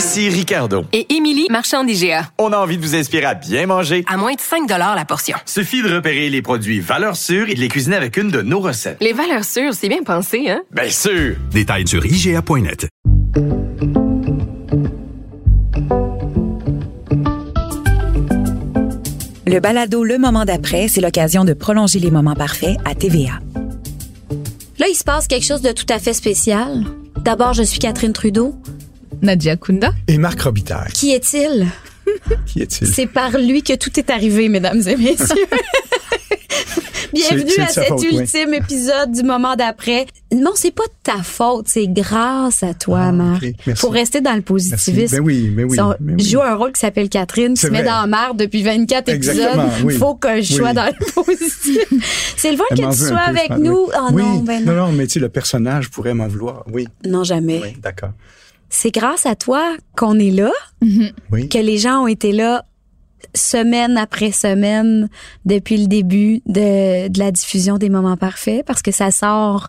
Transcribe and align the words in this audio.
Ici 0.00 0.30
Ricardo. 0.30 0.86
Et 0.94 1.14
Émilie, 1.14 1.46
marchand 1.50 1.84
d'IGA. 1.84 2.30
On 2.38 2.54
a 2.54 2.56
envie 2.56 2.78
de 2.78 2.82
vous 2.82 2.94
inspirer 2.96 3.26
à 3.26 3.34
bien 3.34 3.66
manger. 3.66 4.02
À 4.08 4.16
moins 4.16 4.32
de 4.32 4.40
5 4.40 4.66
la 4.66 5.04
portion. 5.04 5.36
Suffit 5.44 5.82
de 5.82 5.94
repérer 5.94 6.30
les 6.30 6.40
produits 6.40 6.80
valeurs 6.80 7.16
sûres 7.16 7.50
et 7.50 7.54
de 7.54 7.60
les 7.60 7.68
cuisiner 7.68 7.96
avec 7.96 8.16
une 8.16 8.30
de 8.30 8.40
nos 8.40 8.60
recettes. 8.60 8.96
Les 9.02 9.12
valeurs 9.12 9.44
sûres, 9.44 9.74
c'est 9.74 9.90
bien 9.90 10.02
pensé, 10.02 10.48
hein? 10.48 10.62
Bien 10.70 10.88
sûr! 10.88 11.36
Détails 11.52 11.86
sur 11.86 12.06
IGA.net. 12.06 12.88
Le 19.46 19.60
balado 19.60 20.02
Le 20.02 20.16
Moment 20.16 20.46
d'après, 20.46 20.88
c'est 20.88 21.02
l'occasion 21.02 21.44
de 21.44 21.52
prolonger 21.52 21.98
les 21.98 22.10
moments 22.10 22.34
parfaits 22.34 22.78
à 22.86 22.94
TVA. 22.94 23.38
Là, 24.78 24.86
il 24.88 24.94
se 24.94 25.04
passe 25.04 25.26
quelque 25.26 25.44
chose 25.44 25.60
de 25.60 25.72
tout 25.72 25.84
à 25.90 25.98
fait 25.98 26.14
spécial. 26.14 26.86
D'abord, 27.18 27.52
je 27.52 27.64
suis 27.64 27.78
Catherine 27.78 28.14
Trudeau. 28.14 28.54
Nadia 29.22 29.56
Kunda. 29.56 29.92
Et 30.08 30.18
Marc 30.18 30.40
Robitaille. 30.42 30.92
Qui 30.92 31.12
est-il? 31.12 31.66
Qui 32.46 32.62
est-il? 32.62 32.86
C'est 32.86 33.06
par 33.06 33.32
lui 33.38 33.62
que 33.62 33.74
tout 33.76 33.98
est 33.98 34.10
arrivé, 34.10 34.48
mesdames 34.48 34.80
et 34.86 34.96
messieurs. 34.96 35.26
Bienvenue 37.12 37.50
à 37.58 37.66
cet 37.66 37.86
faute, 37.88 37.98
oui. 38.02 38.18
ultime 38.20 38.54
épisode 38.54 39.10
du 39.10 39.24
moment 39.24 39.56
d'après. 39.56 40.06
Non, 40.32 40.52
c'est 40.54 40.70
pas 40.70 40.84
de 40.84 40.92
ta 41.02 41.22
faute, 41.24 41.66
c'est 41.68 41.88
grâce 41.88 42.62
à 42.62 42.72
toi, 42.72 43.00
Ah, 43.06 43.12
Marc. 43.12 43.42
ok. 43.42 43.52
Merci. 43.66 43.80
Faut 43.80 43.88
rester 43.88 44.20
dans 44.20 44.34
le 44.34 44.42
positivisme. 44.42 45.16
Ben 45.16 45.22
oui, 45.24 45.48
ben 45.48 45.64
oui, 45.68 45.74
Si 45.74 45.80
on 45.80 45.88
ben 45.98 46.14
oui. 46.16 46.24
joue 46.24 46.40
un 46.40 46.54
rôle 46.54 46.70
qui 46.72 46.78
s'appelle 46.80 47.08
Catherine, 47.08 47.54
qui 47.54 47.62
se 47.62 47.66
met 47.66 47.82
dans 47.82 48.02
la 48.02 48.06
merde 48.06 48.38
depuis 48.38 48.62
24 48.62 49.08
Exactement, 49.08 49.66
épisodes. 49.66 49.86
oui. 49.86 49.94
Faut 49.96 50.14
que 50.14 50.40
je 50.40 50.54
sois 50.54 50.68
Oui. 50.68 50.74
dans 50.74 50.86
le 50.86 51.12
positif. 51.12 51.84
c'est 52.36 52.52
le 52.52 52.56
fun 52.56 52.64
que 52.70 52.90
tu 52.92 52.96
sois 53.08 53.18
avec 53.18 53.50
nous. 53.58 53.86
Oui. 53.88 53.94
Oh 53.98 54.08
oui. 54.12 54.22
non, 54.22 54.36
ben 54.38 54.64
non. 54.64 54.72
non, 54.72 54.86
non, 54.86 54.92
mais 54.92 55.06
tu 55.08 55.14
sais, 55.14 55.20
le 55.20 55.28
personnage 55.30 55.90
pourrait 55.90 56.14
m'en 56.14 56.28
vouloir. 56.28 56.64
Oui, 56.72 56.86
Non, 57.04 57.24
jamais. 57.24 57.58
oui, 57.60 57.76
d'accord. 57.82 58.10
C'est 58.70 58.90
grâce 58.92 59.26
à 59.26 59.34
toi 59.34 59.76
qu'on 59.96 60.18
est 60.18 60.30
là, 60.30 60.52
Oui. 61.30 61.48
que 61.48 61.58
les 61.58 61.76
gens 61.78 62.04
ont 62.04 62.06
été 62.06 62.32
là 62.32 62.64
semaine 63.34 63.98
après 63.98 64.32
semaine 64.32 65.08
depuis 65.44 65.76
le 65.76 65.86
début 65.86 66.40
de, 66.46 67.08
de 67.08 67.18
la 67.18 67.30
diffusion 67.30 67.76
des 67.76 67.90
moments 67.90 68.16
parfaits 68.16 68.64
parce 68.64 68.80
que 68.80 68.90
ça 68.92 69.10
sort 69.10 69.68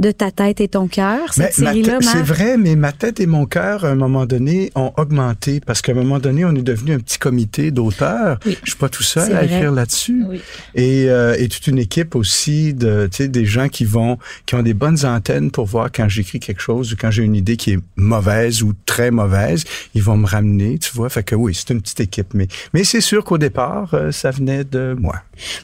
de 0.00 0.12
ta 0.12 0.30
tête 0.30 0.62
et 0.62 0.68
ton 0.68 0.88
cœur, 0.88 1.34
cette 1.34 1.52
série-là, 1.52 1.98
c'est 2.00 2.22
vrai, 2.22 2.56
mais 2.56 2.74
ma 2.74 2.90
tête 2.90 3.20
et 3.20 3.26
mon 3.26 3.44
cœur, 3.44 3.84
à 3.84 3.90
un 3.90 3.94
moment 3.94 4.24
donné, 4.24 4.72
ont 4.74 4.92
augmenté 4.96 5.60
parce 5.60 5.82
qu'à 5.82 5.92
un 5.92 5.94
moment 5.94 6.18
donné, 6.18 6.46
on 6.46 6.54
est 6.54 6.62
devenu 6.62 6.94
un 6.94 6.98
petit 6.98 7.18
comité 7.18 7.70
d'auteurs. 7.70 8.38
Oui. 8.46 8.56
Je 8.64 8.70
suis 8.70 8.78
pas 8.78 8.88
tout 8.88 9.02
seul 9.02 9.36
à 9.36 9.44
écrire 9.44 9.72
là-dessus. 9.72 10.24
Oui. 10.26 10.40
Et, 10.74 11.10
euh, 11.10 11.36
et 11.38 11.48
toute 11.48 11.66
une 11.66 11.78
équipe 11.78 12.14
aussi 12.14 12.72
de, 12.72 13.08
tu 13.10 13.18
sais, 13.18 13.28
des 13.28 13.44
gens 13.44 13.68
qui 13.68 13.84
vont, 13.84 14.16
qui 14.46 14.54
ont 14.54 14.62
des 14.62 14.72
bonnes 14.72 15.04
antennes 15.04 15.50
pour 15.50 15.66
voir 15.66 15.90
quand 15.92 16.08
j'écris 16.08 16.40
quelque 16.40 16.62
chose 16.62 16.94
ou 16.94 16.96
quand 16.98 17.10
j'ai 17.10 17.22
une 17.22 17.36
idée 17.36 17.58
qui 17.58 17.72
est 17.72 17.80
mauvaise 17.96 18.62
ou 18.62 18.72
très 18.86 19.10
mauvaise, 19.10 19.64
ils 19.94 20.02
vont 20.02 20.16
me 20.16 20.26
ramener, 20.26 20.78
tu 20.78 20.92
vois. 20.94 21.10
Fait 21.10 21.22
que 21.22 21.34
oui, 21.34 21.54
c'est 21.54 21.74
une 21.74 21.82
petite 21.82 22.00
équipe, 22.00 22.32
mais, 22.32 22.48
mais 22.72 22.84
c'est 22.84 23.02
sûr 23.02 23.22
qu'au 23.22 23.36
départ, 23.36 23.92
euh, 23.92 24.12
ça 24.12 24.30
venait 24.30 24.64
de 24.64 24.96
moi. 24.98 25.16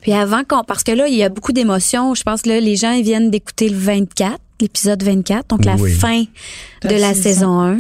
Puis 0.03 0.13
avant 0.13 0.45
qu'on, 0.45 0.63
parce 0.63 0.85
que 0.85 0.93
là, 0.93 1.09
il 1.09 1.15
y 1.15 1.23
a 1.23 1.31
beaucoup 1.31 1.53
d'émotions. 1.53 2.15
Je 2.15 2.23
pense 2.23 2.43
que 2.43 2.51
là, 2.51 2.61
les 2.61 2.77
gens 2.77 2.93
ils 2.93 3.03
viennent 3.03 3.31
d'écouter 3.31 3.71
le 3.71 3.77
24, 3.77 4.26
l'épisode 4.61 5.03
24, 5.03 5.49
donc 5.49 5.65
la 5.65 5.77
Oui. 5.77 5.93
fin 5.93 6.25
de 6.85 6.95
la 6.95 7.15
saison 7.15 7.61
1. 7.61 7.77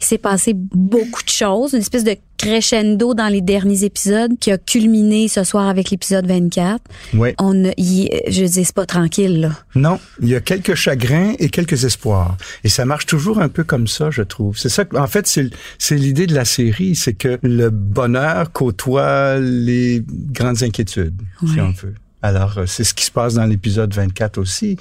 Il 0.00 0.04
s'est 0.06 0.18
passé 0.18 0.52
beaucoup 0.54 1.24
de 1.24 1.28
choses, 1.28 1.72
une 1.72 1.80
espèce 1.80 2.04
de 2.04 2.14
crescendo 2.36 3.14
dans 3.14 3.26
les 3.26 3.40
derniers 3.40 3.82
épisodes 3.82 4.30
qui 4.38 4.52
a 4.52 4.56
culminé 4.56 5.26
ce 5.26 5.42
soir 5.42 5.66
avec 5.68 5.90
l'épisode 5.90 6.24
24. 6.24 6.80
Oui. 7.14 7.30
On, 7.40 7.64
a- 7.64 7.72
je 7.76 8.44
dis, 8.44 8.64
c'est 8.64 8.72
pas 8.72 8.86
tranquille, 8.86 9.40
là. 9.40 9.50
Non, 9.74 9.98
il 10.22 10.28
y 10.28 10.36
a 10.36 10.40
quelques 10.40 10.76
chagrins 10.76 11.32
et 11.40 11.48
quelques 11.48 11.82
espoirs. 11.84 12.36
Et 12.62 12.68
ça 12.68 12.84
marche 12.84 13.06
toujours 13.06 13.40
un 13.40 13.48
peu 13.48 13.64
comme 13.64 13.88
ça, 13.88 14.12
je 14.12 14.22
trouve. 14.22 14.56
C'est 14.56 14.68
ça, 14.68 14.84
en 14.94 15.08
fait, 15.08 15.26
c'est 15.26 15.50
c'est 15.78 15.96
l'idée 15.96 16.28
de 16.28 16.34
la 16.36 16.44
série, 16.44 16.94
c'est 16.94 17.14
que 17.14 17.40
le 17.42 17.70
bonheur 17.70 18.52
côtoie 18.52 19.38
les 19.40 20.04
grandes 20.30 20.62
inquiétudes, 20.62 21.20
si 21.44 21.60
on 21.60 21.72
veut. 21.72 21.94
Alors, 22.22 22.58
euh, 22.58 22.66
c'est 22.66 22.84
ce 22.84 22.94
qui 22.94 23.04
se 23.04 23.10
passe 23.12 23.34
dans 23.34 23.46
l'épisode 23.46 23.92
24 23.92 24.38
aussi. 24.38 24.76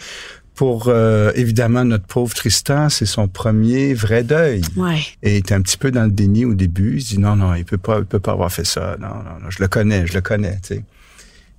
Pour, 0.58 0.88
euh, 0.88 1.32
évidemment, 1.36 1.86
notre 1.86 2.08
pauvre 2.08 2.34
Tristan, 2.34 2.90
c'est 2.90 3.06
son 3.06 3.28
premier 3.28 3.94
vrai 3.94 4.24
deuil. 4.24 4.62
Ouais. 4.76 4.98
Et 5.22 5.34
il 5.34 5.38
était 5.38 5.54
un 5.54 5.62
petit 5.62 5.78
peu 5.78 5.92
dans 5.92 6.06
le 6.06 6.10
déni 6.10 6.46
au 6.46 6.56
début. 6.56 6.96
Il 6.96 7.02
se 7.04 7.10
dit 7.10 7.20
non, 7.20 7.36
non, 7.36 7.54
il 7.54 7.64
peut 7.64 7.78
pas, 7.78 8.00
il 8.00 8.06
peut 8.06 8.20
pas 8.20 8.32
avoir 8.32 8.52
fait 8.52 8.66
ça. 8.66 8.98
Non, 9.00 9.08
non, 9.08 9.40
non, 9.44 9.50
je 9.52 9.62
le 9.62 9.68
connais, 9.68 10.08
je 10.08 10.16
le 10.16 10.22
connais, 10.22 10.58
tu 10.64 10.76
sais. 10.76 10.84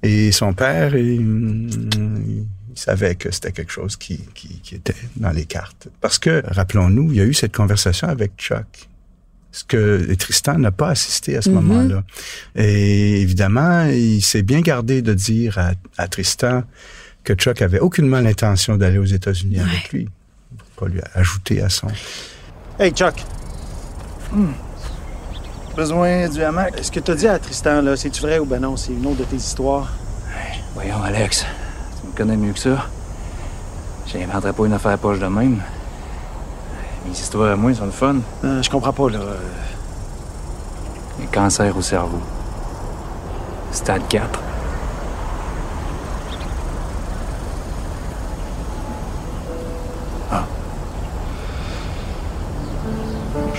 Et 0.02 0.32
son 0.32 0.52
père, 0.52 0.96
il, 0.96 1.20
il 1.20 2.46
savait 2.74 3.14
que 3.14 3.30
c'était 3.30 3.52
quelque 3.52 3.70
chose 3.70 3.96
qui, 3.96 4.18
qui, 4.34 4.60
qui 4.64 4.74
était 4.74 4.96
dans 5.14 5.30
les 5.30 5.44
cartes. 5.44 5.86
Parce 6.00 6.18
que, 6.18 6.42
rappelons-nous, 6.44 7.12
il 7.12 7.18
y 7.18 7.20
a 7.20 7.24
eu 7.24 7.34
cette 7.34 7.54
conversation 7.54 8.08
avec 8.08 8.32
Chuck. 8.36 8.88
Ce 9.52 9.62
que 9.62 10.12
Tristan 10.14 10.58
n'a 10.58 10.72
pas 10.72 10.88
assisté 10.88 11.36
à 11.36 11.42
ce 11.42 11.50
moment-là. 11.50 12.02
Et 12.56 13.20
évidemment, 13.20 13.84
il 13.84 14.22
s'est 14.22 14.42
bien 14.42 14.60
gardé 14.60 15.02
de 15.02 15.14
dire 15.14 15.56
à, 15.56 15.72
à 15.96 16.08
Tristan 16.08 16.64
que 17.24 17.34
Chuck 17.34 17.62
avait 17.62 17.80
aucunement 17.80 18.20
l'intention 18.20 18.76
d'aller 18.76 18.98
aux 18.98 19.04
États-Unis 19.04 19.60
avec 19.60 19.92
lui. 19.92 20.08
Pour 20.56 20.86
pas 20.86 20.92
lui 20.92 21.00
ajouter 21.14 21.62
à 21.62 21.68
son... 21.68 21.88
Hey, 22.78 22.92
Chuck. 22.92 23.22
Besoin 25.76 26.28
du 26.28 26.42
hamac? 26.42 26.74
Ce 26.82 26.90
que 26.90 27.00
t'as 27.00 27.14
dit 27.14 27.28
à 27.28 27.38
Tristan, 27.38 27.82
là, 27.82 27.96
c'est-tu 27.96 28.22
vrai 28.22 28.38
ou 28.38 28.44
ben 28.44 28.60
non? 28.60 28.76
C'est 28.76 28.92
une 28.92 29.06
autre 29.06 29.18
de 29.18 29.24
tes 29.24 29.36
histoires? 29.36 29.92
Voyons, 30.74 31.02
Alex, 31.02 31.44
tu 32.00 32.06
me 32.06 32.12
connais 32.16 32.36
mieux 32.36 32.52
que 32.52 32.58
ça. 32.58 32.86
J'inventerais 34.06 34.52
pas 34.52 34.66
une 34.66 34.72
affaire 34.72 34.98
poche 34.98 35.18
de 35.18 35.26
même. 35.26 35.60
Mes 37.06 37.12
histoires 37.12 37.52
à 37.52 37.56
moi 37.56 37.74
sont 37.74 37.84
le 37.84 37.90
fun. 37.90 38.16
Euh, 38.44 38.62
je 38.62 38.70
comprends 38.70 38.92
pas, 38.92 39.10
là. 39.10 39.20
Les 41.20 41.26
cancers 41.26 41.76
au 41.76 41.82
cerveau. 41.82 42.20
Stade 43.72 44.06
4. 44.08 44.40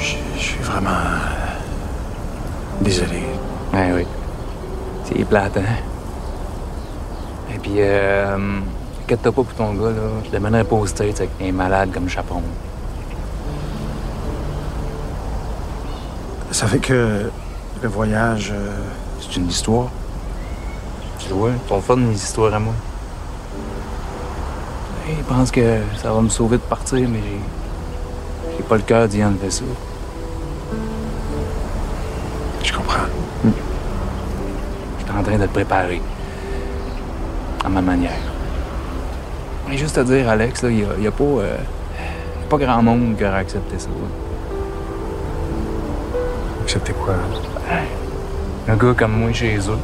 Je 0.01 0.15
je 0.37 0.39
suis 0.43 0.63
vraiment. 0.63 0.89
euh, 0.89 2.81
Désolé. 2.81 3.23
Ouais, 3.73 3.91
oui. 3.95 4.05
C'est 5.05 5.23
plate, 5.25 5.57
hein? 5.57 5.75
Et 7.53 7.57
puis, 7.59 7.73
euh. 7.77 8.37
Inquiète-toi 9.03 9.31
pas 9.31 9.43
pour 9.43 9.53
ton 9.55 9.73
gars, 9.73 9.89
là. 9.89 10.01
Je 10.27 10.31
l'amènerai 10.31 10.63
pas 10.63 10.75
aux 10.75 10.85
States 10.85 11.17
avec 11.17 11.31
un 11.41 11.51
malade 11.51 11.89
comme 11.93 12.07
Chaperon. 12.07 12.43
Ça 16.51 16.67
fait 16.67 16.79
que 16.79 17.29
le 17.81 17.89
voyage. 17.89 18.51
euh, 18.53 18.71
C'est 19.19 19.35
une 19.37 19.47
histoire? 19.49 19.87
Tu 21.19 21.29
vois, 21.33 21.51
ton 21.67 21.81
fun, 21.81 21.97
mes 21.97 22.13
histoires 22.13 22.53
à 22.53 22.59
moi. 22.59 22.73
Je 25.07 25.23
pense 25.27 25.49
que 25.51 25.79
ça 26.01 26.13
va 26.13 26.21
me 26.21 26.29
sauver 26.29 26.57
de 26.57 26.61
partir, 26.63 27.07
mais 27.09 27.19
j'ai. 27.23 27.39
J'ai 28.57 28.63
pas 28.63 28.75
le 28.75 28.81
cœur 28.83 29.07
d'y 29.07 29.23
enlever 29.23 29.49
ça. 29.49 29.63
Je 32.79 32.83
comprends. 32.83 33.07
Je 34.99 35.05
suis 35.05 35.17
en 35.19 35.23
train 35.23 35.37
de 35.37 35.45
te 35.45 35.51
préparer. 35.51 36.01
À 37.65 37.69
ma 37.69 37.81
manière. 37.81 38.11
Juste 39.71 39.97
à 39.97 40.03
dire, 40.03 40.27
Alex, 40.29 40.61
il 40.63 40.69
n'y 40.69 40.83
a, 40.83 40.99
y 41.03 41.07
a 41.07 41.11
pas. 41.11 41.23
euh, 41.23 41.57
pas 42.49 42.57
grand 42.57 42.81
monde 42.81 43.15
qui 43.17 43.23
aurait 43.23 43.39
accepté 43.39 43.77
ça. 43.77 43.89
Accepter 46.63 46.93
quoi? 46.93 47.13
Un 48.67 48.75
gars 48.75 48.93
comme 48.97 49.11
moi 49.19 49.31
chez 49.33 49.57
eux. 49.57 49.77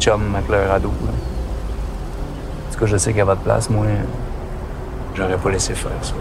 Chum 0.00 0.34
avec 0.34 0.48
leur 0.48 0.70
ado. 0.72 0.88
là. 1.06 1.12
En 2.68 2.72
tout 2.74 2.80
cas, 2.80 2.86
je 2.86 2.96
sais 2.96 3.12
qu'à 3.12 3.24
votre 3.24 3.42
place, 3.42 3.70
moi, 3.70 3.86
j'aurais 5.14 5.36
pas 5.36 5.50
laissé 5.50 5.74
faire 5.74 5.92
ça. 6.02 6.14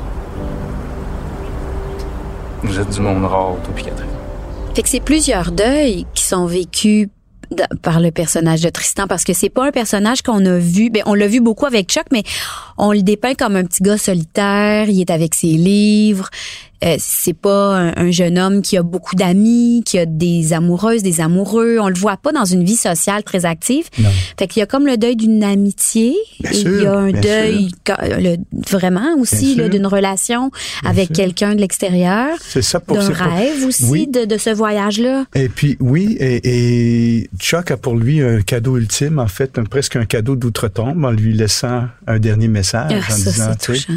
Vous 2.62 2.80
êtes 2.80 2.90
du 2.90 3.02
monde 3.02 3.26
rare, 3.26 3.56
toi 3.64 3.74
Catherine. 3.76 4.08
Fait 4.76 4.82
que 4.82 4.90
c'est 4.90 5.00
plusieurs 5.00 5.52
deuils 5.52 6.08
qui 6.16 6.24
sont 6.24 6.48
vécus 6.48 7.08
par 7.84 8.00
le 8.00 8.10
personnage 8.10 8.62
de 8.62 8.70
Tristan 8.70 9.06
parce 9.08 9.24
que 9.24 9.34
c'est 9.34 9.50
pas 9.50 9.68
un 9.68 9.72
personnage 9.72 10.24
qu'on 10.24 10.44
a 10.46 10.58
vu. 10.58 10.90
Ben 10.90 11.04
on 11.06 11.14
l'a 11.14 11.28
vu 11.28 11.42
beaucoup 11.42 11.68
avec 11.68 11.90
Chuck 11.90 12.06
mais 12.12 12.24
on 12.78 12.92
le 12.92 13.02
dépeint 13.02 13.34
comme 13.36 13.56
un 13.56 13.64
petit 13.66 13.84
gars 13.84 13.98
solitaire, 13.98 14.90
il 14.90 15.00
est 15.02 15.10
avec 15.12 15.36
ses 15.36 15.48
livres. 15.48 16.30
Euh, 16.84 16.98
c'est 17.00 17.34
pas 17.34 17.78
un, 17.78 17.94
un 17.96 18.12
jeune 18.12 18.38
homme 18.38 18.62
qui 18.62 18.76
a 18.76 18.84
beaucoup 18.84 19.16
d'amis, 19.16 19.84
qui 19.86 19.98
a 20.00 20.06
des 20.06 20.52
amoureuses, 20.52 21.02
des 21.02 21.22
amoureux. 21.22 21.78
On 21.80 21.88
le 21.88 21.94
voit 21.96 22.18
pas 22.18 22.34
dans 22.34 22.44
une 22.44 22.66
vie 22.66 22.76
sociale 22.76 23.24
très 23.24 23.46
active. 23.46 23.86
Non. 24.00 24.10
Fait 24.38 24.48
qu'il 24.48 24.60
y 24.60 24.64
a 24.64 24.66
comme 24.66 24.86
le 24.86 24.98
deuil 24.98 25.16
d'une 25.16 25.46
amitié. 25.46 26.14
Bien 26.42 26.52
et 26.52 26.56
il 26.56 26.60
sûr, 26.62 26.82
y 26.84 26.86
a 26.86 26.98
un 26.98 27.12
deuil 27.12 27.70
le- 28.20 28.36
vraiment 28.70 29.16
aussi 29.18 29.56
d'une 29.56 29.88
relation 29.88 30.52
Bien 30.82 30.90
avec 30.92 31.14
quelqu'un 31.14 31.56
de 31.56 31.62
l'extérieur. 31.62 32.36
C'est 32.42 32.62
ça 32.62 32.82
pour 32.82 32.98
D'un 32.98 33.08
pour- 33.08 33.16
rêve 33.16 33.66
aussi 33.66 33.86
Oui. 33.86 34.08
de, 34.08 34.26
de 34.26 34.38
ce 34.38 34.50
voyage-là. 34.50 35.24
Et 35.36 35.48
puis 35.48 35.78
oui, 35.80 36.18
et, 36.20 36.42
et 37.20 37.30
Chuck 37.40 37.72
a 37.72 37.78
pour 37.78 37.96
lui 37.96 38.20
un 38.22 38.42
cadeau 38.42 38.76
ultime, 38.76 39.20
en 39.20 39.28
fait, 39.28 39.58
un- 39.58 39.64
presque 39.64 39.96
un 39.96 40.04
cadeau 40.06 40.36
d'outre-tombe, 40.36 41.06
en 41.06 41.12
lui 41.12 41.34
laissant 41.34 41.84
un 42.08 42.20
dernier 42.20 42.50
message, 42.50 42.63
Ah, 42.74 42.88
en 42.96 43.02
ça, 43.02 43.16
disant, 43.16 43.56
tu 43.56 43.76
sais, 43.76 43.88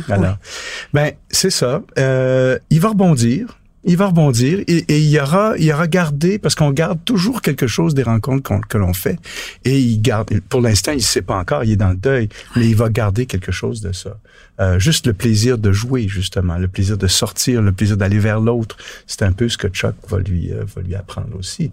ben 0.92 1.12
c'est 1.30 1.50
ça. 1.50 1.82
Euh, 1.98 2.58
il 2.70 2.80
va 2.80 2.90
rebondir. 2.90 3.58
Il 3.88 3.96
va 3.96 4.08
rebondir 4.08 4.58
et, 4.66 4.78
et 4.88 4.98
il 4.98 5.08
y 5.08 5.20
aura, 5.20 5.54
il 5.58 5.64
y 5.64 5.72
aura 5.72 5.86
gardé 5.86 6.40
parce 6.40 6.56
qu'on 6.56 6.72
garde 6.72 6.98
toujours 7.04 7.40
quelque 7.40 7.68
chose 7.68 7.94
des 7.94 8.02
rencontres 8.02 8.66
que 8.66 8.78
l'on 8.78 8.92
fait 8.92 9.16
et 9.64 9.78
il 9.78 10.02
garde. 10.02 10.28
Pour 10.48 10.60
l'instant, 10.60 10.90
il 10.90 11.02
sait 11.02 11.22
pas 11.22 11.38
encore, 11.38 11.62
il 11.62 11.70
est 11.70 11.76
dans 11.76 11.90
le 11.90 11.96
deuil, 11.96 12.28
mais 12.56 12.66
il 12.66 12.74
va 12.74 12.88
garder 12.88 13.26
quelque 13.26 13.52
chose 13.52 13.80
de 13.80 13.92
ça. 13.92 14.18
Euh, 14.58 14.80
juste 14.80 15.06
le 15.06 15.12
plaisir 15.12 15.56
de 15.56 15.70
jouer, 15.70 16.08
justement, 16.08 16.58
le 16.58 16.66
plaisir 16.66 16.98
de 16.98 17.06
sortir, 17.06 17.62
le 17.62 17.70
plaisir 17.70 17.96
d'aller 17.96 18.18
vers 18.18 18.40
l'autre. 18.40 18.76
C'est 19.06 19.22
un 19.22 19.30
peu 19.30 19.48
ce 19.48 19.56
que 19.56 19.68
Chuck 19.68 19.94
va 20.08 20.18
lui, 20.18 20.52
euh, 20.52 20.64
va 20.74 20.82
lui 20.82 20.96
apprendre 20.96 21.36
aussi. 21.38 21.70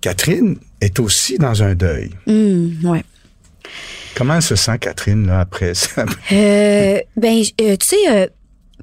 Catherine 0.00 0.56
est 0.80 0.98
aussi 0.98 1.38
dans 1.38 1.62
un 1.62 1.76
deuil. 1.76 2.10
Hum, 2.26 2.74
ouais. 2.82 3.04
Comment 4.20 4.34
elle 4.34 4.42
se 4.42 4.54
sent, 4.54 4.78
Catherine, 4.80 5.26
là, 5.28 5.40
après 5.40 5.72
ça? 5.72 6.04
Euh, 6.30 7.00
ben, 7.16 7.42
euh, 7.62 7.74
tu 7.76 7.86
sais, 7.86 7.96
euh, 8.10 8.26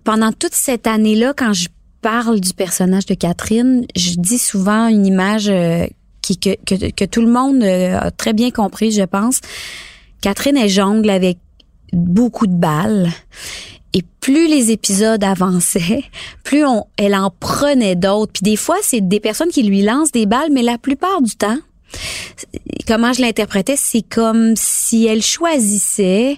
pendant 0.04 0.32
toute 0.32 0.56
cette 0.56 0.88
année-là, 0.88 1.36
quand 1.38 1.54
je 1.54 1.68
parle 2.02 2.40
du 2.40 2.56
personnage 2.56 3.06
de 3.06 3.14
Catherine, 3.14 3.86
je 3.96 4.16
dis 4.18 4.40
souvent 4.40 4.88
une 4.88 5.06
image 5.06 5.48
euh, 5.48 5.86
qui, 6.24 6.40
que, 6.40 6.56
que, 6.66 6.90
que 6.90 7.06
tout 7.06 7.22
le 7.22 7.28
monde 7.28 7.62
a 7.62 8.10
très 8.10 8.34
bien 8.34 8.50
compris, 8.50 8.92
je 8.92 9.04
pense. 9.04 9.42
Catherine, 10.22 10.58
elle 10.58 10.70
jongle 10.70 11.12
avec 11.12 11.38
beaucoup 11.94 12.48
de 12.48 12.56
balles. 12.56 13.12
Et 13.94 14.02
plus 14.20 14.48
les 14.48 14.72
épisodes 14.72 15.24
avançaient, 15.24 16.04
plus 16.44 16.66
on, 16.66 16.86
elle 16.98 17.14
en 17.14 17.30
prenait 17.30 17.96
d'autres. 17.96 18.32
Puis 18.34 18.44
des 18.44 18.58
fois, 18.58 18.78
c'est 18.82 19.08
des 19.08 19.20
personnes 19.20 19.50
qui 19.50 19.62
lui 19.62 19.84
lancent 19.84 20.12
des 20.12 20.26
balles, 20.26 20.50
mais 20.52 20.64
la 20.64 20.80
plupart 20.80 21.22
du 21.22 21.36
temps, 21.36 21.60
comment 22.88 23.14
je 23.14 23.22
l'interprétais, 23.22 23.76
c'est 23.78 24.02
comme 24.04 24.54
si 24.56 25.06
elle 25.08 25.22
choisissait 25.22 26.38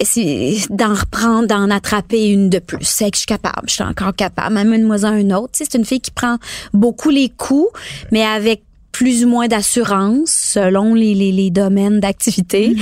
c'est 0.00 0.54
d'en 0.70 0.94
reprendre, 0.94 1.48
d'en 1.48 1.68
attraper 1.68 2.28
une 2.30 2.48
de 2.48 2.60
plus. 2.60 2.78
C'est 2.84 3.10
que 3.10 3.16
je 3.16 3.20
suis 3.20 3.26
capable, 3.26 3.68
je 3.68 3.74
suis 3.74 3.82
encore 3.82 4.14
capable. 4.14 4.56
Amène-moi 4.56 5.04
un 5.04 5.30
autre. 5.32 5.52
Tu 5.54 5.64
sais, 5.64 5.70
c'est 5.70 5.76
une 5.78 5.84
fille 5.84 6.00
qui 6.00 6.12
prend 6.12 6.38
beaucoup 6.72 7.10
les 7.10 7.28
coups, 7.28 7.68
mais 8.12 8.22
avec 8.22 8.62
plus 8.92 9.24
ou 9.24 9.28
moins 9.28 9.48
d'assurance 9.48 10.30
selon 10.30 10.94
les, 10.94 11.14
les, 11.14 11.32
les 11.32 11.50
domaines 11.50 11.98
d'activité. 11.98 12.76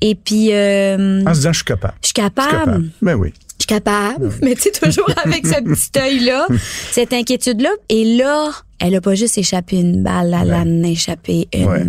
Et 0.00 0.14
puis, 0.16 0.48
euh, 0.52 1.22
En 1.24 1.30
se 1.34 1.38
disant, 1.38 1.52
je 1.52 1.58
suis 1.58 1.64
capable. 1.64 1.94
je 2.02 2.08
suis 2.08 2.14
Je 2.16 2.20
suis 2.20 2.34
capable. 2.34 2.50
capable. 2.64 2.90
Ben 3.00 3.14
oui. 3.14 3.32
Je 3.60 3.64
suis 3.64 3.66
capable, 3.66 4.32
mais 4.42 4.54
tu 4.54 4.62
sais, 4.62 4.70
toujours 4.70 5.10
avec 5.22 5.46
ce 5.46 5.60
petit 5.62 5.98
œil-là, 6.00 6.46
cette 6.92 7.12
inquiétude-là. 7.12 7.68
Et 7.90 8.16
là, 8.16 8.50
elle 8.78 8.94
a 8.94 9.02
pas 9.02 9.14
juste 9.14 9.36
échappé 9.36 9.76
une 9.76 10.02
balle, 10.02 10.34
elle 10.40 10.52
a 10.52 10.88
échappé 10.88 11.46
une 11.52 11.66
Ouais, 11.66 11.84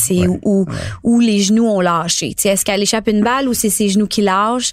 sais, 0.00 0.26
ouais, 0.28 0.38
où, 0.44 0.66
où 1.02 1.18
les 1.20 1.40
genoux 1.40 1.66
ont 1.66 1.80
lâché. 1.80 2.28
Tu 2.36 2.42
sais, 2.42 2.48
est-ce 2.50 2.64
qu'elle 2.64 2.80
échappe 2.82 3.08
une 3.08 3.22
balle 3.24 3.48
ou 3.48 3.54
c'est 3.54 3.70
ses 3.70 3.88
genoux 3.88 4.06
qui 4.06 4.22
lâchent? 4.22 4.70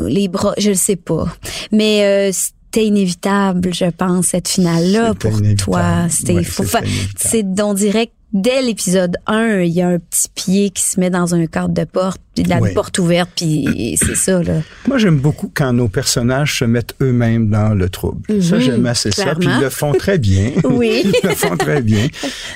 Les 0.00 0.26
bras, 0.28 0.52
je 0.58 0.70
le 0.70 0.74
sais 0.74 0.96
pas. 0.96 1.26
Mais 1.72 2.02
euh, 2.04 2.30
c'était 2.32 2.86
inévitable, 2.86 3.72
je 3.72 3.86
pense, 3.86 4.26
cette 4.26 4.48
finale-là 4.48 5.12
C'était 5.14 5.28
pour 5.30 5.38
inévitable. 5.38 5.56
toi. 5.72 6.06
C'était, 6.10 6.42
faut 6.42 6.64
c'était 6.64 6.78
fa- 6.78 6.84
c'est, 7.16 7.46
on 7.62 7.72
dirait 7.72 8.06
que 8.08 8.12
dès 8.42 8.62
l'épisode 8.62 9.16
1, 9.26 9.60
il 9.62 9.72
y 9.72 9.82
a 9.82 9.88
un 9.88 9.98
petit 9.98 10.28
pied 10.34 10.70
qui 10.70 10.82
se 10.82 11.00
met 11.00 11.10
dans 11.10 11.34
un 11.34 11.46
cadre 11.46 11.70
de 11.74 11.84
porte, 11.84 12.20
puis 12.34 12.44
de 12.44 12.50
la 12.50 12.58
Oui. 12.60 12.74
porte 12.74 12.98
ouverte, 12.98 13.30
puis 13.34 13.96
c'est 14.04 14.14
ça, 14.14 14.42
là. 14.42 14.60
Moi, 14.86 14.98
j'aime 14.98 15.18
beaucoup 15.18 15.50
quand 15.52 15.72
nos 15.72 15.88
personnages 15.88 16.58
se 16.58 16.64
mettent 16.66 16.94
eux-mêmes 17.00 17.48
dans 17.48 17.70
le 17.74 17.88
trouble. 17.88 18.20
Ça, 18.42 18.56
Mhm, 18.56 18.60
j'aime 18.60 18.86
assez 18.86 19.10
ça. 19.10 19.34
Puis 19.34 19.48
ils 19.50 19.60
le 19.62 19.70
font 19.70 19.92
très 19.92 20.18
bien. 20.18 20.50
Oui. 20.64 21.02
ils 21.04 21.28
le 21.28 21.34
font 21.34 21.56
très 21.56 21.80
bien. 21.80 22.06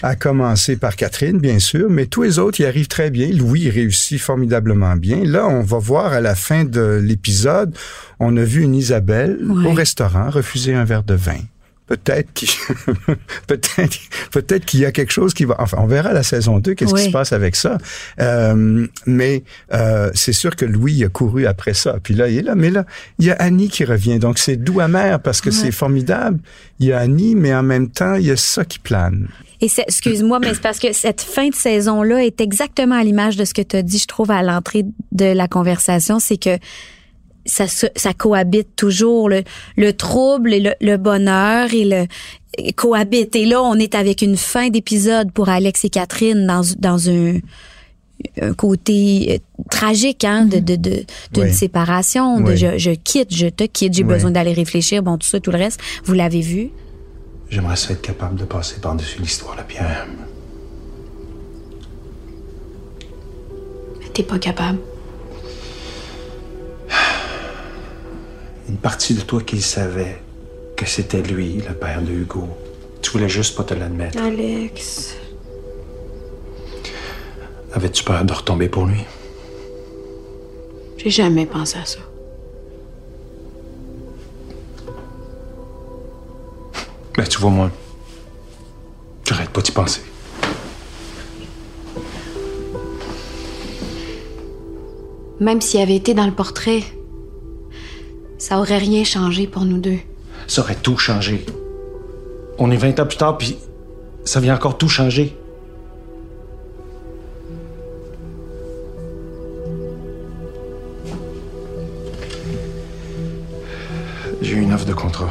À 0.03 0.17
commencer 0.17 0.77
par 0.77 0.97
Catherine, 0.97 1.39
bien 1.39 1.59
sûr, 1.59 1.89
mais 1.89 2.07
tous 2.07 2.23
les 2.23 2.39
autres, 2.39 2.61
ils 2.61 2.67
arrivent 2.67 2.89
très 2.89 3.11
bien. 3.11 3.29
Louis 3.33 3.63
il 3.63 3.71
réussit 3.71 4.19
formidablement 4.21 4.97
bien. 4.97 5.25
Là, 5.25 5.47
on 5.49 5.63
va 5.63 5.79
voir 5.79 6.13
à 6.13 6.21
la 6.21 6.35
fin 6.35 6.65
de 6.65 7.01
l'épisode, 7.03 7.75
on 8.19 8.37
a 8.37 8.43
vu 8.45 8.63
une 8.63 8.75
Isabelle 8.75 9.39
au 9.67 9.73
restaurant 9.73 10.29
refuser 10.31 10.75
un 10.75 10.85
verre 10.85 11.03
de 11.05 11.15
vin. 11.15 11.39
Peut-être 11.91 12.33
qu'il 12.33 12.49
peut-être 13.49 13.99
peut-être 14.31 14.65
qu'il 14.65 14.79
y 14.79 14.87
a 14.87 14.93
quelque 14.93 15.11
chose 15.11 15.35
qui 15.35 15.45
va 15.45 15.57
enfin 15.59 15.79
on 15.81 15.89
verra 15.89 16.13
la 16.13 16.23
saison 16.23 16.61
2 16.61 16.75
qu'est-ce 16.75 16.95
qui 16.95 17.03
se 17.07 17.11
passe 17.11 17.33
avec 17.33 17.57
ça. 17.57 17.79
Euh, 18.21 18.87
mais 19.07 19.43
euh, 19.75 20.09
c'est 20.15 20.33
sûr 20.33 20.55
que 20.55 20.65
Louis 20.65 21.03
a 21.03 21.09
couru 21.09 21.47
après 21.47 21.75
ça 21.75 21.97
puis 22.01 22.15
là 22.15 22.29
il 22.29 22.39
est 22.39 22.43
là. 22.43 22.55
Mais 22.55 22.71
là 22.71 22.85
il 23.19 23.27
y 23.27 23.33
a 23.33 23.35
Annie 23.35 23.69
qui 23.69 23.85
revient. 23.85 24.21
Donc 24.21 24.39
c'est 24.39 24.55
doux 24.57 24.79
amer 24.79 25.19
parce 25.19 25.41
que 25.41 25.51
c'est 25.51 25.73
formidable. 25.73 26.39
Il 26.79 26.87
y 26.87 26.93
a 26.93 26.99
Annie 27.01 27.35
mais 27.35 27.53
en 27.53 27.65
même 27.65 27.91
temps 27.91 28.15
il 28.15 28.27
y 28.27 28.31
a 28.31 28.37
ça 28.37 28.65
qui 28.65 28.79
plane. 28.79 29.27
Et 29.61 29.69
c'est- 29.69 29.83
excuse-moi, 29.83 30.39
mais 30.39 30.55
c'est 30.55 30.63
parce 30.63 30.79
que 30.79 30.93
cette 30.93 31.21
fin 31.21 31.49
de 31.49 31.55
saison-là 31.55 32.25
est 32.25 32.41
exactement 32.41 32.95
à 32.95 33.03
l'image 33.03 33.37
de 33.37 33.45
ce 33.45 33.53
que 33.53 33.61
tu 33.63 33.77
as 33.77 33.83
dit, 33.83 33.99
je 33.99 34.07
trouve, 34.07 34.31
à 34.31 34.43
l'entrée 34.43 34.85
de 35.13 35.27
la 35.27 35.49
conversation. 35.49 36.19
C'est 36.19 36.39
que 36.39 36.57
ça, 37.47 37.67
cohabite 38.17 38.77
toujours. 38.77 39.29
Le, 39.29 39.43
le 39.77 39.93
trouble 39.93 40.53
et 40.55 40.61
le, 40.61 40.73
le 40.81 40.97
bonheur 40.97 41.73
et 41.75 41.85
le 41.85 42.07
et 42.59 42.73
cohabitent. 42.73 43.37
Et 43.37 43.45
là, 43.47 43.63
on 43.63 43.77
est 43.77 43.95
avec 43.95 44.23
une 44.23 44.37
fin 44.37 44.71
d'épisode 44.71 45.31
pour 45.33 45.49
Alex 45.49 45.85
et 45.85 45.89
Catherine 45.91 46.47
dans, 46.47 46.63
dans 46.79 47.09
un, 47.09 47.39
un 48.43 48.53
côté 48.55 49.37
euh, 49.41 49.63
tragique 49.71 50.25
hein, 50.25 50.47
de, 50.47 50.59
de, 50.59 50.75
de, 50.77 51.05
d'une 51.33 51.45
Oui. 51.45 51.53
séparation, 51.53 52.41
de 52.41 52.51
Oui. 52.51 52.57
je, 52.57 52.77
je 52.77 52.91
quitte, 52.91 53.33
je 53.35 53.47
te 53.47 53.65
quitte, 53.65 53.95
j'ai 53.95 54.03
Oui. 54.03 54.09
besoin 54.15 54.33
d'aller 54.33 54.53
réfléchir, 54.53 55.03
bon, 55.03 55.17
tout 55.17 55.29
ça, 55.29 55.39
tout 55.39 55.53
le 55.53 55.59
reste. 55.59 55.81
Vous 56.05 56.15
l'avez 56.15 56.41
vu? 56.41 56.71
J'aimerais 57.51 57.77
ça 57.77 57.93
être 57.93 58.03
capable 58.03 58.35
de 58.37 58.45
passer 58.45 58.81
par-dessus 58.81 59.21
l'histoire, 59.21 59.55
la 59.57 59.63
Pierre. 59.63 60.07
T'es 64.13 64.23
pas 64.25 64.39
capable. 64.39 64.79
Une 68.71 68.77
partie 68.77 69.15
de 69.15 69.21
toi 69.23 69.41
qui 69.41 69.61
savait 69.61 70.23
que 70.77 70.87
c'était 70.87 71.23
lui, 71.23 71.57
le 71.57 71.75
père 71.75 72.03
de 72.03 72.13
Hugo. 72.13 72.47
Tu 73.03 73.11
voulais 73.11 73.29
juste 73.29 73.57
pas 73.57 73.65
te 73.65 73.75
l'admettre. 73.75 74.17
Alex. 74.23 75.17
Avais-tu 77.73 78.05
peur 78.05 78.25
de 78.25 78.33
retomber 78.33 78.69
pour 78.69 78.87
lui? 78.87 79.01
J'ai 80.99 81.11
jamais 81.11 81.47
pensé 81.47 81.79
à 81.79 81.85
ça. 81.85 81.99
Ben, 87.17 87.27
tu 87.27 87.39
vois, 87.41 87.51
moi, 87.51 87.71
j'arrête 89.25 89.51
pas 89.51 89.63
d'y 89.63 89.73
penser. 89.73 90.03
Même 95.41 95.61
s'il 95.61 95.81
avait 95.81 95.97
été 95.97 96.15
dans 96.15 96.27
le 96.27 96.33
portrait, 96.33 96.83
ça 98.41 98.59
aurait 98.59 98.79
rien 98.79 99.05
changé 99.05 99.47
pour 99.47 99.67
nous 99.67 99.79
deux. 99.79 99.99
Ça 100.49 100.63
aurait 100.63 100.75
tout 100.75 100.97
changé. 100.97 101.45
On 102.59 102.71
est 102.71 102.77
20 102.77 102.99
ans 102.99 103.07
plus 103.07 103.19
tard, 103.19 103.37
puis 103.37 103.59
ça 104.25 104.41
vient 104.41 104.55
encore 104.55 104.79
tout 104.79 104.89
changer. 104.89 105.37
J'ai 114.41 114.57
eu 114.57 114.63
une 114.63 114.73
offre 114.73 114.87
de 114.87 114.95
contrat. 114.95 115.29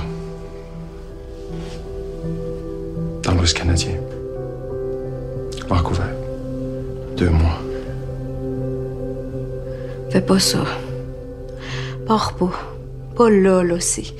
Dans 3.24 3.34
l'Ouest 3.34 3.58
canadien. 3.58 3.96
Vancouver. 5.68 6.04
Deux 7.18 7.32
mois. 7.32 7.60
Fais 10.12 10.22
pas 10.22 10.40
ça. 10.40 10.64
Pars 12.06 12.34
pas. 12.34 12.69
Pas 13.20 13.30
là, 13.30 13.64
là, 13.64 13.82
c'est. 13.82 14.14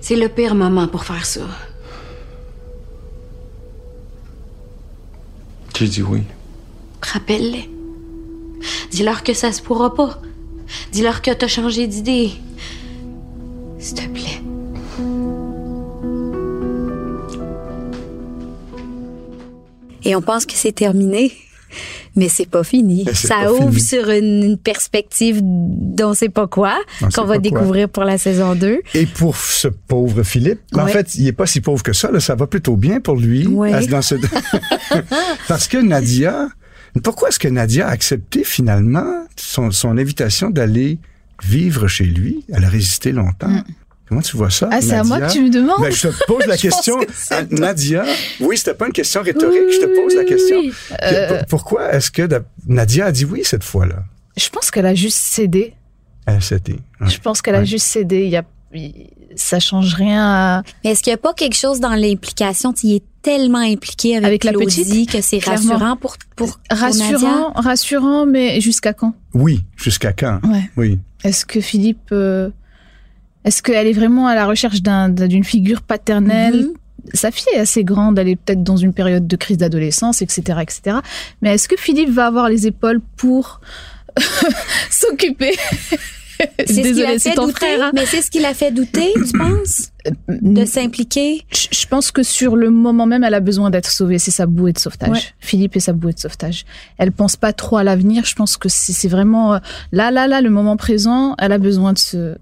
C'est 0.00 0.16
le 0.16 0.30
pire 0.30 0.54
moment 0.54 0.88
pour 0.88 1.04
faire 1.04 1.26
ça. 1.26 1.42
J'ai 5.76 5.88
dit 5.88 6.02
oui. 6.02 6.22
Rappelle-les. 7.02 7.68
Dis-leur 8.90 9.22
que 9.22 9.34
ça 9.34 9.52
se 9.52 9.60
pourra 9.60 9.94
pas. 9.94 10.22
Dis-leur 10.90 11.20
que 11.20 11.32
t'as 11.32 11.48
changé 11.48 11.86
d'idée. 11.86 12.30
S'il 13.78 13.94
te 13.98 14.08
plaît. 14.08 14.40
et 20.02 20.14
on 20.14 20.22
pense 20.22 20.46
que 20.46 20.54
c'est 20.54 20.72
terminé. 20.72 21.32
Mais 22.16 22.28
c'est 22.30 22.46
pas 22.48 22.64
fini. 22.64 23.04
Ça 23.14 23.34
pas 23.44 23.52
ouvre 23.52 23.68
fini. 23.70 23.80
sur 23.80 24.08
une, 24.08 24.42
une 24.42 24.58
perspective 24.58 25.40
dont 25.42 26.14
c'est 26.14 26.30
pas 26.30 26.46
quoi, 26.46 26.74
On 27.02 27.10
sait 27.10 27.20
qu'on 27.20 27.26
va 27.26 27.34
quoi. 27.34 27.38
découvrir 27.42 27.88
pour 27.90 28.04
la 28.04 28.16
saison 28.18 28.54
2. 28.54 28.80
Et 28.94 29.04
pour 29.06 29.36
ce 29.36 29.68
pauvre 29.68 30.22
Philippe, 30.22 30.60
en 30.74 30.84
Ouais. 30.86 30.92
fait, 30.92 31.14
il 31.16 31.26
est 31.26 31.32
pas 31.32 31.46
si 31.46 31.60
pauvre 31.60 31.82
que 31.82 31.92
ça. 31.92 32.10
Là, 32.10 32.20
ça 32.20 32.34
va 32.34 32.46
plutôt 32.46 32.76
bien 32.76 33.00
pour 33.00 33.16
lui. 33.16 33.46
Ouais. 33.46 33.72
À- 33.72 33.84
dans 33.86 34.00
ce- 34.02 34.14
Parce 35.48 35.68
que 35.68 35.76
Nadia, 35.78 36.48
pourquoi 37.04 37.28
est-ce 37.28 37.38
que 37.38 37.48
Nadia 37.48 37.86
a 37.88 37.90
accepté 37.90 38.44
finalement 38.44 39.24
son, 39.36 39.70
son 39.70 39.98
invitation 39.98 40.50
d'aller 40.50 40.98
vivre 41.44 41.86
chez 41.88 42.04
lui? 42.04 42.44
Elle 42.52 42.64
a 42.64 42.68
résisté 42.68 43.12
longtemps. 43.12 43.62
Comment 44.08 44.20
tu 44.20 44.36
vois 44.36 44.50
ça? 44.50 44.68
Ah, 44.70 44.80
c'est 44.80 44.92
à 44.94 45.02
moi 45.02 45.18
Nadia? 45.18 45.28
que 45.28 45.32
tu 45.38 45.44
me 45.44 45.50
demandes? 45.50 45.80
Ben, 45.80 45.90
je 45.92 46.08
te 46.08 46.26
pose 46.26 46.46
la 46.46 46.56
question. 46.66 46.96
que 47.00 47.06
c'est 47.14 47.34
à 47.34 47.42
Nadia, 47.50 48.04
oui, 48.40 48.56
c'était 48.56 48.74
pas 48.74 48.86
une 48.86 48.92
question 48.92 49.22
rhétorique, 49.22 49.62
je 49.72 49.80
te 49.80 49.96
pose 50.00 50.14
la 50.14 50.24
question. 50.24 50.58
oui. 50.58 50.72
Euh, 51.02 51.28
Pour- 51.28 51.46
Pourquoi 51.46 51.92
est-ce 51.92 52.10
que 52.10 52.22
da- 52.22 52.42
Nadia 52.68 53.06
a 53.06 53.12
dit 53.12 53.24
oui 53.24 53.40
cette 53.44 53.64
fois-là? 53.64 53.96
Je 54.36 54.48
pense 54.48 54.70
qu'elle 54.70 54.86
a 54.86 54.94
juste 54.94 55.18
cédé. 55.18 55.74
Elle 56.26 56.42
s'était. 56.42 56.76
Je 57.00 57.18
pense 57.18 57.40
qu'elle 57.42 57.54
a 57.56 57.64
juste 57.64 57.86
cédé. 57.86 58.24
Il 58.24 58.30
y 58.30 58.36
a, 58.36 58.44
ça 59.36 59.58
change 59.60 59.94
rien 59.94 60.22
à... 60.22 60.62
Mais 60.84 60.90
est-ce 60.92 61.02
qu'il 61.02 61.10
n'y 61.10 61.14
a 61.14 61.18
pas 61.18 61.32
quelque 61.34 61.56
chose 61.56 61.80
dans 61.80 61.94
l'implication? 61.94 62.72
Tu 62.72 62.86
y 62.88 62.96
es 62.96 63.02
tellement 63.22 63.58
impliqué 63.58 64.16
avec, 64.16 64.26
Avec 64.26 64.44
la 64.44 64.52
Claudie 64.52 64.84
petite, 64.84 65.12
que 65.12 65.20
c'est 65.20 65.38
rassurant 65.44 65.96
pour, 65.96 66.16
pour, 66.36 66.58
pour 66.58 66.78
Rassurant, 66.78 67.10
Nadia? 67.10 67.52
rassurant, 67.56 68.26
mais 68.26 68.60
jusqu'à 68.60 68.92
quand? 68.92 69.14
Oui, 69.34 69.62
jusqu'à 69.76 70.12
quand? 70.12 70.40
Ouais. 70.44 70.70
Oui. 70.76 70.98
Est-ce 71.24 71.44
que 71.46 71.60
Philippe... 71.60 72.10
euh, 72.12 72.50
Est-ce 73.46 73.62
qu'elle 73.62 73.86
est 73.86 73.92
vraiment 73.94 74.26
à 74.26 74.34
la 74.34 74.44
recherche 74.46 74.82
d'un- 74.82 75.08
d'un- 75.08 75.28
d'une 75.28 75.44
figure 75.44 75.80
paternelle 75.80 76.66
Mhm. 76.66 76.72
Sa 77.14 77.30
fille 77.30 77.46
est 77.54 77.60
assez 77.60 77.84
grande, 77.84 78.18
elle 78.18 78.26
est 78.28 78.34
peut-être 78.36 78.64
dans 78.64 78.76
une 78.76 78.92
période 78.92 79.28
de 79.28 79.36
crise 79.36 79.58
d'adolescence, 79.58 80.22
etc., 80.22 80.58
etc. 80.60 80.96
Mais 81.40 81.54
est-ce 81.54 81.68
que 81.68 81.76
Philippe 81.76 82.10
va 82.10 82.26
avoir 82.26 82.48
les 82.48 82.66
épaules 82.66 83.00
pour 83.16 83.60
s'occuper 84.90 85.54
C'est 86.58 86.66
ce 86.66 86.72
qui 86.72 86.74
l'a 86.76 86.82
Désolée, 86.82 87.18
c'est 87.18 87.30
fait 87.30 87.34
ton 87.36 87.46
douter, 87.46 87.54
frère. 87.66 87.82
hein. 87.84 87.90
mais 87.94 88.04
c'est 88.04 88.20
ce 88.20 88.30
qui 88.30 88.40
l'a 88.40 88.52
fait 88.54 88.70
douter, 88.70 89.12
tu 89.14 89.38
penses? 89.38 89.90
De 90.28 90.64
s'impliquer? 90.66 91.42
Je 91.50 91.86
pense 91.86 92.10
que 92.10 92.22
sur 92.22 92.56
le 92.56 92.68
moment 92.70 93.06
même, 93.06 93.24
elle 93.24 93.32
a 93.34 93.40
besoin 93.40 93.70
d'être 93.70 93.90
sauvée. 93.90 94.18
C'est 94.18 94.30
sa 94.30 94.44
bouée 94.46 94.72
de 94.72 94.78
sauvetage. 94.78 95.10
Ouais. 95.10 95.20
Philippe 95.40 95.76
est 95.76 95.80
sa 95.80 95.92
bouée 95.94 96.12
de 96.12 96.18
sauvetage. 96.18 96.64
Elle 96.98 97.10
pense 97.10 97.36
pas 97.36 97.52
trop 97.54 97.78
à 97.78 97.84
l'avenir. 97.84 98.24
Je 98.26 98.34
pense 98.34 98.56
que 98.58 98.68
c'est 98.68 99.08
vraiment 99.08 99.54
euh, 99.54 99.58
là, 99.92 100.10
là, 100.10 100.26
là, 100.28 100.40
le 100.42 100.50
moment 100.50 100.76
présent. 100.76 101.34
Elle 101.38 101.52
a 101.52 101.58
besoin 101.58 101.92
de 101.94 101.98
ce, 101.98 102.36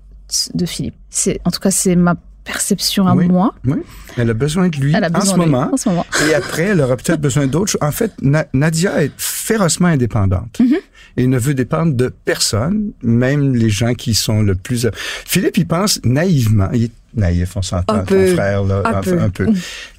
de 0.55 0.67
Philippe. 0.67 0.95
C'est, 1.11 1.41
en 1.45 1.51
tout 1.51 1.61
cas, 1.61 1.71
c'est 1.71 1.97
ma 1.97 2.17
perception 2.45 3.07
à 3.07 3.15
Oui. 3.15 3.27
moi. 3.27 3.55
Oui, 3.65 3.79
elle 4.19 4.29
a 4.29 4.35
besoin 4.35 4.69
de 4.69 4.77
lui 4.77 4.93
Elle 4.95 5.05
a 5.05 5.09
en, 5.15 5.21
ce 5.23 5.31
de 5.31 5.41
lui 5.41 5.47
moment, 5.51 5.71
en 5.73 5.77
ce 5.79 5.89
moment. 5.89 6.05
Et 6.29 6.35
après, 6.35 6.65
elle 6.65 6.81
aura 6.83 6.97
peut-être 6.97 7.21
besoin 7.21 7.47
d'autres 7.47 7.71
choses. 7.73 7.83
En 7.83 7.93
fait, 7.93 8.13
Na- 8.21 8.47
Nadia 8.53 9.03
est 9.03 9.13
férocement 9.17 9.89
indépendante 9.89 10.59
Mm-hmm. 10.61 10.81
et 11.17 11.27
ne 11.27 11.39
veut 11.39 11.55
dépendre 11.55 11.95
de 11.95 12.13
personne, 12.25 12.93
même 13.03 13.55
les 13.55 13.71
gens 13.71 13.95
qui 13.95 14.15
sont 14.15 14.43
le 14.43 14.55
plus... 14.55 14.87
Philippe, 15.27 15.57
il 15.57 15.67
pense 15.67 16.01
naïvement, 16.05 16.69
il 16.75 16.85
est 16.85 16.91
naïf, 17.15 17.57
on 17.57 17.63
s'entend, 17.63 18.01
ton 18.01 18.05
peu. 18.05 18.27
frère, 18.35 18.65
là, 18.65 18.83
Un 18.85 19.31
peu. 19.31 19.47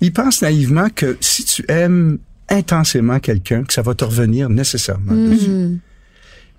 Il 0.02 0.14
pense 0.14 0.42
naïvement 0.44 0.88
que 0.94 1.18
si 1.22 1.46
tu 1.46 1.66
aimes 1.68 2.20
intensément 2.50 3.20
quelqu'un, 3.20 3.64
que 3.64 3.74
ça 3.74 3.82
va 3.82 3.96
te 3.96 4.04
revenir 4.06 4.50
nécessairement 4.52 5.14
dessus. 5.32 5.50
Mhm. 5.50 5.80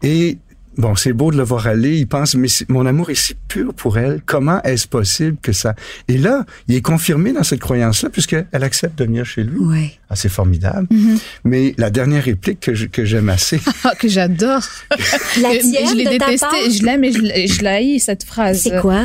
Et 0.02 0.38
bon, 0.78 0.94
c'est 0.94 1.12
beau 1.12 1.30
de 1.30 1.36
le 1.36 1.42
voir 1.42 1.66
aller. 1.66 1.96
Il 1.98 2.06
pense, 2.06 2.34
mais 2.34 2.48
mon 2.68 2.86
amour 2.86 3.10
est 3.10 3.14
si 3.14 3.34
pur 3.48 3.72
pour 3.74 3.98
elle. 3.98 4.20
Comment 4.24 4.62
est-ce 4.62 4.86
possible 4.88 5.36
que 5.42 5.52
ça 5.52 5.74
Et 6.08 6.18
là, 6.18 6.44
il 6.68 6.74
est 6.76 6.80
confirmé 6.82 7.32
dans 7.32 7.42
cette 7.42 7.60
croyance-là 7.60 8.10
puisqu'elle 8.10 8.46
accepte 8.52 8.98
de 8.98 9.04
venir 9.04 9.24
chez 9.24 9.42
lui. 9.44 9.58
Ouais. 9.58 9.92
Ah, 10.10 10.16
c'est 10.16 10.28
formidable. 10.28 10.86
Mhm. 10.90 11.18
Mais 11.44 11.74
la 11.78 11.90
dernière 11.90 12.24
réplique 12.24 12.60
que 12.60 13.04
j'aime 13.04 13.28
assez, 13.28 13.60
Ah, 13.84 13.94
que 13.98 14.08
j'adore. 14.08 14.62
La 15.40 15.50
tienne 15.58 15.88
je 15.90 15.94
l'ai 15.94 16.04
de 16.04 16.10
ta 16.18 16.26
détestée. 16.26 16.38
part? 16.46 16.70
Je 16.70 16.82
l'aime 16.84 17.04
et 17.04 17.46
je 17.46 17.62
la 17.62 17.74
haïs, 17.74 18.00
cette 18.00 18.24
phrase. 18.24 18.60
C'est 18.62 18.80
quoi? 18.80 19.02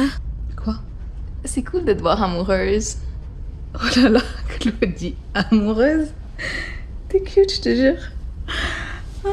Quoi? 0.63 0.75
C'est 1.45 1.63
cool 1.63 1.85
de 1.85 1.93
te 1.93 2.01
voir 2.01 2.21
amoureuse. 2.21 2.97
Oh 3.75 3.79
là 3.99 4.09
là, 4.09 4.21
Claudie, 4.59 5.15
amoureuse? 5.33 6.07
T'es 7.09 7.21
cute, 7.21 7.53
je 7.55 7.61
te 7.61 7.75
jure. 7.75 8.01
Ah. 9.25 9.29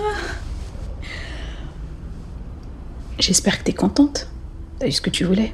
J'espère 3.18 3.58
que 3.58 3.64
t'es 3.64 3.72
contente. 3.72 4.28
T'as 4.78 4.86
eu 4.86 4.92
ce 4.92 5.00
que 5.00 5.10
tu 5.10 5.24
voulais. 5.24 5.52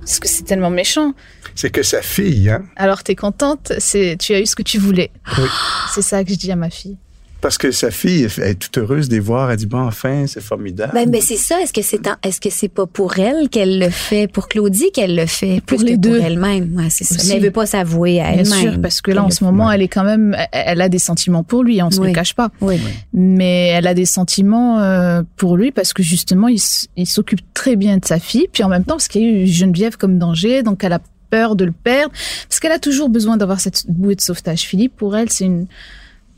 Parce 0.00 0.20
que 0.20 0.28
c'est 0.28 0.44
tellement 0.44 0.70
méchant. 0.70 1.12
c'est 1.54 1.70
que 1.70 1.82
sa 1.82 2.00
fille, 2.00 2.48
hein, 2.48 2.64
Alors 2.76 3.02
t'es 3.02 3.14
contente, 3.14 3.72
c'est 3.78 4.16
tu 4.18 4.32
as 4.32 4.40
eu 4.40 4.46
ce 4.46 4.56
que 4.56 4.62
tu 4.62 4.78
voulais. 4.78 5.10
Oui. 5.36 5.48
C'est 5.92 6.02
ça 6.02 6.24
que 6.24 6.30
je 6.30 6.36
dis 6.36 6.50
à 6.50 6.56
ma 6.56 6.70
fille. 6.70 6.96
Parce 7.40 7.56
que 7.58 7.70
sa 7.70 7.90
fille 7.90 8.24
est, 8.24 8.38
est 8.38 8.54
toute 8.56 8.76
heureuse 8.78 9.08
de 9.08 9.14
les 9.14 9.20
voir. 9.20 9.50
Elle 9.50 9.56
dit 9.58 9.66
bon, 9.66 9.80
enfin, 9.86 10.24
c'est 10.26 10.40
formidable. 10.42 10.92
Ben, 10.94 11.08
ben 11.10 11.20
c'est 11.20 11.36
ça. 11.36 11.60
Est-ce 11.60 11.72
que 11.72 11.82
c'est 11.82 12.00
est-ce 12.24 12.40
que 12.40 12.50
c'est 12.50 12.68
pas 12.68 12.86
pour 12.86 13.18
elle 13.18 13.48
qu'elle 13.48 13.78
le 13.78 13.90
fait, 13.90 14.26
pour 14.30 14.48
Claudie 14.48 14.90
qu'elle 14.92 15.14
le 15.16 15.26
fait, 15.26 15.60
Pour 15.66 15.78
plus 15.78 15.84
les 15.86 15.92
que 15.94 15.98
deux. 15.98 16.16
pour 16.18 16.26
elle-même. 16.26 16.74
Ouais, 16.76 16.90
c'est 16.90 17.04
ça. 17.04 17.14
Aussi. 17.16 17.28
Mais 17.28 17.34
elle 17.36 17.42
veut 17.42 17.50
pas 17.50 17.66
s'avouer 17.66 18.20
à 18.20 18.32
Bien 18.32 18.42
elle-même. 18.44 18.72
sûr, 18.72 18.80
parce 18.80 19.00
que 19.00 19.10
là 19.10 19.24
en 19.24 19.30
ce 19.30 19.44
moment, 19.44 19.70
elle 19.70 19.82
est 19.82 19.88
quand 19.88 20.04
même, 20.04 20.34
elle- 20.52 20.64
elle 20.66 20.80
a 20.80 20.88
des 20.88 20.98
sentiments 20.98 21.42
pour 21.44 21.62
lui, 21.64 21.82
on 21.82 21.90
se 21.90 22.00
Oui. 22.00 22.08
le 22.08 22.14
cache 22.14 22.34
pas. 22.34 22.50
Oui. 22.60 22.78
Mais 23.12 23.68
elle 23.68 23.86
a 23.86 23.94
des 23.94 24.06
sentiments 24.06 24.80
euh, 24.80 25.22
pour 25.36 25.56
lui 25.56 25.70
parce 25.72 25.92
que 25.92 26.02
justement, 26.02 26.48
il 26.48 27.06
s'occupe 27.06 27.40
très 27.54 27.76
bien 27.76 27.98
de 27.98 28.04
sa 28.04 28.18
fille, 28.18 28.48
puis 28.52 28.62
en 28.64 28.68
même 28.68 28.84
temps 28.84 28.94
parce 28.94 29.08
qu'il 29.08 29.22
y 29.22 29.26
a 29.26 29.30
eu 29.42 29.46
Geneviève 29.46 29.96
comme 29.96 30.18
danger, 30.18 30.62
donc 30.62 30.82
elle 30.84 30.92
a 30.92 31.00
peur 31.30 31.56
de 31.56 31.66
le 31.66 31.72
perdre, 31.72 32.12
parce 32.48 32.58
qu'elle 32.58 32.72
a 32.72 32.78
toujours 32.78 33.10
besoin 33.10 33.36
d'avoir 33.36 33.60
cette 33.60 33.84
bouée 33.86 34.14
de 34.14 34.20
sauvetage. 34.22 34.60
Philippe, 34.62 34.96
pour 34.96 35.14
elle, 35.14 35.28
c'est 35.30 35.44
une 35.44 35.66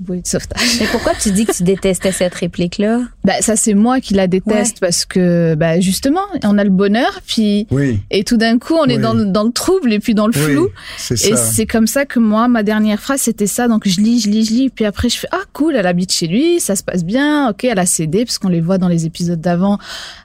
bouée 0.01 0.23
de 0.23 0.27
sauvetage. 0.27 0.79
Mais 0.81 0.87
pourquoi 0.91 1.13
tu 1.15 1.31
dis 1.31 1.45
que 1.47 1.53
tu 1.53 1.63
détestais 1.63 2.11
cette 2.11 2.35
réplique-là? 2.35 3.03
Bah, 3.25 3.35
ça, 3.41 3.55
c'est 3.55 3.75
moi 3.75 4.01
qui 4.01 4.15
la 4.15 4.27
déteste 4.27 4.81
parce 4.81 5.05
que, 5.05 5.55
bah, 5.55 5.79
justement, 5.79 6.23
on 6.43 6.57
a 6.59 6.65
le 6.65 6.71
bonheur, 6.71 7.21
puis 7.27 7.67
Oui. 7.71 8.01
et 8.11 8.25
tout 8.25 8.37
d'un 8.39 8.59
coup, 8.59 8.75
on 8.75 8.87
est 8.87 8.99
dans, 8.99 9.13
le- 9.13 9.27
dans 9.27 9.45
le 9.45 9.53
trouble 9.53 9.93
et 9.93 9.99
puis 10.01 10.15
dans 10.15 10.27
le 10.27 10.33
Oui, 10.35 10.41
flou. 10.55 10.69
Et 11.11 11.37
c'est 11.37 11.67
comme 11.67 11.87
ça 11.87 12.07
que 12.07 12.19
moi, 12.19 12.49
ma 12.49 12.63
dernière 12.63 12.99
phrase, 13.01 13.21
c'était 13.21 13.47
ça. 13.47 13.69
Donc, 13.69 13.87
je 13.87 14.01
lis, 14.01 14.21
je 14.21 14.31
lis, 14.31 14.45
je 14.47 14.53
lis. 14.53 14.71
Puis 14.71 14.85
après, 14.87 15.09
je 15.11 15.19
fais, 15.19 15.29
ah, 15.33 15.43
cool, 15.53 15.77
elle 15.77 15.87
habite 15.87 16.11
chez 16.13 16.27
lui, 16.27 16.61
ça 16.61 16.75
se 16.77 16.83
passe 16.83 17.05
bien. 17.05 17.51
Ok, 17.51 17.65
elle 17.65 17.79
a 17.79 17.87
cédé, 17.87 18.25
parce 18.25 18.39
qu'on 18.39 18.49
les 18.49 18.61
voit 18.63 18.79
dans 18.79 18.89
les 18.89 19.05
épisodes 19.07 19.41
d'avant, 19.41 19.79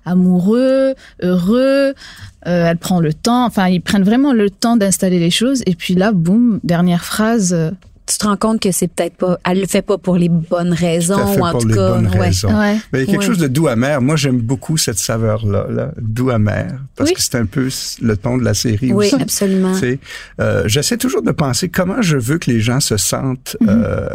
amoureux, 0.06 0.94
heureux. 1.22 1.94
Euh, 2.48 2.66
elle 2.70 2.78
prend 2.78 3.00
le 3.00 3.14
temps. 3.14 3.46
Enfin, 3.46 3.68
ils 3.68 3.82
prennent 3.82 4.04
vraiment 4.04 4.32
le 4.32 4.50
temps 4.50 4.78
d'installer 4.78 5.20
les 5.20 5.32
choses. 5.32 5.64
Et 5.66 5.76
puis 5.76 5.96
là, 5.96 6.12
boum, 6.12 6.60
dernière 6.64 7.04
phrase. 7.04 7.56
Tu 8.08 8.18
te 8.20 8.26
rends 8.26 8.38
compte 8.38 8.62
que 8.62 8.72
c'est 8.72 8.88
peut-être 8.88 9.16
pas, 9.18 9.40
elle 9.50 9.60
le 9.62 9.66
fait 9.66 9.82
pas 9.82 9.98
pour 9.98 10.16
les 10.16 10.30
bonnes 10.30 10.74
raisons, 10.74 11.18
Tout 11.18 11.34
fait 11.34 11.40
ou 11.40 11.44
en 11.46 11.52
pour 11.52 11.62
tout 11.62 11.68
les 11.70 11.74
cas. 11.74 11.90
bonnes 11.90 12.08
ouais. 12.08 12.20
raisons. 12.20 12.50
Ouais. 12.60 12.78
Mais 12.94 13.00
il 13.00 13.02
y 13.02 13.04
a 13.04 13.12
quelque 13.12 13.20
Ouais. 13.22 13.26
chose 13.26 13.38
de 13.40 13.48
doux 13.48 13.68
amer. 13.68 14.00
Moi, 14.02 14.16
j'aime 14.16 14.40
beaucoup 14.40 14.78
cette 14.78 15.00
saveur-là, 15.00 15.66
là, 15.70 15.92
doux 16.00 16.30
amer, 16.30 16.68
parce 16.96 17.10
Oui. 17.10 17.16
que 17.16 17.22
c'est 17.22 17.36
un 17.36 17.48
peu 17.48 17.68
le 18.02 18.18
ton 18.18 18.38
de 18.38 18.44
la 18.44 18.54
série 18.54 18.94
Oui, 18.94 19.08
aussi. 19.08 19.22
absolument. 19.22 19.74
Tu 19.74 19.80
sais, 19.80 20.00
euh, 20.40 20.64
J'essaie 20.68 20.98
toujours 20.98 21.24
de 21.24 21.32
penser 21.32 21.70
comment 21.70 22.02
je 22.04 22.18
veux 22.18 22.38
que 22.38 22.52
les 22.52 22.60
gens 22.60 22.80
se 22.80 22.98
sentent 22.98 23.58
euh, 23.68 24.10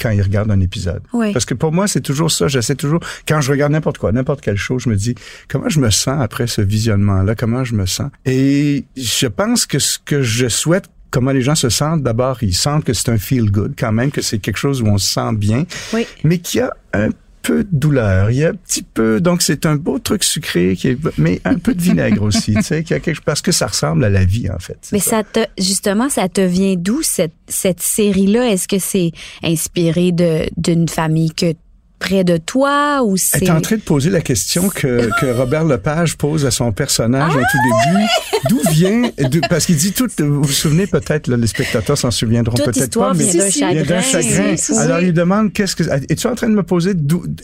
quand 0.00 0.10
ils 0.10 0.22
regardent 0.22 0.50
un 0.50 0.60
épisode. 0.60 1.02
Oui. 1.12 1.32
Parce 1.32 1.44
que 1.44 1.54
pour 1.54 1.70
moi, 1.72 1.86
c'est 1.86 2.00
toujours 2.00 2.30
ça. 2.32 2.48
J'essaie 2.48 2.74
toujours, 2.74 3.00
quand 3.28 3.40
je 3.40 3.50
regarde 3.52 3.70
n'importe 3.72 3.98
quoi, 3.98 4.10
n'importe 4.10 4.40
quelle 4.40 4.56
chose, 4.56 4.82
je 4.84 4.88
me 4.90 4.96
dis 4.96 5.14
comment 5.48 5.68
je 5.68 5.78
me 5.78 5.90
sens 5.90 6.20
après 6.20 6.48
ce 6.48 6.60
visionnement-là, 6.60 7.34
comment 7.36 7.62
je 7.62 7.74
me 7.74 7.86
sens? 7.86 8.10
Et 8.24 8.84
je 8.96 9.26
pense 9.28 9.64
que 9.66 9.78
ce 9.78 9.98
que 10.04 10.22
je 10.22 10.48
souhaite 10.48 10.86
comment 11.12 11.30
les 11.30 11.42
gens 11.42 11.54
se 11.54 11.68
sentent. 11.68 12.02
D'abord, 12.02 12.42
ils 12.42 12.54
sentent 12.56 12.82
que 12.84 12.92
c'est 12.92 13.10
un 13.10 13.18
feel 13.18 13.50
good 13.52 13.74
quand 13.78 13.92
même, 13.92 14.10
que 14.10 14.20
c'est 14.22 14.38
quelque 14.38 14.56
chose 14.56 14.82
où 14.82 14.86
on 14.86 14.98
se 14.98 15.12
sent 15.12 15.32
bien, 15.36 15.64
Oui. 15.92 16.04
mais 16.24 16.38
qu'il 16.38 16.58
y 16.58 16.62
a 16.62 16.72
un 16.92 17.10
peu 17.42 17.64
de 17.64 17.68
douleur, 17.72 18.30
il 18.30 18.36
y 18.38 18.44
a 18.44 18.50
un 18.50 18.54
petit 18.54 18.84
peu, 18.84 19.20
donc 19.20 19.42
c'est 19.42 19.66
un 19.66 19.74
beau 19.74 19.98
truc 19.98 20.22
sucré, 20.22 20.76
qui 20.76 20.88
est, 20.90 20.98
mais 21.18 21.40
un 21.44 21.56
peu 21.58 21.74
de 21.74 21.82
vinaigre 21.82 22.22
aussi, 22.22 22.54
tu 22.54 22.62
sais, 22.62 22.84
y 22.88 22.92
a 22.94 23.00
quelque, 23.00 23.20
parce 23.24 23.42
que 23.42 23.50
ça 23.50 23.66
ressemble 23.66 24.04
à 24.04 24.10
la 24.10 24.24
vie 24.24 24.48
en 24.48 24.60
fait. 24.60 24.78
Mais 24.92 25.00
ça 25.00 25.24
te, 25.24 25.40
justement, 25.58 26.08
ça 26.08 26.28
te 26.28 26.40
vient 26.40 26.76
d'où 26.76 27.02
cette, 27.02 27.32
cette 27.48 27.82
série-là? 27.82 28.48
Est-ce 28.48 28.68
que 28.68 28.78
c'est 28.78 29.10
inspiré 29.42 30.12
de, 30.12 30.46
d'une 30.56 30.88
famille 30.88 31.32
que 31.32 31.54
près 32.02 32.24
de 32.24 32.36
toi 32.36 33.02
ou 33.04 33.12
Elle 33.14 33.18
c'est. 33.18 33.44
est 33.44 33.50
en 33.50 33.60
train 33.60 33.76
de 33.76 33.80
poser 33.82 34.10
la 34.10 34.20
question 34.20 34.68
que, 34.68 35.08
que 35.20 35.26
Robert 35.32 35.64
Lepage 35.64 36.16
pose 36.16 36.44
à 36.46 36.50
son 36.50 36.72
personnage 36.72 37.34
au 37.34 37.38
tout 37.40 37.90
début. 37.92 38.04
D'où 38.48 38.60
vient, 38.72 39.02
parce 39.48 39.66
qu'il 39.66 39.76
dit 39.76 39.92
tout, 39.92 40.08
vous 40.18 40.42
vous 40.42 40.48
souvenez 40.52 40.86
peut-être, 40.86 41.28
les 41.32 41.46
spectateurs 41.46 41.96
s'en 41.96 42.10
souviendront 42.10 42.56
peut-être 42.56 42.98
pas, 42.98 43.12
mais 43.14 43.24
vient 43.24 43.44
d'un 43.44 43.48
il 43.70 43.76
y 43.76 43.78
a 43.80 43.84
d'un 43.84 44.00
chagrin. 44.00 44.56
chagrin. 44.56 44.80
Alors 44.82 45.00
il 45.00 45.12
demande 45.12 45.52
qu'est-ce 45.52 45.76
que, 45.76 45.84
es-tu 46.10 46.26
en 46.26 46.34
train 46.34 46.48
de 46.48 46.54
me 46.54 46.62
poser 46.64 46.92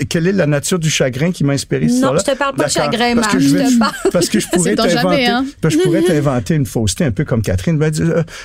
quelle 0.09 0.27
est 0.27 0.33
la 0.33 0.47
nature 0.47 0.79
du 0.79 0.91
chagrin 0.91 1.31
qui 1.31 1.45
m'a 1.45 1.53
inspiré 1.53 1.87
Non, 1.87 2.17
je 2.19 2.25
te 2.25 2.37
parle 2.37 2.55
pas 2.57 2.65
de 2.67 2.71
chagrin, 2.71 3.15
parce 3.15 3.29
que 3.29 3.33
Marc, 3.37 3.41
je 3.41 3.49
je 3.49 3.57
vais- 3.57 3.65
te 3.67 3.79
parle. 3.79 3.93
Parce 4.13 4.29
que 4.29 4.41
je 4.41 4.49
pourrais 4.53 4.71
C'est 4.71 4.77
dans 4.77 4.83
t'inventer, 4.87 5.03
jamais, 5.25 5.27
hein. 5.27 5.45
parce 5.61 5.75
que 5.77 5.81
je 5.83 5.87
pourrais 5.87 6.03
t'inventer 6.07 6.55
une 6.55 6.67
fausseté 6.67 7.05
un 7.05 7.13
peu 7.13 7.25
comme 7.25 7.43
Catherine. 7.43 7.79
Ben, 7.79 7.93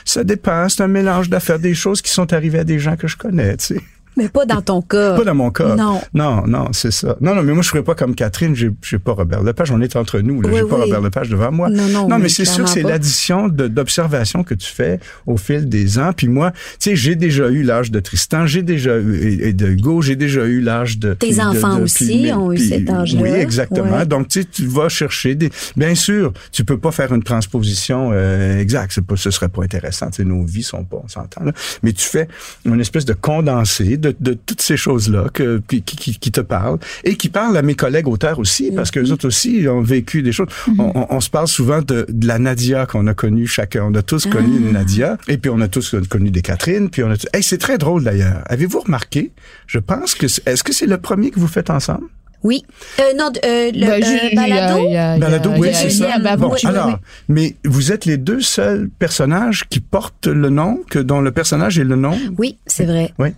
ça 0.06 0.24
dépend, 0.24 0.70
c'est 0.70 0.84
un 0.84 0.88
mélange 0.88 1.30
d'affaires, 1.30 1.60
des 1.60 1.74
choses 1.74 2.02
qui 2.02 2.12
sont 2.12 2.32
arrivées 2.34 2.60
à 2.60 2.64
des 2.64 2.78
gens 2.80 2.96
que 2.96 3.08
je 3.08 3.18
connais, 3.18 3.58
tu 3.58 3.66
sais. 3.76 3.82
Mais 4.18 4.30
pas 4.30 4.46
dans 4.46 4.62
ton 4.62 4.82
cas. 4.82 5.18
Pas 5.18 5.24
dans 5.24 5.36
mon 5.36 5.52
cas. 5.52 5.76
Non. 5.76 6.02
Non, 6.14 6.46
non, 6.48 6.68
c'est 6.72 6.92
ça. 6.92 7.16
Non, 7.22 7.36
non, 7.36 7.44
mais 7.44 7.54
moi, 7.54 7.64
je 7.64 7.70
ferais 7.70 7.84
pas 7.84 7.96
comme 7.96 8.16
Catherine. 8.16 8.56
J'ai, 8.56 8.72
j'ai 8.84 9.00
pas 9.00 9.14
Robert 9.14 9.44
Lepage. 9.44 9.72
On 9.72 9.82
est 9.82 9.96
entre 9.96 10.20
nous. 10.20 10.42
Là. 10.42 10.50
Oui, 10.50 10.60
j'ai 10.62 10.68
pas. 10.68 10.76
Robert 10.78 11.02
Lepage 11.02 11.30
devant 11.30 11.52
moi. 11.52 11.70
Non, 11.70 12.08
non, 12.08 12.18
mais 12.18 12.26
oui, 12.26 12.30
c'est 12.30 12.46
sûr 12.46 12.66
que 12.66 12.70
c'est 12.70 12.84
l'addition 12.84 13.48
d'observations 13.48 14.44
que 14.44 14.54
tu 14.54 14.72
fais 14.72 15.00
au 15.26 15.38
fil 15.38 15.68
des 15.68 16.00
ans. 16.00 16.12
Puis 16.16 16.28
moi, 16.28 16.52
tu 16.52 16.60
sais, 16.80 16.96
j'ai 16.96 17.16
déjà 17.16 17.48
eu 17.50 17.64
l'âge 17.64 17.92
de 17.92 18.00
Tristan, 18.00 18.46
j'ai 18.46 18.62
déjà 18.62 18.98
eu, 18.98 19.42
et, 19.42 19.54
de 19.54 19.68
Hugo, 19.68 20.02
j'ai 20.02 20.16
déjà 20.16 20.46
eu 20.46 20.62
l'âge 20.62 21.00
de... 21.00 21.14
Tes 21.14 21.36
de- 21.36 21.40
enfants 21.42 21.78
de- 21.78 21.84
aussi 21.84 22.06
puis 22.22 22.34
ont 22.34 22.52
eu 22.52 22.58
cet 22.58 22.90
âge-là. 22.90 23.22
Oui, 23.22 23.30
exactement. 23.30 23.98
Ouais. 23.98 24.06
Donc, 24.06 24.28
tu 24.28 24.42
sais, 24.42 24.48
tu 24.50 24.66
vas 24.66 24.90
chercher 24.90 25.36
des... 25.36 25.50
Bien 25.76 25.96
sûr, 25.96 26.34
tu 26.52 26.64
peux 26.64 26.78
pas 26.78 26.92
faire 26.92 27.14
une 27.14 27.24
transposition 27.24 28.12
euh, 28.14 28.60
exacte. 28.60 28.94
C'est 28.94 29.06
pas, 29.06 29.16
ce 29.16 29.32
serait 29.32 29.50
pas 29.50 29.64
intéressant. 29.64 30.08
Tu 30.08 30.18
sais, 30.18 30.24
nos 30.24 30.44
vies 30.44 30.64
sont 30.64 30.84
pas, 30.84 31.02
on 31.04 31.08
s'entend, 31.08 31.44
là. 31.44 31.52
Mais 31.82 31.94
tu 31.94 32.06
fais 32.08 32.28
une 32.66 32.80
espèce 32.80 33.06
de 33.06 33.14
condensé 33.14 33.98
de, 34.04 34.16
de 34.20 34.34
toutes 34.34 34.62
ces 34.62 34.78
choses-là 34.78 35.26
que, 35.34 35.62
qui, 35.68 35.82
qui, 35.82 36.18
qui 36.20 36.32
te 36.32 36.42
parlent 36.42 36.78
et 37.04 37.16
qui 37.16 37.30
parlent 37.30 37.58
à 37.58 37.62
mes 37.62 37.76
collègues 37.76 38.08
auteurs 38.08 38.38
aussi, 38.40 38.72
parce 38.72 38.92
que 38.92 39.00
les 39.00 39.12
autres 39.12 39.28
aussi 39.28 39.66
ont 39.70 39.82
vécu 39.82 40.22
des 40.22 40.32
choses. 40.32 40.48
on, 40.78 40.92
on- 40.94 41.08
on 41.10 41.20
se 41.22 41.30
parle 41.30 41.48
souvent 41.48 41.82
de, 41.82 42.06
de 42.10 42.28
la 42.28 42.38
Nadia 42.40 42.86
qu'on 42.86 43.08
a 43.08 43.14
connue 43.14 43.48
chacun. 43.48 43.86
On 43.92 43.96
a 43.96 44.02
tous 44.02 44.26
connu 44.28 44.58
une 44.58 44.72
Nadia, 44.74 45.18
et 45.28 45.38
puis 45.38 45.50
on 45.50 45.62
a 45.62 45.68
tous 45.68 45.96
connu 46.10 46.30
des 46.32 46.42
Catherine, 46.42 46.90
puis 46.90 47.04
on 47.04 47.12
a... 47.12 47.16
Hey, 47.34 47.42
c'est 47.44 47.58
très 47.58 47.78
drôle 47.78 48.04
d'ailleurs. 48.04 48.44
Avez-vous 48.48 48.82
remarqué? 48.82 49.32
Je 49.68 49.80
pense 49.80 50.14
que... 50.16 50.26
Est-ce 50.26 50.64
que 50.64 50.74
c'est 50.74 50.86
le 50.88 50.98
premier 50.98 51.32
que 51.32 51.40
vous 51.40 51.48
faites 51.48 51.70
ensemble? 51.70 52.08
Oui. 52.44 52.66
Euh, 53.00 53.04
non, 53.18 53.32
euh, 53.46 53.72
le 53.74 53.86
Bah, 53.88 53.94
euh, 53.94 54.00
y 54.00 54.04
a- 54.04 54.36
balado? 54.36 54.78
il 54.86 54.92
y 54.92 54.98
a- 54.98 55.16
y 55.16 55.16
a- 55.16 55.18
Balado, 55.18 55.54
y 55.56 55.60
oui, 55.60 55.70
a- 55.70 55.74
c'est 55.74 55.86
a- 56.04 56.12
ça. 56.12 56.20
bah, 56.20 56.36
Bon, 56.36 56.52
oui, 56.52 56.60
alors, 56.66 56.88
oui. 56.88 56.94
mais 57.30 57.56
vous 57.64 57.94
êtes 57.94 58.04
les 58.06 58.18
deux 58.18 58.42
seuls 58.42 58.90
personnages 59.00 59.64
qui 59.70 59.80
portent 59.80 60.28
le 60.28 60.50
nom, 60.50 60.82
que 60.90 61.00
dont 61.00 61.22
le 61.22 61.32
personnage 61.32 61.80
est 61.80 61.86
le 61.86 61.96
nom? 61.96 62.20
Oui, 62.38 62.58
c'est 62.68 62.84
vrai. 62.86 63.14
Oui. 63.18 63.30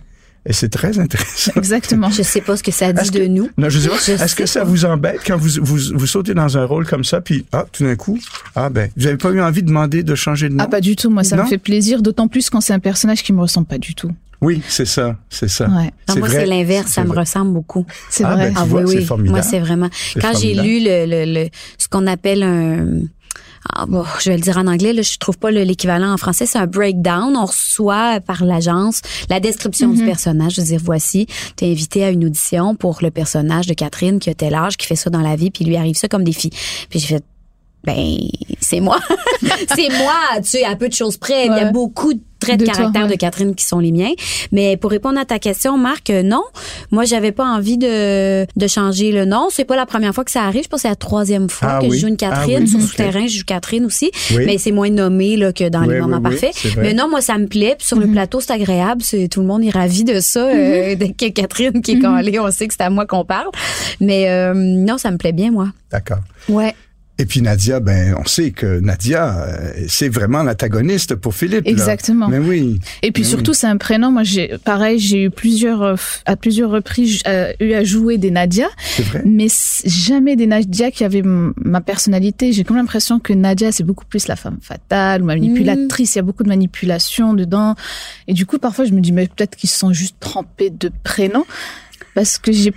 Et 0.48 0.52
c'est 0.52 0.68
très 0.68 0.98
intéressant. 0.98 1.52
Exactement. 1.56 2.08
Je 2.10 2.22
sais 2.22 2.40
pas 2.40 2.56
ce 2.56 2.62
que 2.62 2.70
ça 2.70 2.92
dit 2.92 3.10
de 3.10 3.26
nous. 3.26 3.50
Non, 3.58 3.68
je 3.68 3.78
sais 3.80 3.88
pas. 3.88 4.24
Est-ce 4.24 4.36
que 4.36 4.46
ça 4.46 4.60
pas. 4.60 4.66
vous 4.66 4.84
embête 4.84 5.20
quand 5.26 5.36
vous, 5.36 5.60
vous, 5.60 5.78
vous 5.94 6.06
sautez 6.06 6.34
dans 6.34 6.56
un 6.56 6.64
rôle 6.64 6.86
comme 6.86 7.02
ça, 7.04 7.20
puis 7.20 7.44
ah, 7.52 7.64
tout 7.72 7.82
d'un 7.84 7.96
coup, 7.96 8.18
ah 8.54 8.70
ben, 8.70 8.88
vous 8.96 9.06
avez 9.08 9.16
pas 9.16 9.30
eu 9.30 9.40
envie 9.40 9.62
de 9.62 9.66
demander 9.68 10.02
de 10.04 10.14
changer 10.14 10.48
de 10.48 10.54
nom? 10.54 10.62
Ah, 10.64 10.68
pas 10.68 10.80
du 10.80 10.94
tout. 10.94 11.10
Moi, 11.10 11.24
ça 11.24 11.36
Non? 11.36 11.42
me 11.44 11.48
fait 11.48 11.58
plaisir, 11.58 12.00
d'autant 12.00 12.28
plus 12.28 12.48
quand 12.48 12.60
c'est 12.60 12.72
un 12.72 12.78
personnage 12.78 13.22
qui 13.24 13.32
me 13.32 13.40
ressemble 13.40 13.66
pas 13.66 13.78
du 13.78 13.94
tout. 13.94 14.10
Oui, 14.42 14.60
c'est 14.68 14.84
ça, 14.84 15.16
c'est 15.30 15.48
ça. 15.48 15.66
Ouais. 15.66 15.84
Non, 15.84 15.90
C'est 16.08 16.18
moi, 16.18 16.28
c'est 16.28 16.44
l'inverse. 16.46 16.92
Ça 16.92 17.02
me 17.04 17.08
vrai. 17.08 17.20
ressemble 17.20 17.52
beaucoup. 17.54 17.86
C'est 18.10 18.22
Ah, 18.22 18.34
vrai. 18.34 18.48
ben, 18.48 18.52
tu 18.52 18.58
Ah 18.60 18.64
vois, 18.66 18.82
oui, 18.82 18.90
c'est 18.92 18.98
oui. 18.98 19.04
formidable. 19.06 19.38
Moi, 19.38 19.42
c'est 19.42 19.60
vraiment. 19.60 19.88
Quand 20.20 20.38
j'ai 20.38 20.52
lu 20.54 20.78
le, 20.84 21.06
le, 21.06 21.32
le- 21.44 21.48
ce 21.78 21.88
qu'on 21.88 22.06
appelle 22.06 22.42
un. 22.42 22.86
Ah, 23.74 23.86
bon, 23.86 24.04
je 24.20 24.30
vais 24.30 24.36
le 24.36 24.42
dire 24.42 24.56
en 24.58 24.66
anglais, 24.66 24.92
là, 24.92 25.02
je 25.02 25.16
trouve 25.18 25.38
pas 25.38 25.50
le- 25.50 25.62
l'équivalent 25.62 26.12
en 26.12 26.16
français. 26.16 26.46
C'est 26.46 26.58
un 26.58 26.66
breakdown. 26.66 27.36
On 27.36 27.44
reçoit 27.44 28.20
par 28.20 28.44
l'agence 28.44 29.00
la 29.28 29.40
description 29.40 29.88
du 29.88 30.04
personnage. 30.04 30.54
Je 30.54 30.60
veux 30.60 30.66
dire, 30.66 30.80
voici, 30.82 31.26
t'es 31.56 31.66
invité 31.70 32.04
à 32.04 32.10
une 32.10 32.24
audition 32.24 32.74
pour 32.74 32.98
le 33.02 33.10
personnage 33.10 33.66
de 33.66 33.74
Catherine 33.74 34.18
qui 34.18 34.30
a 34.30 34.34
tel 34.34 34.54
âge, 34.54 34.76
qui 34.76 34.86
fait 34.86 34.96
ça 34.96 35.10
dans 35.10 35.20
la 35.22 35.36
vie, 35.36 35.50
puis 35.50 35.64
lui 35.64 35.76
arrive 35.76 35.96
ça 35.96 36.08
comme 36.08 36.24
défi. 36.24 36.50
Puis 36.90 36.98
j'ai 37.00 37.06
fait, 37.16 37.24
ben, 37.84 38.18
c'est 38.60 38.80
moi. 38.80 38.98
c'est 39.74 39.88
moi, 39.98 40.14
tu 40.38 40.42
sais, 40.44 40.64
à 40.64 40.74
peu 40.76 40.88
de 40.88 40.94
choses 40.94 41.16
près. 41.16 41.46
Il 41.46 41.52
y 41.52 41.60
a 41.60 41.70
beaucoup 41.70 42.14
de 42.14 42.20
traits 42.40 42.58
de, 42.60 42.64
De 42.64 42.70
toi, 42.70 42.76
caractère 42.78 43.02
ouais. 43.04 43.08
de 43.10 43.14
Catherine 43.16 43.54
qui 43.54 43.64
sont 43.64 43.78
les 43.78 43.92
miens. 43.92 44.12
Mais 44.52 44.76
pour 44.76 44.90
répondre 44.90 45.18
à 45.18 45.24
ta 45.24 45.38
question, 45.38 45.76
Marc, 45.78 46.10
euh, 46.10 46.22
non. 46.22 46.42
Moi, 46.90 47.04
j'avais 47.04 47.32
pas 47.32 47.44
envie 47.44 47.78
de, 47.78 48.46
de 48.56 48.66
changer 48.66 49.12
le 49.12 49.24
nom. 49.24 49.48
C'est 49.50 49.64
pas 49.64 49.76
la 49.76 49.86
première 49.86 50.14
fois 50.14 50.24
que 50.24 50.30
ça 50.30 50.42
arrive. 50.42 50.64
Je 50.64 50.68
pense 50.68 50.78
que 50.78 50.82
c'est 50.82 50.88
la 50.88 50.96
troisième 50.96 51.48
fois 51.48 51.68
Ah 51.72 51.78
que 51.80 51.86
oui. 51.86 51.96
je 51.96 52.00
joue 52.02 52.08
une 52.08 52.14
Ah 52.22 52.30
Catherine. 52.30 52.60
oui, 52.62 52.68
Sur 52.68 52.78
ok. 52.80 52.84
Souterrain, 52.86 53.26
je 53.26 53.38
joue 53.38 53.44
Catherine 53.46 53.84
aussi. 53.84 54.10
Oui. 54.32 54.44
Mais 54.46 54.58
c'est 54.58 54.72
moins 54.72 54.90
nommé 54.90 55.36
là, 55.36 55.52
que 55.52 55.68
dans 55.68 55.82
Oui, 55.82 55.94
les 55.94 56.00
moments 56.00 56.20
parfaits. 56.20 56.54
Mais 56.78 56.94
non, 56.94 57.08
moi, 57.08 57.20
ça 57.20 57.38
me 57.38 57.46
plaît. 57.46 57.74
Puis 57.78 57.86
sur 57.86 57.98
le 57.98 58.06
plateau, 58.06 58.40
c'est 58.40 58.52
agréable. 58.52 59.02
C'est, 59.02 59.28
tout 59.28 59.40
le 59.40 59.46
monde 59.46 59.64
est 59.64 59.70
ravi 59.70 60.04
de 60.04 60.20
ça. 60.20 60.46
Euh, 60.46 60.94
dès 60.94 61.10
que 61.12 61.28
Catherine 61.30 61.80
qui 61.82 61.92
est 61.92 61.98
calée, 62.00 62.38
on 62.40 62.50
sait 62.50 62.66
que 62.68 62.74
c'est 62.74 62.82
à 62.82 62.90
moi 62.90 63.06
qu'on 63.06 63.24
parle. 63.24 63.48
Mais 64.00 64.28
euh, 64.28 64.52
non, 64.54 64.98
ça 64.98 65.10
me 65.10 65.16
plaît 65.16 65.32
bien, 65.32 65.50
moi. 65.50 65.68
D'accord. 65.90 66.18
Ouais. 66.48 66.74
Et 67.18 67.24
puis 67.24 67.40
Nadia, 67.40 67.80
ben, 67.80 68.14
on 68.18 68.26
sait 68.26 68.50
que 68.50 68.78
Nadia, 68.80 69.34
euh, 69.38 69.72
c'est 69.88 70.10
vraiment 70.10 70.42
l'antagoniste 70.42 71.14
pour 71.14 71.34
Philippe. 71.34 71.64
là. 71.64 71.70
Exactement. 71.70 72.28
Mais 72.28 72.38
oui. 72.38 72.78
Et 73.02 73.10
puis 73.10 73.22
Mais 73.22 73.28
surtout, 73.28 73.54
c'est 73.54 73.66
un 73.66 73.78
prénom. 73.78 74.10
Moi, 74.10 74.22
j'ai 74.22 74.58
pareil, 74.64 74.98
j'ai 74.98 75.24
eu 75.24 75.30
plusieurs 75.30 75.82
euh, 75.82 75.94
à 76.26 76.36
plusieurs 76.36 76.70
reprises 76.70 77.22
euh, 77.26 77.52
eu 77.58 77.72
à 77.72 77.84
jouer 77.84 78.18
des 78.18 78.30
Nadia, 78.30 78.68
C'est 78.96 79.02
vrai. 79.02 79.22
mais 79.24 79.46
jamais 79.86 80.36
des 80.36 80.46
Nadia 80.46 80.90
qui 80.90 81.04
avaient 81.04 81.22
ma 81.24 81.80
personnalité. 81.80 82.52
J'ai 82.52 82.64
comme 82.64 82.76
l'impression 82.76 83.18
que 83.18 83.32
Nadia, 83.32 83.72
c'est 83.72 83.84
beaucoup 83.84 84.04
plus 84.04 84.28
la 84.28 84.36
femme 84.36 84.58
fatale 84.60 85.22
ou 85.22 85.24
manipulatrice. 85.24 86.14
Il 86.14 86.18
y 86.18 86.20
a 86.20 86.22
beaucoup 86.22 86.42
de 86.42 86.48
manipulation 86.48 87.32
dedans. 87.32 87.76
Et 88.28 88.34
du 88.34 88.44
coup, 88.44 88.58
parfois, 88.58 88.84
je 88.84 88.92
me 88.92 89.00
dis, 89.00 89.12
mais 89.12 89.26
peut-être 89.26 89.56
qu'ils 89.56 89.70
sont 89.70 89.92
juste 89.92 90.16
trempés 90.20 90.70
de 90.70 90.90
prénoms 91.02 91.46
parce 92.14 92.36
que 92.36 92.52
j'ai, 92.52 92.74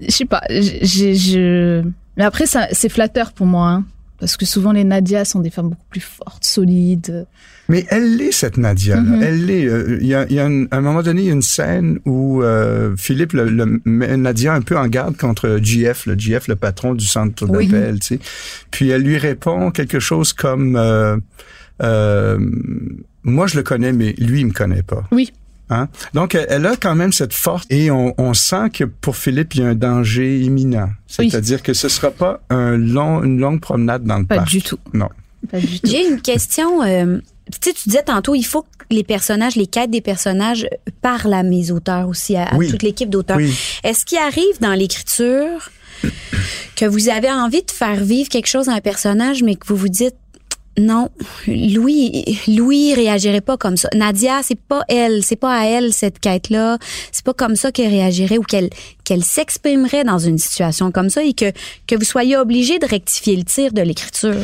je 0.00 0.10
sais 0.10 0.24
pas, 0.24 0.42
j'ai, 0.48 1.14
je. 1.14 1.82
Mais 2.20 2.26
après, 2.26 2.44
ça, 2.44 2.68
c'est 2.72 2.90
flatteur 2.90 3.32
pour 3.32 3.46
moi. 3.46 3.68
Hein. 3.70 3.84
Parce 4.18 4.36
que 4.36 4.44
souvent, 4.44 4.72
les 4.72 4.84
Nadia 4.84 5.24
sont 5.24 5.40
des 5.40 5.48
femmes 5.48 5.70
beaucoup 5.70 5.86
plus 5.88 6.02
fortes, 6.02 6.44
solides. 6.44 7.24
Mais 7.70 7.86
elle 7.88 8.18
l'est, 8.18 8.30
cette 8.32 8.58
Nadia. 8.58 9.00
Mhm. 9.00 9.22
Elle 9.22 9.46
l'est. 9.46 9.64
Euh, 9.66 9.96
Il 10.02 10.06
y 10.06 10.14
a, 10.14 10.26
il 10.28 10.34
y 10.34 10.38
a 10.38 10.44
un, 10.44 10.64
à 10.70 10.76
un 10.76 10.80
moment 10.82 11.02
donné, 11.02 11.22
il 11.22 11.26
y 11.28 11.30
a 11.30 11.32
une 11.32 11.40
scène 11.40 11.98
où 12.04 12.42
euh, 12.42 12.94
Philippe 12.98 13.32
le, 13.32 13.48
le- 13.48 13.80
met 13.86 14.14
Nadia 14.18 14.52
un 14.52 14.60
peu 14.60 14.76
en 14.76 14.86
garde 14.88 15.16
contre 15.16 15.58
GF, 15.62 16.04
le 16.04 16.18
GF, 16.18 16.48
le 16.48 16.56
patron 16.56 16.92
du 16.92 17.06
centre 17.06 17.46
Oui. 17.48 17.68
d'appel. 17.68 18.00
Tu 18.00 18.06
sais. 18.16 18.20
Puis 18.70 18.90
elle 18.90 19.00
lui 19.00 19.16
répond 19.16 19.70
quelque 19.70 19.98
chose 19.98 20.34
comme 20.34 20.76
euh, 20.76 21.16
euh, 21.82 22.38
Moi, 23.24 23.46
je 23.46 23.56
le 23.56 23.62
connais, 23.62 23.92
mais 23.94 24.12
lui, 24.18 24.40
il 24.40 24.46
me 24.48 24.52
connaît 24.52 24.82
pas. 24.82 25.04
Oui. 25.12 25.32
Hein? 25.70 25.88
Donc, 26.14 26.34
elle, 26.34 26.66
a 26.66 26.76
quand 26.76 26.94
même 26.94 27.12
cette 27.12 27.32
force 27.32 27.64
et 27.70 27.90
on, 27.90 28.12
on 28.18 28.34
sent 28.34 28.70
que 28.74 28.84
pour 28.84 29.16
Philippe, 29.16 29.54
il 29.54 29.60
y 29.62 29.64
a 29.64 29.68
un 29.68 29.74
danger 29.74 30.40
imminent. 30.40 30.90
Oui. 31.18 31.30
C'est-à-dire 31.30 31.62
que 31.62 31.72
ce 31.74 31.88
sera 31.88 32.10
pas 32.10 32.40
un 32.50 32.76
long, 32.76 33.22
une 33.22 33.38
longue 33.40 33.60
promenade 33.60 34.04
dans 34.04 34.18
le 34.18 34.26
Pas 34.26 34.36
parc. 34.36 34.48
du 34.48 34.62
tout. 34.62 34.78
Non. 34.92 35.08
Pas 35.50 35.58
du 35.60 35.80
tout. 35.80 35.86
J'ai 35.88 36.06
une 36.08 36.20
question. 36.20 36.82
euh, 36.82 37.18
tu 37.52 37.70
sais, 37.70 37.72
tu 37.72 37.88
disais 37.88 38.02
tantôt, 38.02 38.34
il 38.34 38.42
faut 38.44 38.62
que 38.62 38.66
les 38.90 39.04
personnages, 39.04 39.54
les 39.56 39.66
quêtes 39.68 39.90
des 39.90 40.00
personnages 40.00 40.66
parlent 41.02 41.32
à 41.34 41.42
mes 41.44 41.70
auteurs 41.70 42.08
aussi, 42.08 42.36
à, 42.36 42.44
à 42.44 42.56
Oui. 42.56 42.68
toute 42.68 42.82
l'équipe 42.82 43.08
d'auteurs. 43.08 43.36
Oui. 43.38 43.56
Est-ce 43.84 44.04
qu'il 44.04 44.18
arrive 44.18 44.60
dans 44.60 44.72
l'écriture 44.74 45.70
que 46.76 46.84
vous 46.86 47.08
avez 47.08 47.30
envie 47.30 47.62
de 47.62 47.70
faire 47.70 47.96
vivre 48.02 48.28
quelque 48.28 48.46
chose 48.48 48.68
à 48.68 48.72
un 48.72 48.80
personnage, 48.80 49.42
mais 49.42 49.54
que 49.54 49.66
vous 49.68 49.76
vous 49.76 49.88
dites 49.88 50.14
non, 50.78 51.08
Louis, 51.46 52.24
Louis 52.46 52.94
réagirait 52.94 53.40
pas 53.40 53.56
comme 53.56 53.76
ça. 53.76 53.88
Nadia, 53.94 54.40
c'est 54.42 54.58
pas 54.58 54.82
elle, 54.88 55.22
c'est 55.22 55.36
pas 55.36 55.58
à 55.58 55.64
elle 55.64 55.92
cette 55.92 56.20
quête-là, 56.20 56.78
c'est 57.12 57.24
pas 57.24 57.34
comme 57.34 57.56
ça 57.56 57.72
qu'elle 57.72 57.90
réagirait 57.90 58.38
ou 58.38 58.42
qu'elle 58.42 58.70
qu'elle 59.04 59.24
s'exprimerait 59.24 60.04
dans 60.04 60.18
une 60.18 60.38
situation 60.38 60.92
comme 60.92 61.10
ça 61.10 61.24
et 61.24 61.32
que 61.32 61.52
que 61.86 61.96
vous 61.96 62.04
soyez 62.04 62.36
obligé 62.36 62.78
de 62.78 62.86
rectifier 62.86 63.36
le 63.36 63.44
tir 63.44 63.72
de 63.72 63.82
l'écriture. 63.82 64.36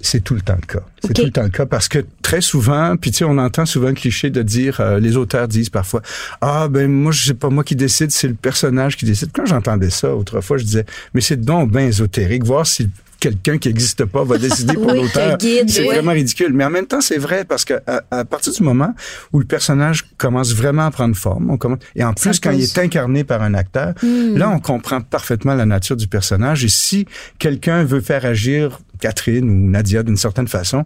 C'est 0.00 0.22
tout 0.22 0.34
le 0.34 0.40
temps 0.40 0.56
le 0.60 0.66
cas. 0.66 0.82
C'est 1.02 1.14
tout 1.14 1.24
le 1.24 1.30
temps 1.30 1.42
le 1.42 1.50
cas 1.50 1.66
parce 1.66 1.88
que 1.88 2.04
très 2.22 2.40
souvent, 2.40 2.96
puis 2.96 3.10
tu 3.10 3.18
sais, 3.18 3.24
on 3.24 3.38
entend 3.38 3.64
souvent 3.64 3.88
le 3.88 3.94
cliché 3.94 4.28
de 4.28 4.42
dire, 4.42 4.80
euh, 4.80 4.98
les 4.98 5.16
auteurs 5.16 5.48
disent 5.48 5.70
parfois, 5.70 6.02
ah 6.40 6.68
ben 6.68 6.90
moi, 6.90 7.12
c'est 7.12 7.34
pas 7.34 7.48
moi 7.48 7.62
qui 7.64 7.76
décide, 7.76 8.10
c'est 8.10 8.28
le 8.28 8.34
personnage 8.34 8.96
qui 8.96 9.04
décide. 9.04 9.30
Quand 9.32 9.46
j'entendais 9.46 9.90
ça 9.90 10.14
autrefois, 10.14 10.58
je 10.58 10.64
disais, 10.64 10.84
mais 11.14 11.20
c'est 11.20 11.40
donc 11.40 11.70
bien 11.70 11.86
ésotérique, 11.86 12.44
voir 12.44 12.66
si 12.66 12.90
quelqu'un 13.20 13.58
qui 13.58 13.68
n'existe 13.68 14.04
pas 14.04 14.24
va 14.24 14.38
décider 14.38 14.74
pour 14.74 14.86
Oui, 14.92 15.02
l'auteur. 15.02 15.36
C'est 15.40 15.80
oui. 15.82 15.86
vraiment 15.86 16.12
ridicule. 16.12 16.52
Mais 16.52 16.64
en 16.64 16.70
même 16.70 16.86
temps, 16.86 17.00
c'est 17.00 17.18
vrai 17.18 17.44
parce 17.44 17.64
que 17.64 17.74
à, 17.86 18.02
à 18.10 18.24
partir 18.24 18.52
du 18.52 18.62
moment 18.62 18.94
où 19.32 19.38
le 19.40 19.44
personnage 19.44 20.04
commence 20.16 20.54
vraiment 20.54 20.86
à 20.86 20.90
prendre 20.90 21.16
forme, 21.16 21.50
on 21.50 21.56
commence, 21.56 21.78
et 21.96 22.04
en 22.04 22.12
plus 22.12 22.38
quand 22.40 22.50
il 22.52 22.62
est 22.62 22.78
incarné 22.78 23.24
par 23.24 23.42
un 23.42 23.54
acteur, 23.54 23.94
Hmm. 24.02 24.36
là 24.36 24.50
on 24.50 24.60
comprend 24.60 25.00
parfaitement 25.00 25.54
la 25.54 25.66
nature 25.66 25.96
du 25.96 26.06
personnage. 26.08 26.64
Et 26.64 26.68
si 26.68 27.06
quelqu'un 27.38 27.84
veut 27.84 28.00
faire 28.00 28.24
agir 28.24 28.80
Catherine 29.00 29.48
ou 29.48 29.70
Nadia 29.70 30.02
d'une 30.02 30.16
certaine 30.16 30.48
façon, 30.48 30.84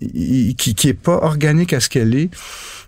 qui 0.00 0.54
qui 0.74 0.88
est 0.88 0.94
pas 0.94 1.18
organique 1.22 1.72
à 1.72 1.80
ce 1.80 1.88
qu'elle 1.88 2.14
est. 2.14 2.30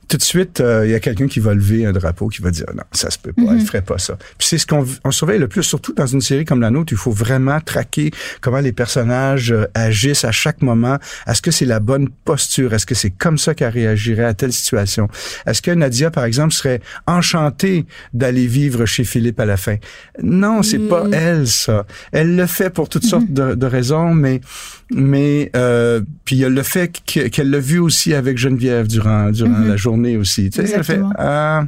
Tout 0.09 0.17
de 0.17 0.23
suite, 0.23 0.61
euh, 0.61 0.87
il 0.87 0.91
y 0.91 0.95
a 0.95 1.01
quelqu'un 1.01 1.27
qui 1.27 1.41
va 1.41 1.55
lever 1.55 1.87
un 1.87 1.93
drapeau, 1.93 2.29
qui 2.29 2.43
va 2.43 2.51
dire 2.51 2.67
non, 2.75 2.83
ça 2.93 3.11
se 3.11 3.19
peut 3.19 3.33
pas, 3.33 3.53
elle 3.53 3.61
ferait 3.61 3.83
pas 3.83 3.99
ça. 3.99 4.17
Puis 4.39 4.49
c'est 4.49 4.59
ce 4.59 4.67
qu'on 4.67 4.87
on 5.05 5.11
surveille 5.11 5.39
le 5.39 5.49
plus, 5.49 5.63
surtout 5.63 5.93
dans 5.93 6.07
une 6.07 6.21
série 6.21 6.45
comme 6.45 6.61
la 6.61 6.71
nôtre, 6.71 6.93
il 6.93 6.99
faut 6.99 7.11
vraiment 7.11 7.61
traquer 7.61 8.11
comment 8.41 8.61
les 8.61 8.73
personnages 8.73 9.53
euh, 9.53 9.67
agissent 9.75 10.25
à 10.25 10.33
chaque 10.33 10.63
moment. 10.63 10.99
Est-ce 11.27 11.43
que 11.43 11.51
c'est 11.51 11.65
la 11.65 11.81
bonne 11.81 12.09
posture? 12.25 12.75
Est-ce 12.75 12.87
que 12.87 12.95
c'est 12.95 13.11
comme 13.11 13.39
ça 13.39 13.55
qu'elle 13.55 13.73
réagirait 13.73 14.25
à 14.25 14.35
telle 14.35 14.53
situation? 14.53 15.09
Est-ce 15.47 15.63
que 15.63 15.71
Nadia, 15.71 16.11
par 16.11 16.25
exemple, 16.25 16.53
serait 16.53 16.81
enchantée 17.07 17.87
d'aller 18.13 18.47
vivre 18.47 18.87
chez 18.87 19.05
Philippe 19.05 19.41
à 19.41 19.47
la 19.47 19.57
fin? 19.57 19.77
Non, 20.23 20.63
c'est 20.63 20.79
pas 20.79 21.05
elle 21.13 21.47
ça. 21.47 21.87
Elle 22.13 22.37
le 22.37 22.47
fait 22.47 22.71
pour 22.71 22.89
toutes 22.89 23.05
sortes 23.05 23.31
de, 23.31 23.55
de 23.55 23.67
raisons, 23.67 24.15
mais 24.15 24.41
mais 24.91 25.51
euh, 25.57 26.01
puis 26.25 26.37
il 26.37 26.41
y 26.41 26.45
a 26.45 26.49
le 26.49 26.63
fait 26.63 26.93
que- 27.07 27.29
qu'elle 27.29 27.51
l'a 27.51 27.59
vu 27.61 27.79
aussi 27.79 28.15
avec 28.15 28.37
Geneviève 28.39 28.87
durant 28.87 29.31
durant 29.31 29.59
la 29.61 29.77
journée 29.77 30.17
aussi. 30.17 30.51
Tu 30.51 30.67
sais, 30.67 30.73
elle 30.75 30.85
fait 30.85 31.01
ah 31.19 31.65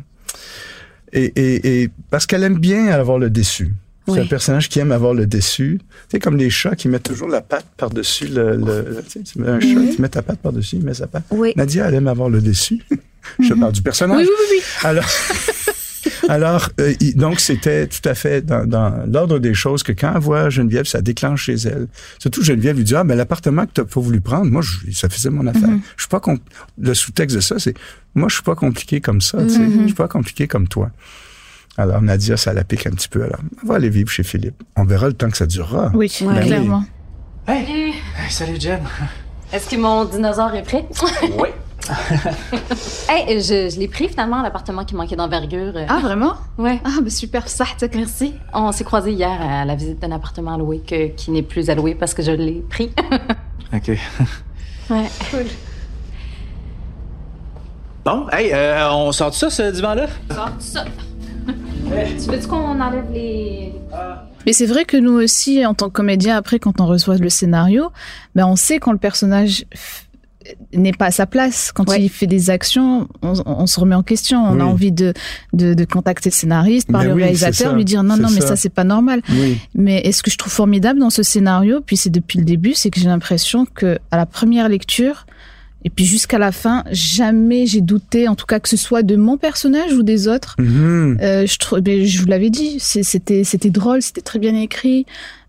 et, 1.12 1.33
et, 1.37 1.83
et 1.83 1.90
parce 2.11 2.26
qu'elle 2.26 2.42
aime 2.42 2.59
bien 2.59 2.88
avoir 2.88 3.18
le 3.18 3.31
déçu. 3.31 3.72
C'est 4.07 4.12
Oui. 4.12 4.20
un 4.20 4.26
personnage 4.26 4.68
qui 4.68 4.79
aime 4.79 4.92
avoir 4.92 5.14
le 5.14 5.26
déçu. 5.26 5.79
Tu 5.81 5.87
sais, 6.12 6.18
comme 6.20 6.37
les 6.37 6.48
chats 6.50 6.76
qui 6.76 6.88
mettent 6.88 7.02
toujours 7.05 7.26
la 7.29 7.40
patte 7.40 7.66
par-dessus 7.76 8.29
le... 8.29 8.57
le- 8.57 9.02
tu, 9.09 9.20
sais, 9.24 9.40
un 9.44 9.59
chat, 9.59 9.66
tu 9.96 10.00
mets 10.02 10.09
ta 10.09 10.22
patte 10.22 10.38
par-dessus, 10.38 10.76
il 10.76 10.85
met 10.85 10.94
sa 10.94 11.09
patte. 11.09 11.24
Oui. 11.31 11.52
Nadia, 11.57 11.88
elle 11.88 11.94
aime 11.94 12.07
avoir 12.07 12.29
le 12.29 12.40
déçu. 12.40 12.81
Je 13.40 13.52
parle 13.55 13.72
du 13.72 13.83
personnage. 13.83 14.18
Oui, 14.18 14.24
oui, 14.29 14.44
oui, 14.50 14.57
oui. 14.59 14.88
Alors, 14.88 15.05
Alors, 16.29 16.69
euh, 16.81 16.93
il- 17.01 17.15
donc, 17.17 17.41
c'était 17.41 17.87
tout 17.87 18.07
à 18.09 18.15
fait 18.15 18.45
dans, 18.45 18.67
dans 18.67 19.05
l'ordre 19.11 19.39
des 19.39 19.55
choses 19.55 19.83
que 19.83 19.93
quand 19.93 20.12
elle 20.15 20.21
voit 20.21 20.51
Geneviève, 20.51 20.85
ça 20.87 21.01
déclenche 21.01 21.45
chez 21.45 21.55
elle. 21.55 21.87
Surtout, 22.19 22.43
Geneviève 22.43 22.77
lui 22.77 22.85
dit, 22.85 22.95
ah, 22.97 23.05
ben, 23.05 23.15
l'appartement 23.17 23.67
que 23.67 23.73
tu 23.81 23.85
pas 23.85 24.01
voulu 24.01 24.21
prendre, 24.21 24.51
moi, 24.51 24.62
je- 24.62 24.91
ça 24.93 25.09
faisait 25.09 25.31
mon 25.31 25.47
affaire. 25.47 25.69
Mhm. 25.69 25.81
Je 25.97 26.03
suis 26.03 26.09
pas, 26.09 26.21
le 26.79 26.95
sous-texte 26.95 27.37
de 27.37 27.41
ça, 27.41 27.59
c'est, 27.59 27.75
moi, 28.15 28.29
je 28.29 28.35
suis 28.35 28.43
pas 28.43 28.55
compliqué 28.55 29.01
comme 29.01 29.21
ça, 29.21 29.39
tu 29.43 29.51
sais. 29.51 29.59
Mhm. 29.61 29.81
Je 29.83 29.87
suis 29.87 29.95
pas 29.95 30.09
compliqué 30.09 30.47
comme 30.49 30.69
toi. 30.69 30.91
Alors, 31.79 32.01
Nadia, 32.01 32.37
ça 32.37 32.53
la 32.55 32.65
pique 32.65 32.87
un 32.87 32.91
petit 32.93 33.09
peu. 33.09 33.23
Alors, 33.23 33.41
on 33.62 33.67
va 33.69 33.75
aller 33.77 33.91
vivre 33.91 34.09
chez 34.11 34.23
Philippe. 34.23 34.62
On 34.77 34.85
verra 34.85 35.09
le 35.09 35.12
temps 35.12 35.29
que 35.31 35.37
ça 35.37 35.47
durera. 35.47 35.91
Oui, 35.95 36.11
Ben 36.23 36.41
clairement. 36.41 36.85
Hey, 37.47 37.93
salut 38.31 38.59
Jen. 38.61 38.81
Est-ce 39.53 39.69
que 39.71 39.77
mon 39.77 40.05
dinosaure 40.07 40.55
est 40.55 40.62
prêt? 40.62 40.85
Oui. 41.39 41.49
hey, 43.09 43.40
je, 43.40 43.70
je 43.70 43.79
l'ai 43.79 43.88
pris 43.88 44.09
finalement, 44.09 44.42
l'appartement 44.42 44.85
qui 44.85 44.94
manquait 44.94 45.16
d'envergure. 45.16 45.72
Ah, 45.88 45.99
vraiment? 46.01 46.35
Ouais. 46.59 46.81
Ah, 46.85 46.99
ben 47.01 47.11
super, 47.11 47.49
ça, 47.49 47.64
Merci. 47.94 48.35
On 48.53 48.72
s'est 48.72 48.85
croisés 48.85 49.12
hier 49.12 49.38
à 49.40 49.64
la 49.64 49.75
visite 49.75 50.01
d'un 50.01 50.12
appartement 50.12 50.55
à 50.55 50.59
louer 50.59 50.81
que- 50.81 51.09
qui 51.09 51.31
n'est 51.31 51.42
plus 51.42 51.70
à 51.70 51.75
louer 51.75 51.94
parce 51.94 52.14
que 52.14 52.22
je 52.22 52.33
l'ai 52.33 52.64
pris. 52.68 52.90
OK. 53.72 53.88
ouais. 54.90 55.07
Cool. 55.31 55.46
Bon, 58.05 58.27
hey, 58.31 58.51
euh, 58.53 58.88
on 58.92 59.11
sort 59.12 59.31
de 59.31 59.35
ça, 59.35 59.51
ce 59.51 59.70
divan-là? 59.72 60.07
Sors 60.33 60.51
ça. 60.61 60.85
tu 61.46 62.31
veux-tu 62.31 62.46
qu'on 62.46 62.81
enlève 62.81 63.11
les. 63.12 63.72
Mais 64.46 64.53
c'est 64.53 64.66
vrai 64.66 64.85
que 64.85 64.96
nous 64.96 65.14
aussi, 65.14 65.66
en 65.66 65.75
tant 65.75 65.87
que 65.88 65.94
comédien, 65.94 66.37
après, 66.37 66.61
quand 66.61 66.81
on 66.81 66.87
reçoit 66.87 67.16
le 67.16 67.29
scénario, 67.29 67.90
ben, 68.37 68.46
on 68.46 68.55
sait 68.55 68.79
quand 68.79 68.92
le 68.92 68.99
personnage 68.99 69.64
n'est 70.73 70.93
pas 70.93 71.07
à 71.07 71.11
sa 71.11 71.27
place. 71.27 71.73
Quand 71.73 71.93
il 71.95 72.09
fait 72.09 72.27
des 72.27 72.51
actions, 72.51 73.09
on, 73.23 73.35
on 73.47 73.67
se 73.67 73.81
remet 73.81 73.95
en 73.95 74.03
question. 74.03 74.43
On 74.45 74.61
a 74.61 74.65
envie 74.65 74.93
de, 74.93 75.13
de, 75.53 75.75
de 75.75 75.85
contacter 75.85 76.31
le 76.31 76.35
scénariste, 76.35 76.91
parler 76.91 77.09
Ben 77.09 77.13
au 77.13 77.17
oui, 77.17 77.23
réalisateur, 77.23 77.75
lui 77.75 77.85
dire 77.85 78.03
non, 78.03 78.17
non, 78.17 78.29
mais 78.35 78.41
ça. 78.41 78.49
ça, 78.49 78.57
c'est 78.57 78.69
pas 78.69 78.85
normal. 78.85 79.23
Oui. 79.31 79.59
Mais 79.75 79.99
est-ce 80.01 80.23
que 80.23 80.31
je 80.31 80.39
trouve 80.39 80.53
formidable 80.53 81.01
dans 81.01 81.11
ce 81.11 81.23
scénario, 81.23 81.81
puis 81.85 81.97
c'est 81.97 82.11
depuis 82.11 82.39
le 82.39 82.45
début, 82.45 82.75
c'est 82.75 82.91
que 82.91 83.01
j'ai 83.01 83.09
l'impression 83.09 83.67
que 83.67 83.99
à 84.11 84.17
la 84.17 84.27
première 84.27 84.69
lecture, 84.69 85.27
et 85.85 85.91
puis 85.91 86.05
jusqu'à 86.05 86.39
la 86.39 86.51
fin, 86.51 86.83
jamais 86.91 87.67
j'ai 87.67 87.81
douté, 87.81 88.27
en 88.27 88.35
tout 88.35 88.47
cas 88.47 88.59
que 88.59 88.69
ce 88.69 88.77
soit 88.77 89.03
de 89.03 89.15
mon 89.15 89.37
personnage 89.37 89.93
ou 89.93 90.03
des 90.03 90.27
autres. 90.27 90.57
Mhm. 90.59 91.19
Euh, 91.23 91.47
je, 91.47 91.81
ben, 91.81 92.05
je 92.05 92.21
vous 92.21 92.27
l'avais 92.27 92.51
dit, 92.51 92.79
c'était 92.81 93.45
c'était 93.45 93.71
drôle, 93.71 94.03
c'était 94.03 94.21
très 94.21 94.39
bien 94.39 94.55
écrit. 94.57 95.07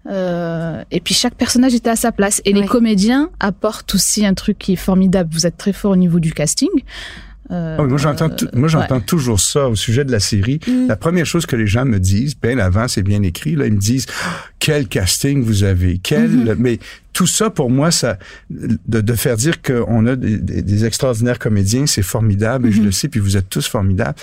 Euh, 0.10 0.84
et 0.91 1.00
puis 1.02 1.13
chaque 1.13 1.36
personnage 1.36 1.74
était 1.76 1.89
à 1.89 1.96
sa 1.96 2.12
place. 2.12 2.41
Et 2.46 2.54
les 2.54 2.65
comédiens 2.65 3.30
apportent 3.39 3.93
aussi 3.96 4.26
un 4.26 4.34
truc 4.34 4.58
qui 4.58 4.74
est 4.74 4.78
formidable. 4.78 5.30
Vous 5.34 5.46
êtes 5.46 5.58
très 5.58 5.74
fort 5.74 5.91
au 5.91 5.96
niveau 5.98 6.20
du 6.20 6.34
casting. 6.34 6.70
Euh, 7.50 7.78
Oh, 7.80 7.86
moi, 7.88 7.98
j'entends, 7.98 8.30
moi, 8.54 8.67
j'entends 8.67 8.96
ouais. 8.96 9.02
toujours 9.02 9.39
ça 9.39 9.70
au 9.70 9.76
sujet 9.76 10.04
de 10.04 10.12
la 10.12 10.20
série. 10.20 10.60
La 10.89 10.98
première 10.98 11.26
chose 11.26 11.46
que 11.46 11.56
les 11.56 11.65
gens 11.67 11.86
me 11.86 11.98
disent, 11.98 12.36
bien 12.38 12.58
avant, 12.60 12.89
c'est 12.89 13.04
bien 13.04 13.22
écrit, 13.24 13.56
là, 13.56 13.67
ils 13.67 13.74
me 13.74 13.80
disent, 13.80 14.06
Ah, 14.26 14.32
quel 14.60 14.88
casting 14.89 15.41
vous 15.43 15.63
avez, 15.63 15.98
quel, 15.98 16.30
Mhm. 16.30 16.56
mais 16.60 16.80
tout 17.13 17.26
ça, 17.28 17.50
pour 17.50 17.70
moi, 17.70 17.89
ça, 17.89 18.17
de, 18.50 19.00
de 19.00 19.13
faire 19.13 19.38
dire 19.38 19.62
qu'on 19.62 20.06
a 20.08 20.17
des, 20.17 20.38
des- 20.39 20.62
des 20.62 20.86
extraordinaires 20.86 21.39
comédiens, 21.39 21.86
c'est 21.88 22.02
formidable, 22.02 22.67
et 22.67 22.72
je 22.74 22.80
Mhm. 22.80 22.86
le 22.88 22.91
sais, 22.91 23.08
puis 23.08 23.22
vous 23.22 23.38
êtes 23.38 23.50
tous 23.50 23.65
formidables. 23.65 24.15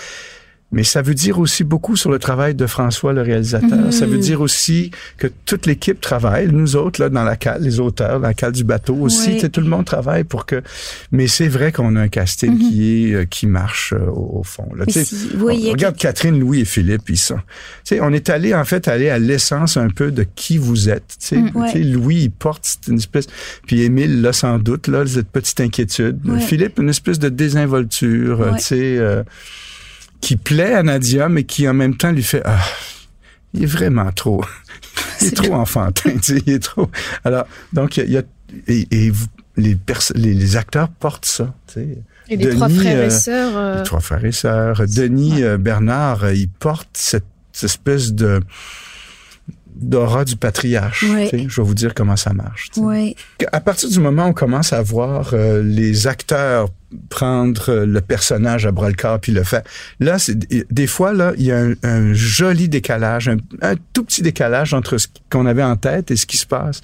Mais 0.72 0.82
ça 0.82 1.02
veut 1.02 1.14
dire 1.14 1.38
aussi 1.38 1.62
beaucoup 1.62 1.94
sur 1.94 2.10
le 2.10 2.18
travail 2.18 2.56
de 2.56 2.66
François, 2.66 3.12
le 3.12 3.22
réalisateur. 3.22 3.78
Mhm. 3.78 3.92
Ça 3.92 4.06
veut 4.06 4.18
dire 4.18 4.40
aussi 4.40 4.90
que 5.18 5.28
toute 5.46 5.66
l'équipe 5.66 6.00
travaille, 6.00 6.48
nous 6.50 6.74
autres, 6.74 7.00
là, 7.00 7.08
dans 7.10 7.22
la 7.22 7.36
cale, 7.36 7.62
les 7.62 7.78
auteurs, 7.78 8.18
dans 8.18 8.26
la 8.26 8.34
cale 8.34 8.50
du 8.50 8.64
bateau 8.64 8.96
aussi, 8.96 9.38
Oui. 9.40 9.50
tout 9.50 9.60
le 9.60 9.68
monde 9.68 9.84
travaille 9.84 10.24
pour 10.24 10.46
que... 10.46 10.62
Mais 11.12 11.28
c'est 11.28 11.46
vrai 11.46 11.70
qu'on 11.70 11.94
a 11.94 12.00
un 12.00 12.08
casting 12.08 12.50
Mhm. 12.54 12.58
qui 12.58 13.10
est, 13.10 13.14
euh, 13.14 13.24
qui 13.24 13.46
marche 13.46 13.92
euh, 13.92 14.04
au, 14.10 14.42
fond. 14.42 14.66
Là. 14.76 14.84
Si- 14.88 15.28
oui, 15.38 15.66
on 15.68 15.72
regarde 15.72 15.96
Catherine, 15.96 16.40
Louis 16.40 16.62
et 16.62 16.64
Philippe, 16.64 17.08
ils 17.08 17.18
sont... 17.18 17.38
On 18.00 18.12
est 18.12 18.28
allé, 18.28 18.52
en 18.52 18.64
fait, 18.64 18.88
aller 18.88 19.10
à 19.10 19.20
l'essence 19.20 19.76
un 19.76 19.90
peu 19.90 20.10
de 20.10 20.24
qui 20.34 20.58
vous 20.58 20.88
êtes. 20.88 21.16
Tu 21.20 21.26
sais, 21.28 21.36
Mm. 21.36 21.50
Ouais. 21.54 21.70
Tu 21.72 21.78
sais, 21.78 21.84
Louis, 21.84 22.16
il 22.22 22.30
porte 22.30 22.78
une 22.88 22.96
espèce... 22.96 23.26
Puis 23.66 23.82
Émile, 23.82 24.22
là, 24.22 24.32
sans 24.32 24.58
doute, 24.58 24.88
là, 24.88 25.06
cette 25.06 25.28
petite 25.28 25.60
inquiétude. 25.60 26.18
Ouais. 26.26 26.40
Philippe, 26.40 26.80
une 26.80 26.88
espèce 26.88 27.20
de 27.20 27.28
désinvolture, 27.28 28.40
Ouais. 28.40 28.58
tu 28.58 28.64
sais... 28.64 28.98
euh, 28.98 29.22
qui 30.24 30.36
plaît 30.36 30.74
à 30.74 30.82
Nadia, 30.82 31.28
mais 31.28 31.44
qui 31.44 31.68
en 31.68 31.74
même 31.74 31.96
temps 31.96 32.10
lui 32.12 32.22
fait 32.22 32.42
ah, 32.44 32.58
il 33.52 33.62
est 33.62 33.66
vraiment 33.66 34.10
trop, 34.12 34.44
il 35.20 35.28
est 35.28 35.36
trop 35.36 35.54
enfantin, 35.54 36.10
tu 36.16 36.22
sais, 36.36 36.42
il 36.46 36.52
est 36.54 36.62
trop. 36.62 36.90
Alors 37.24 37.46
donc 37.72 37.96
il 37.98 38.10
y 38.10 38.16
a, 38.16 38.22
et, 38.66 38.86
et 38.90 39.10
vous- 39.10 39.26
les, 39.56 39.76
les 40.16 40.34
les 40.34 40.56
acteurs 40.56 40.88
portent 40.88 41.26
ça, 41.26 41.54
tu 41.68 41.74
sais. 41.74 41.98
Et 42.30 42.36
les 42.36 42.48
trois 42.48 42.68
frères 42.70 42.98
euh, 43.00 43.06
et 43.06 43.10
sœurs. 43.10 43.56
euh, 43.56 43.76
les 43.78 43.82
trois 43.84 44.00
frères 44.00 44.24
et 44.24 44.32
sœurs. 44.32 44.82
Denis 44.88 45.42
euh, 45.42 45.58
Bernard, 45.58 46.24
euh, 46.24 46.34
il 46.34 46.48
porte 46.48 46.88
cette, 46.94 47.24
espèce 47.62 48.12
de 48.14 48.40
d'aura 49.76 50.24
du 50.24 50.36
patriarche. 50.36 51.02
Ouais. 51.04 51.28
Je 51.48 51.60
vais 51.60 51.66
vous 51.66 51.74
dire 51.74 51.94
comment 51.94 52.16
ça 52.16 52.32
marche. 52.32 52.70
À 53.52 53.60
partir 53.60 53.88
du 53.90 53.98
moment 54.00 54.26
où 54.26 54.28
on 54.30 54.32
commence 54.32 54.72
à 54.72 54.80
voir 54.82 55.30
euh, 55.34 55.62
les 55.62 56.06
acteurs 56.06 56.68
prendre 57.08 57.70
euh, 57.70 57.86
le 57.86 58.00
personnage 58.00 58.66
à 58.66 58.72
bras 58.72 58.88
le 58.88 58.94
corps 58.94 59.20
puis 59.20 59.32
le 59.32 59.42
faire, 59.44 59.62
là, 60.00 60.18
c'est 60.18 60.36
des 60.72 60.86
fois 60.86 61.12
là, 61.12 61.32
il 61.36 61.44
y 61.44 61.52
a 61.52 61.58
un, 61.58 61.74
un 61.82 62.12
joli 62.14 62.68
décalage, 62.68 63.28
un, 63.28 63.36
un 63.62 63.74
tout 63.92 64.04
petit 64.04 64.22
décalage 64.22 64.74
entre 64.74 64.98
ce 64.98 65.06
qu'on 65.30 65.46
avait 65.46 65.62
en 65.62 65.76
tête 65.76 66.10
et 66.10 66.16
ce 66.16 66.26
qui 66.26 66.36
se 66.36 66.46
passe. 66.46 66.80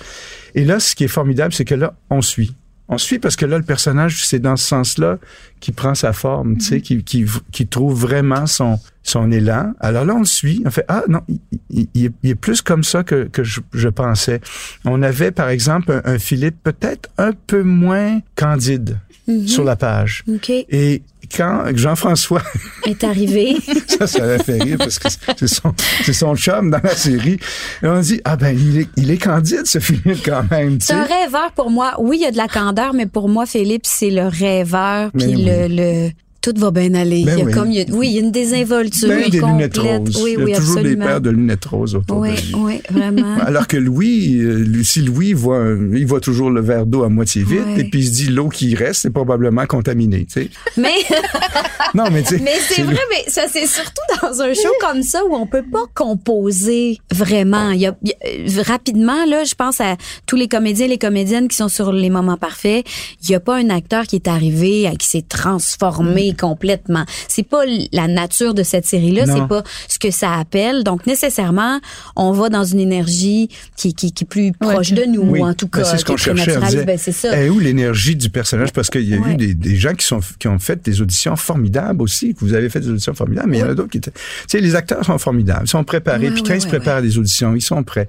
Et 0.54 0.64
là, 0.64 0.80
ce 0.80 0.94
qui 0.94 1.04
est 1.04 1.08
formidable, 1.08 1.52
c'est 1.52 1.64
que 1.64 1.74
là, 1.74 1.94
on 2.10 2.22
suit. 2.22 2.54
On 2.92 2.98
suit 2.98 3.20
parce 3.20 3.36
que 3.36 3.46
là, 3.46 3.56
le 3.56 3.62
personnage, 3.62 4.26
c'est 4.26 4.40
dans 4.40 4.56
ce 4.56 4.66
sens-là 4.66 5.18
qu'il 5.60 5.74
prend 5.74 5.94
sa 5.94 6.12
forme, 6.12 6.56
tu 6.58 6.64
sais, 6.64 6.80
qui, 6.80 7.04
qui, 7.04 7.24
qui 7.52 7.68
trouve 7.68 7.96
vraiment 8.00 8.46
son, 8.48 8.80
son 9.04 9.30
élan. 9.30 9.74
Alors 9.78 10.04
là, 10.04 10.14
on 10.16 10.18
le 10.20 10.24
suit. 10.24 10.60
On 10.66 10.72
fait, 10.72 10.86
ah 10.88 11.04
non, 11.08 11.20
il, 11.28 11.38
il- 11.70 11.88
il 11.94 12.06
est, 12.06 12.12
il 12.24 12.30
est 12.30 12.34
plus 12.34 12.62
comme 12.62 12.82
ça 12.82 13.04
que, 13.04 13.28
que 13.28 13.44
je, 13.44 13.60
je 13.74 13.88
pensais. 13.88 14.40
On 14.84 15.02
avait, 15.04 15.30
par 15.30 15.50
exemple, 15.50 15.92
un, 16.04 16.14
un 16.14 16.18
Philippe 16.18 16.56
peut-être 16.64 17.08
un 17.16 17.30
peu 17.46 17.62
moins 17.62 18.18
candide 18.34 18.98
Mhm. 19.26 19.46
sur 19.46 19.64
la 19.64 19.76
page. 19.76 20.24
Et 20.48 21.02
quand 21.36 21.64
Jean-François 21.74 22.42
Est 22.86 23.04
arrivé. 23.04 23.56
ça, 23.86 24.06
ça 24.06 24.26
m'a 24.26 24.38
fait 24.38 24.62
rire 24.62 24.78
parce 24.78 24.98
que 24.98 25.08
c'est 25.36 25.46
son, 25.48 25.74
son 26.12 26.36
chum 26.36 26.70
dans 26.70 26.80
la 26.82 26.94
série. 26.96 27.38
Et 27.82 27.86
on 27.86 28.00
dit, 28.00 28.20
ah 28.24 28.36
ben, 28.36 28.56
il 28.58 28.78
est, 28.80 28.88
il 28.96 29.10
est 29.10 29.18
candide, 29.18 29.66
ce 29.66 29.78
Philippe, 29.78 30.24
quand 30.24 30.50
même. 30.50 30.78
C'est 30.80 30.94
un 30.94 31.04
rêveur 31.04 31.52
pour 31.54 31.70
moi. 31.70 31.94
Oui, 31.98 32.18
il 32.20 32.22
y 32.22 32.26
a 32.26 32.32
de 32.32 32.36
la 32.36 32.48
candeur, 32.48 32.94
mais 32.94 33.06
pour 33.06 33.28
moi, 33.28 33.46
Philippe, 33.46 33.86
c'est 33.86 34.10
le 34.10 34.26
rêveur. 34.26 35.10
Puis 35.16 35.26
oui. 35.26 35.44
le, 35.44 35.68
le 35.68 36.10
tout 36.40 36.54
va 36.56 36.70
bien 36.70 36.94
aller. 36.94 37.24
Ben 37.24 37.34
il 37.36 37.38
y 37.38 37.42
a 37.42 37.44
oui. 37.44 37.52
comme 37.52 37.70
il 37.70 37.78
y 37.78 37.80
a- 37.82 37.84
oui, 37.94 38.08
il 38.08 38.14
y 38.14 38.18
a 38.18 38.20
une 38.20 38.30
désinvolture 38.32 39.08
Ben, 39.08 39.28
des 39.28 39.40
lunettes 39.40 39.76
roses. 39.78 40.22
Oui, 40.22 40.34
il 40.36 40.40
y 40.40 40.42
a 40.42 40.44
oui, 40.44 40.52
toujours 40.54 40.76
absolument. 40.78 41.04
des 41.04 41.08
paires 41.10 41.20
de 41.20 41.30
lunettes 41.30 41.64
roses 41.66 41.94
autour 41.94 42.18
Oui, 42.18 42.30
de 42.30 42.34
lui. 42.40 42.54
oui, 42.56 42.80
vraiment. 42.90 43.36
Alors 43.40 43.66
que 43.66 43.76
Louis, 43.76 44.38
euh, 44.40 44.54
lui, 44.64 44.84
si 44.84 45.02
Louis 45.02 45.32
voit, 45.34 45.64
il 45.92 46.06
voit 46.06 46.20
toujours 46.20 46.50
le 46.50 46.60
verre 46.60 46.86
d'eau 46.86 47.02
à 47.04 47.08
moitié 47.08 47.42
vide, 47.44 47.62
et 47.76 47.84
puis 47.84 48.00
il 48.00 48.06
se 48.06 48.10
dit 48.12 48.26
l'eau 48.28 48.48
qui 48.48 48.74
reste, 48.74 49.02
c'est 49.02 49.10
probablement 49.10 49.66
contaminé. 49.66 50.26
Tu 50.32 50.42
sais. 50.44 50.50
Mais 50.76 50.88
Non, 51.94 52.04
mais 52.12 52.22
tu 52.22 52.36
sais. 52.36 52.40
Mais 52.44 52.52
c'est 52.68 52.82
vrai, 52.82 52.98
mais 53.10 53.30
ça 53.30 53.42
c'est 53.50 53.66
surtout 53.66 54.02
dans 54.22 54.40
un 54.42 54.54
show 54.54 54.68
comme 54.80 55.02
ça 55.02 55.24
où 55.28 55.34
on 55.34 55.46
peut 55.46 55.64
pas 55.70 55.84
composer 55.94 56.98
vraiment. 57.12 57.70
Il 57.70 57.80
y 57.80 57.86
a, 57.86 57.96
il 58.02 58.10
y 58.10 58.12
a- 58.12 58.60
euh, 58.60 58.62
rapidement 58.64 59.24
là, 59.26 59.44
je 59.44 59.54
pense 59.54 59.80
à 59.80 59.96
tous 60.26 60.36
les 60.36 60.46
comédiens 60.48 60.86
et 60.86 60.88
les 60.88 60.98
comédiennes 60.98 61.48
qui 61.48 61.56
sont 61.56 61.68
sur 61.68 61.92
les 61.92 62.10
moments 62.10 62.36
parfaits. 62.36 62.84
Il 63.24 63.30
y 63.30 63.34
a 63.34 63.40
pas 63.40 63.56
un 63.56 63.70
acteur 63.70 64.06
qui 64.06 64.16
est 64.16 64.28
arrivé 64.28 64.88
qui 64.98 65.08
s'est 65.08 65.24
transformé 65.28 66.29
complètement. 66.34 67.04
C'est 67.28 67.42
pas 67.42 67.62
la 67.92 68.08
nature 68.08 68.54
de 68.54 68.62
cette 68.62 68.86
série 68.86 69.12
là, 69.12 69.26
Non. 69.26 69.34
c'est 69.36 69.48
pas 69.48 69.62
ce 69.88 69.98
que 69.98 70.10
ça 70.10 70.32
appelle. 70.34 70.84
Donc 70.84 71.06
nécessairement, 71.06 71.80
on 72.16 72.32
va 72.32 72.48
dans 72.48 72.64
une 72.64 72.80
énergie 72.80 73.48
qui 73.76 73.94
qui, 73.94 74.12
qui 74.12 74.24
est 74.24 74.26
plus 74.26 74.52
proche 74.52 74.92
de 74.92 75.04
nous 75.04 75.22
Oui. 75.22 75.42
en 75.42 75.54
tout 75.54 75.68
Ben, 75.72 75.82
cas. 75.82 75.84
c'est 75.84 75.98
ce 75.98 76.04
qu'on 76.04 76.16
cherchait. 76.16 76.56
Ben, 76.84 76.98
c'est 76.98 77.12
ça. 77.12 77.38
eh, 77.40 77.48
où 77.50 77.58
l'énergie 77.58 78.16
du 78.16 78.30
personnage? 78.30 78.72
Parce 78.72 78.90
qu'il 78.90 79.08
y 79.08 79.14
a 79.14 79.18
Ouais. 79.18 79.32
eu 79.32 79.36
des, 79.36 79.54
des 79.54 79.76
gens 79.76 79.94
qui, 79.94 80.06
sont, 80.06 80.20
qui 80.38 80.48
ont 80.48 80.58
fait 80.58 80.82
des 80.84 81.00
auditions 81.00 81.36
formidables 81.36 82.02
aussi, 82.02 82.34
que 82.34 82.40
vous 82.40 82.54
avez 82.54 82.68
fait 82.70 82.80
des 82.80 82.88
auditions 82.90 83.14
formidables, 83.14 83.50
mais 83.50 83.58
il 83.58 83.60
y 83.60 83.64
en 83.64 83.68
a 83.70 83.74
d'autres 83.74 83.90
qui 83.90 83.98
étaient... 83.98 84.10
Tu 84.12 84.20
sais, 84.48 84.60
les 84.60 84.74
acteurs 84.74 85.04
sont 85.04 85.18
formidables, 85.18 85.64
ils 85.64 85.68
sont 85.70 85.84
préparés, 85.84 86.26
Ouais, 86.28 86.30
puis 86.32 86.42
ouais, 86.42 86.48
quand 86.48 86.54
ils 86.54 86.60
se 86.60 86.66
ouais, 86.66 86.70
préparent 86.78 86.98
à 86.98 87.02
des 87.02 87.18
auditions, 87.18 87.54
ils 87.54 87.60
sont 87.60 87.82
prêts. 87.82 88.08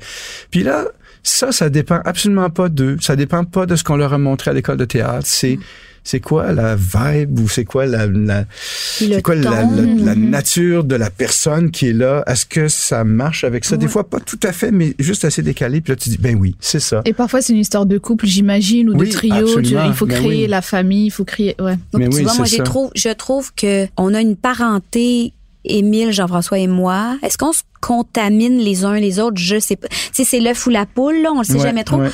Puis 0.51 0.63
là, 0.63 0.85
ça, 1.23 1.51
ça 1.51 1.69
dépend 1.69 1.99
absolument 2.05 2.49
pas 2.49 2.69
d'eux. 2.69 2.97
Ça 3.01 3.15
dépend 3.15 3.43
pas 3.43 3.65
de 3.65 3.75
ce 3.75 3.83
qu'on 3.83 3.95
leur 3.97 4.13
a 4.13 4.17
montré 4.17 4.51
à 4.51 4.53
l'école 4.53 4.77
de 4.77 4.85
théâtre. 4.85 5.25
C'est... 5.25 5.59
C'est 6.03 6.19
quoi 6.19 6.51
la 6.51 6.75
vibe 6.75 7.39
ou 7.39 7.47
c'est 7.47 7.63
quoi 7.63 7.85
la, 7.85 8.07
c'est 8.63 9.21
quoi 9.21 9.35
la, 9.35 9.41
la- 9.51 9.61
ton. 9.63 10.05
la 10.05 10.15
nature 10.15 10.83
de 10.83 10.95
la 10.95 11.09
personne 11.11 11.69
qui 11.69 11.89
est 11.89 11.93
là? 11.93 12.23
Est-ce 12.25 12.45
que 12.45 12.67
ça 12.67 13.03
marche 13.03 13.43
avec 13.43 13.65
ça? 13.65 13.77
Des 13.77 13.87
fois 13.87 14.09
pas 14.09 14.19
tout 14.19 14.39
à 14.43 14.51
fait, 14.51 14.71
mais 14.71 14.95
juste 14.99 15.25
assez 15.25 15.43
décalé. 15.43 15.79
Puis 15.81 15.91
là 15.91 15.95
tu 15.95 16.09
dis 16.09 16.17
ben 16.17 16.35
oui, 16.39 16.55
c'est 16.59 16.79
ça. 16.79 17.01
Et 17.05 17.13
parfois, 17.13 17.41
c'est 17.41 17.53
une 17.53 17.59
histoire 17.59 17.85
de 17.85 17.97
couple, 17.99 18.25
j'imagine, 18.25 18.89
ou 18.89 18.97
Oui, 18.97 19.09
de 19.09 19.13
trio. 19.13 19.61
Tu- 19.61 19.75
il 19.75 19.93
faut 19.93 20.05
Mais 20.07 20.15
créer 20.15 20.27
oui. 20.43 20.47
la 20.47 20.61
famille, 20.61 21.05
il 21.05 21.11
faut 21.11 21.23
créer. 21.25 21.55
Ouais. 21.59 21.75
Mais 21.93 22.09
tu 22.09 22.15
oui, 22.17 22.23
vois, 22.23 22.33
moi, 22.35 22.45
ça. 22.47 22.63
trouve, 22.63 22.89
je 22.95 23.09
trouve 23.09 23.53
que 23.55 23.85
on 23.97 24.13
a 24.13 24.21
une 24.21 24.35
parenté, 24.35 25.33
Émile, 25.63 26.11
Jean-François 26.11 26.57
et 26.57 26.67
moi. 26.67 27.17
Est-ce 27.21 27.37
qu'on 27.37 27.53
se 27.53 27.61
contaminent 27.79 28.59
les 28.63 28.85
uns 28.85 28.99
les 28.99 29.19
autres, 29.19 29.37
je 29.37 29.59
sais 29.59 29.75
pas. 29.75 29.87
Tu 29.87 29.95
sais, 30.13 30.23
c'est 30.23 30.39
l'œuf 30.39 30.65
ou 30.65 30.71
la 30.71 30.85
poule, 30.87 31.21
là, 31.21 31.31
on 31.33 31.39
le 31.39 31.43
sait 31.45 31.53
Ouais, 31.53 31.59
jamais 31.61 31.83
trop. 31.83 31.97
ouais. 31.97 32.09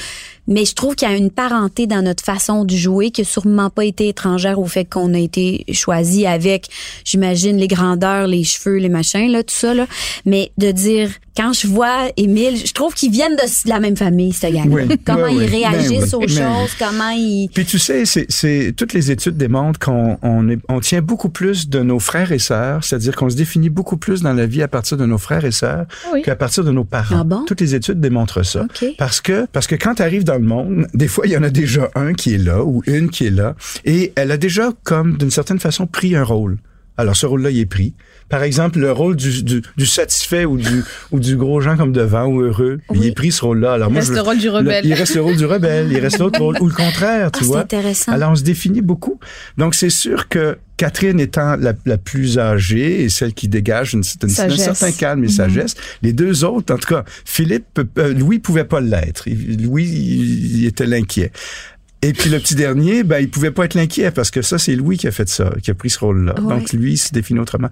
Mais 0.48 0.66
je 0.66 0.74
trouve 0.74 0.96
qu'il 0.96 1.10
y 1.10 1.12
a 1.12 1.16
une 1.16 1.30
parenté 1.32 1.88
dans 1.88 2.02
notre 2.02 2.24
façon 2.24 2.64
de 2.66 2.76
jouer 2.76 3.12
qui 3.12 3.22
a 3.22 3.24
sûrement 3.26 3.70
pas 3.70 3.86
été 3.86 4.08
étrangère 4.08 4.60
au 4.60 4.66
fait 4.66 4.86
qu'on 4.86 5.14
a 5.14 5.20
été 5.20 5.66
choisi 5.74 6.26
avec, 6.26 6.68
j'imagine, 7.06 7.58
les 7.58 7.68
grandeurs, 7.68 8.28
les 8.28 8.44
cheveux, 8.44 8.78
les 8.78 8.90
machins, 8.90 9.32
là, 9.32 9.44
tout 9.44 9.54
ça, 9.56 9.74
là. 9.74 9.88
Mais 10.26 10.52
de 10.58 10.72
dire, 10.72 11.10
quand 11.36 11.54
je 11.54 11.68
vois 11.68 12.10
Émile, 12.18 12.58
je 12.66 12.72
trouve 12.74 12.94
qu'ils 12.94 13.12
viennent 13.12 13.36
de 13.36 13.70
la 13.70 13.80
même 13.80 13.96
famille, 13.98 14.34
cette 14.34 14.54
gang 14.54 14.70
Oui, 14.72 14.84
Comment 15.06 15.26
oui, 15.26 15.40
ils 15.42 15.46
réagissent 15.46 16.12
Ben 16.12 16.18
oui, 16.20 16.26
aux 16.26 16.28
choses, 16.28 16.72
comment 16.80 17.10
ils... 17.12 17.50
Puis 17.54 17.66
tu 17.66 17.78
sais, 17.80 18.04
c'est, 18.06 18.74
toutes 18.76 18.94
les 18.94 19.12
études 19.12 19.38
démontrent 19.38 19.80
qu'on 19.80 20.18
on, 20.22 20.50
est- 20.50 20.60
on 20.70 20.80
tient 20.80 21.02
beaucoup 21.02 21.30
plus 21.30 21.70
de 21.70 21.82
nos 21.82 22.00
frères 22.00 22.32
et 22.32 22.40
sœurs, 22.40 22.84
c'est-à-dire 22.84 23.16
qu'on 23.16 23.30
se 23.30 23.36
définit 23.36 23.70
beaucoup 23.70 23.98
plus 23.98 24.22
dans 24.22 24.34
la 24.34 24.46
vie 24.46 24.62
à 24.64 24.68
partir 24.68 24.98
de 24.98 25.06
nos 25.06 25.18
frères 25.18 25.46
et 25.46 25.52
sœurs 25.52 25.86
Oui. 26.14 26.22
qu'à 26.24 26.36
partir 26.36 26.64
de 26.64 26.72
nos 26.72 26.84
parents. 26.84 27.18
Ah 27.20 27.24
bon? 27.24 27.44
Toutes 27.46 27.62
les 27.62 27.76
études 27.76 28.00
démontrent 28.00 28.44
ça. 28.44 28.66
Parce 28.98 29.22
que 29.22 29.46
parce 29.52 29.68
que 29.68 29.76
quand 29.76 29.96
tu 29.96 30.02
arrives 30.02 30.24
dans 30.24 30.37
monde, 30.45 30.88
des 30.93 31.08
fois 31.08 31.26
il 31.28 31.34
y 31.34 31.38
en 31.38 31.43
a 31.43 31.50
déjà 31.50 31.89
un 31.95 32.13
qui 32.13 32.34
est 32.34 32.38
là 32.38 32.63
ou 32.63 32.84
une 32.88 33.10
qui 33.10 33.28
est 33.28 33.32
là 33.32 33.56
et 33.86 34.13
elle 34.15 34.32
a 34.32 34.38
déjà 34.38 34.71
comme 34.84 35.17
d'une 35.17 35.32
certaine 35.32 35.60
façon 35.60 35.88
pris 35.88 36.15
un 36.15 36.23
rôle. 36.23 36.58
Alors 36.97 37.15
ce 37.15 37.26
rôle-là 37.26 37.52
il 37.52 37.60
est 37.60 37.65
pris. 37.65 37.93
Par 38.30 38.44
exemple, 38.44 38.80
le 38.80 38.92
rôle 38.92 39.16
du, 39.16 39.42
du, 39.44 39.62
du 39.78 39.86
satisfait 39.86 40.46
ou 40.46 40.58
du 40.58 40.84
ou 41.12 41.20
du 41.20 41.36
gros 41.38 41.62
gens 41.62 41.78
comme 41.78 41.94
devant 41.94 42.26
ou 42.26 42.42
heureux, 42.42 42.80
il 42.94 43.06
est 43.06 43.12
pris 43.13 43.32
ce 43.32 43.44
rôle-là. 43.46 43.74
Alors 43.74 43.90
Il 43.90 43.94
moi 43.94 44.00
reste 44.02 44.12
je- 44.12 44.16
le 44.16 44.22
rôle 44.22 44.38
du 44.38 44.50
rebelle. 44.50 44.86
il 44.86 44.94
reste 44.94 45.16
le 45.16 45.22
rôle 45.22 45.38
du 45.38 45.46
rebelle, 45.46 45.88
il 45.92 46.00
reste 46.00 46.20
l'autre 46.20 46.40
rôle 46.40 46.58
ou 46.60 46.68
le 46.68 46.74
contraire, 46.86 47.32
tu 47.32 47.40
Ah, 47.40 47.40
c'est 47.42 47.46
vois. 47.48 47.60
intéressant. 47.62 48.12
Alors 48.12 48.32
on 48.32 48.36
se 48.36 48.44
définit 48.44 48.82
beaucoup. 48.82 49.20
Donc 49.58 49.76
c'est 49.76 49.90
sûr 49.90 50.28
que 50.28 50.58
Catherine 50.76 51.20
étant 51.20 51.56
la, 51.56 51.74
la 51.86 51.98
plus 51.98 52.38
âgée 52.38 53.02
et 53.04 53.10
celle 53.10 53.34
qui 53.34 53.48
dégage 53.48 53.94
une, 53.94 54.04
une- 54.24 54.30
un 54.30 54.58
certain 54.58 54.92
calme 54.92 55.24
et 55.24 55.28
Mhm. 55.28 55.34
sagesse, 55.34 55.76
les 56.04 56.13
deux 56.13 56.44
autres, 56.44 56.74
en 56.74 56.78
tout 56.78 56.88
cas, 56.94 57.04
Philippe, 57.26 57.80
euh, 57.98 58.13
Louis 58.13 58.38
pouvait 58.40 58.63
pas 58.66 58.80
l'être. 58.82 59.24
Louis, 59.28 59.86
il, 59.86 60.60
il 60.60 60.66
était 60.66 60.86
l'inquiet. 60.86 61.32
Et 62.04 62.14
puis 62.14 62.30
le 62.30 62.38
petit 62.40 62.54
dernier, 62.54 63.04
ben 63.04 63.18
il 63.20 63.28
pouvait 63.30 63.50
pas 63.50 63.66
être 63.66 63.74
l'inquiet 63.74 64.12
parce 64.12 64.30
que 64.30 64.44
ça 64.44 64.60
c'est 64.60 64.76
Louis 64.76 64.98
qui 64.98 65.08
a 65.08 65.12
fait 65.12 65.28
ça, 65.28 65.52
qui 65.64 65.72
a 65.72 65.74
pris 65.74 65.90
ce 65.90 65.98
rôle-là. 66.00 66.36
Ouais. 66.40 66.56
Donc 66.60 66.72
lui 66.74 66.94
il 66.94 66.98
se 66.98 67.12
définit 67.12 67.40
autrement. 67.40 67.70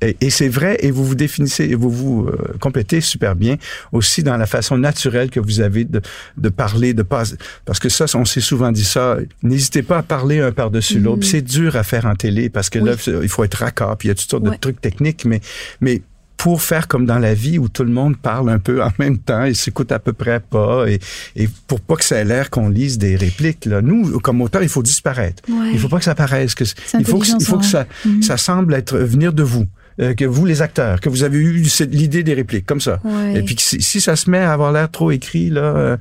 Et, 0.00 0.16
et 0.22 0.30
c'est 0.30 0.48
vrai 0.48 0.78
et 0.80 0.90
vous 0.90 1.04
vous 1.04 1.14
définissez 1.14 1.64
et 1.64 1.74
vous 1.74 1.90
vous 1.90 2.28
euh, 2.28 2.54
complétez 2.60 3.02
super 3.02 3.36
bien 3.36 3.56
aussi 3.92 4.22
dans 4.22 4.38
la 4.38 4.46
façon 4.46 4.78
naturelle 4.78 5.28
que 5.28 5.38
vous 5.38 5.60
avez 5.60 5.84
de, 5.84 6.00
de 6.38 6.48
parler, 6.48 6.94
de 6.94 7.02
pas 7.02 7.24
parce 7.66 7.78
que 7.78 7.90
ça 7.90 8.06
on 8.14 8.24
s'est 8.24 8.40
souvent 8.40 8.72
dit 8.72 8.84
ça. 8.84 9.18
N'hésitez 9.42 9.82
pas 9.82 9.98
à 9.98 10.02
parler 10.02 10.40
un 10.40 10.50
par-dessus 10.52 10.96
Mhm. 10.98 11.04
l'autre. 11.04 11.26
C'est 11.26 11.42
dur 11.42 11.76
à 11.76 11.82
faire 11.82 12.06
en 12.06 12.14
télé 12.14 12.48
parce 12.48 12.70
que 12.70 12.78
là 12.78 12.94
il 13.22 13.28
faut 13.28 13.44
être 13.44 13.54
raccord 13.56 13.98
puis 13.98 14.08
il 14.08 14.10
y 14.10 14.12
a 14.12 14.14
toutes 14.14 14.30
sortes 14.30 14.44
Ouais. 14.44 14.52
de 14.56 14.60
trucs 14.60 14.80
techniques, 14.80 15.26
mais 15.26 15.40
mais 15.82 16.00
pour 16.42 16.60
faire 16.60 16.88
comme 16.88 17.06
dans 17.06 17.18
la 17.20 17.34
vie 17.34 17.58
où 17.58 17.68
tout 17.68 17.84
le 17.84 17.92
monde 17.92 18.16
parle 18.16 18.50
un 18.50 18.58
peu 18.58 18.82
en 18.82 18.90
même 18.98 19.18
temps 19.18 19.44
et 19.44 19.54
s'écoute 19.54 19.92
à 19.92 19.98
peu 20.00 20.12
près 20.12 20.40
pas 20.40 20.86
et, 20.88 20.98
et 21.36 21.48
pour 21.68 21.80
pas 21.80 21.94
que 21.94 22.04
ça 22.04 22.16
ait 22.16 22.24
l'air 22.24 22.50
qu'on 22.50 22.68
lise 22.68 22.98
des 22.98 23.14
répliques 23.16 23.64
là 23.64 23.80
nous 23.80 24.18
comme 24.20 24.40
auteur 24.42 24.62
il 24.62 24.68
faut 24.68 24.82
disparaître 24.82 25.42
Ouais. 25.48 25.70
il 25.72 25.78
faut 25.78 25.88
pas 25.88 25.98
que 25.98 26.04
ça 26.04 26.14
paraisse 26.16 26.54
que 26.54 26.64
il 26.98 27.04
faut 27.04 27.18
que 27.18 27.26
il 27.38 27.44
faut 27.44 27.58
que 27.58 27.64
ça 27.64 27.80
intelligent, 27.82 28.22
ça. 28.22 28.36
ça 28.36 28.36
semble 28.38 28.74
être 28.74 28.98
venir 28.98 29.32
de 29.32 29.42
vous 29.44 29.66
euh, 30.00 30.14
que 30.14 30.24
vous 30.24 30.44
les 30.46 30.62
acteurs 30.62 31.00
que 31.00 31.08
vous 31.08 31.22
avez 31.22 31.38
eu 31.38 31.62
l'idée 31.90 32.22
des 32.24 32.34
répliques 32.34 32.66
comme 32.66 32.80
ça 32.80 32.98
Ouais. 33.04 33.38
et 33.38 33.42
puis 33.42 33.54
si, 33.58 33.80
si 33.80 34.00
ça 34.00 34.16
se 34.16 34.28
met 34.28 34.38
à 34.38 34.52
avoir 34.52 34.72
l'air 34.72 34.90
trop 34.90 35.10
écrit 35.12 35.48
là, 35.50 35.60
euh, 35.62 35.96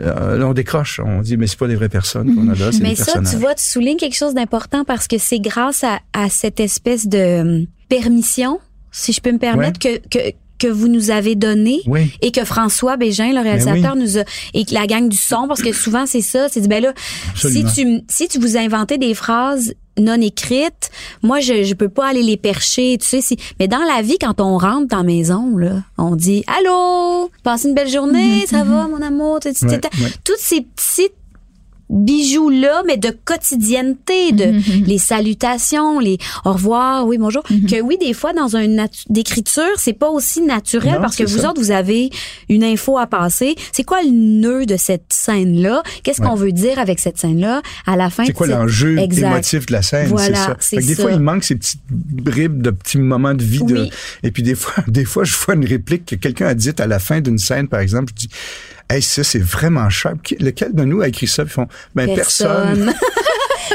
euh, 0.00 0.36
là, 0.36 0.46
on 0.46 0.52
décroche 0.52 1.00
on 1.02 1.20
dit 1.22 1.36
mais 1.38 1.46
c'est 1.46 1.58
pas 1.58 1.68
des 1.68 1.76
vraies 1.76 1.88
personnes 1.88 2.34
qu'on 2.34 2.48
a 2.48 2.54
là 2.54 2.70
c'est 2.72 2.80
Mais 2.82 2.90
des 2.90 2.96
ça, 2.96 3.04
personnages 3.06 3.30
tu 3.32 3.38
vois, 3.38 3.54
tu 3.54 3.64
soulignes 3.64 3.96
quelque 3.98 4.16
chose 4.16 4.34
d'important 4.34 4.84
parce 4.84 5.06
que 5.08 5.16
c'est 5.18 5.40
grâce 5.40 5.84
à, 5.84 6.00
à 6.12 6.28
cette 6.28 6.60
espèce 6.60 7.06
de 7.06 7.40
hum, 7.40 7.66
permission, 7.88 8.58
si 8.96 9.12
je 9.12 9.20
peux 9.20 9.32
me 9.32 9.38
permettre, 9.38 9.78
que, 9.78 9.98
que 10.08 10.32
que 10.58 10.68
vous 10.68 10.88
nous 10.88 11.10
avez 11.10 11.34
donné 11.34 11.82
Oui. 11.86 12.10
et 12.22 12.30
que 12.32 12.42
François 12.46 12.96
Bégin, 12.96 13.30
le 13.34 13.40
réalisateur, 13.42 13.94
nous 13.94 14.16
a 14.16 14.22
et 14.54 14.64
que 14.64 14.72
la 14.72 14.86
gang 14.86 15.06
du 15.06 15.16
son, 15.18 15.46
parce 15.48 15.60
que 15.60 15.70
souvent 15.70 16.06
c'est 16.06 16.22
ça, 16.22 16.48
c'est 16.50 16.60
dit 16.62 16.68
ben 16.68 16.82
là, 16.82 16.94
Absolument. 17.32 17.68
si 17.68 17.84
tu 17.84 18.00
si 18.08 18.26
tu 18.28 18.38
vous 18.38 18.56
inventez 18.56 18.96
des 18.96 19.12
phrases 19.12 19.74
non 19.98 20.18
écrites, 20.18 20.90
moi 21.22 21.40
je 21.40 21.62
je 21.62 21.74
peux 21.74 21.90
pas 21.90 22.06
aller 22.08 22.22
les 22.22 22.38
percher, 22.38 22.96
tu 22.98 23.06
sais 23.06 23.20
si 23.20 23.36
mais 23.60 23.68
dans 23.68 23.82
la 23.94 24.00
vie 24.00 24.16
quand 24.18 24.40
on 24.40 24.56
rentre 24.56 24.86
dans 24.88 24.96
la 24.98 25.02
maison 25.02 25.58
là, 25.58 25.82
on 25.98 26.16
dit 26.16 26.42
allô, 26.46 27.30
passe 27.42 27.64
une 27.64 27.74
belle 27.74 27.90
journée, 27.90 28.46
ça 28.46 28.64
va 28.64 28.88
mon 28.88 29.02
amour, 29.02 29.40
Ouais, 29.44 29.50
ouais. 29.60 30.10
toutes 30.24 30.38
ces 30.38 30.62
petites 30.62 31.12
bijoux 31.88 32.50
là 32.50 32.82
mais 32.86 32.96
de 32.96 33.10
quotidienneté 33.24 34.32
de 34.32 34.52
les 34.86 34.98
salutations 34.98 35.98
les 36.00 36.18
au 36.44 36.52
revoir 36.52 37.06
oui 37.06 37.16
bonjour 37.18 37.42
que 37.44 37.80
oui 37.80 37.96
des 37.98 38.12
fois 38.12 38.32
dans 38.32 38.56
une 38.56 38.86
d'écriture 39.08 39.62
c'est 39.76 39.92
pas 39.92 40.10
aussi 40.10 40.42
naturel 40.42 40.94
Non, 40.94 41.00
parce 41.00 41.16
que 41.16 41.22
vous 41.24 41.38
ça. 41.38 41.50
autres 41.50 41.60
vous 41.60 41.70
avez 41.70 42.10
une 42.48 42.64
info 42.64 42.98
à 42.98 43.06
passer 43.06 43.54
c'est 43.72 43.84
quoi 43.84 44.02
le 44.02 44.10
nœud 44.10 44.66
de 44.66 44.76
cette 44.76 45.12
scène 45.12 45.60
là 45.62 45.82
qu'est-ce 46.02 46.20
Ouais. 46.20 46.26
qu'on 46.28 46.34
veut 46.34 46.52
dire 46.52 46.78
avec 46.78 46.98
cette 46.98 47.18
scène 47.18 47.40
là 47.40 47.62
à 47.86 47.94
la 47.96 48.10
fin 48.10 48.24
C'est 48.24 48.32
quoi 48.32 48.46
l'enjeu 48.46 48.98
émotif 48.98 49.66
de 49.66 49.72
la 49.72 49.82
scène, 49.82 50.08
Voilà, 50.08 50.56
c'est 50.60 50.76
ça. 50.76 50.82
que 50.82 50.86
des 50.86 50.94
ça. 50.94 51.02
fois, 51.02 51.12
il 51.12 51.20
manque 51.20 51.44
ces 51.44 51.54
petites 51.56 51.80
bribes 51.90 52.62
de 52.62 52.70
petits 52.70 52.98
moments 52.98 53.34
de 53.34 53.42
vie. 53.44 53.62
De, 53.64 53.88
et 54.22 54.30
puis 54.30 54.42
des 54.42 54.54
fois, 54.54 54.72
des 54.88 55.04
fois, 55.04 55.24
je 55.24 55.34
vois 55.36 55.54
une 55.54 55.64
réplique 55.66 56.06
que 56.06 56.14
quelqu'un 56.16 56.46
a 56.46 56.54
dite 56.54 56.80
à 56.80 56.86
la 56.86 56.98
fin 56.98 57.20
d'une 57.20 57.38
scène, 57.38 57.68
par 57.68 57.80
exemple. 57.80 58.12
Je 58.16 58.26
dis, 58.26 58.28
hey, 58.90 59.02
ça, 59.02 59.24
c'est 59.24 59.38
vraiment. 59.42 59.88
Qui- 60.22 60.36
Lequel 60.36 60.74
de 60.74 60.84
nous 60.84 61.00
a 61.00 61.08
écrit 61.08 61.26
ça? 61.26 61.42
Ils 61.42 61.48
font, 61.48 61.68
ben, 61.94 62.14
personne. 62.14 62.94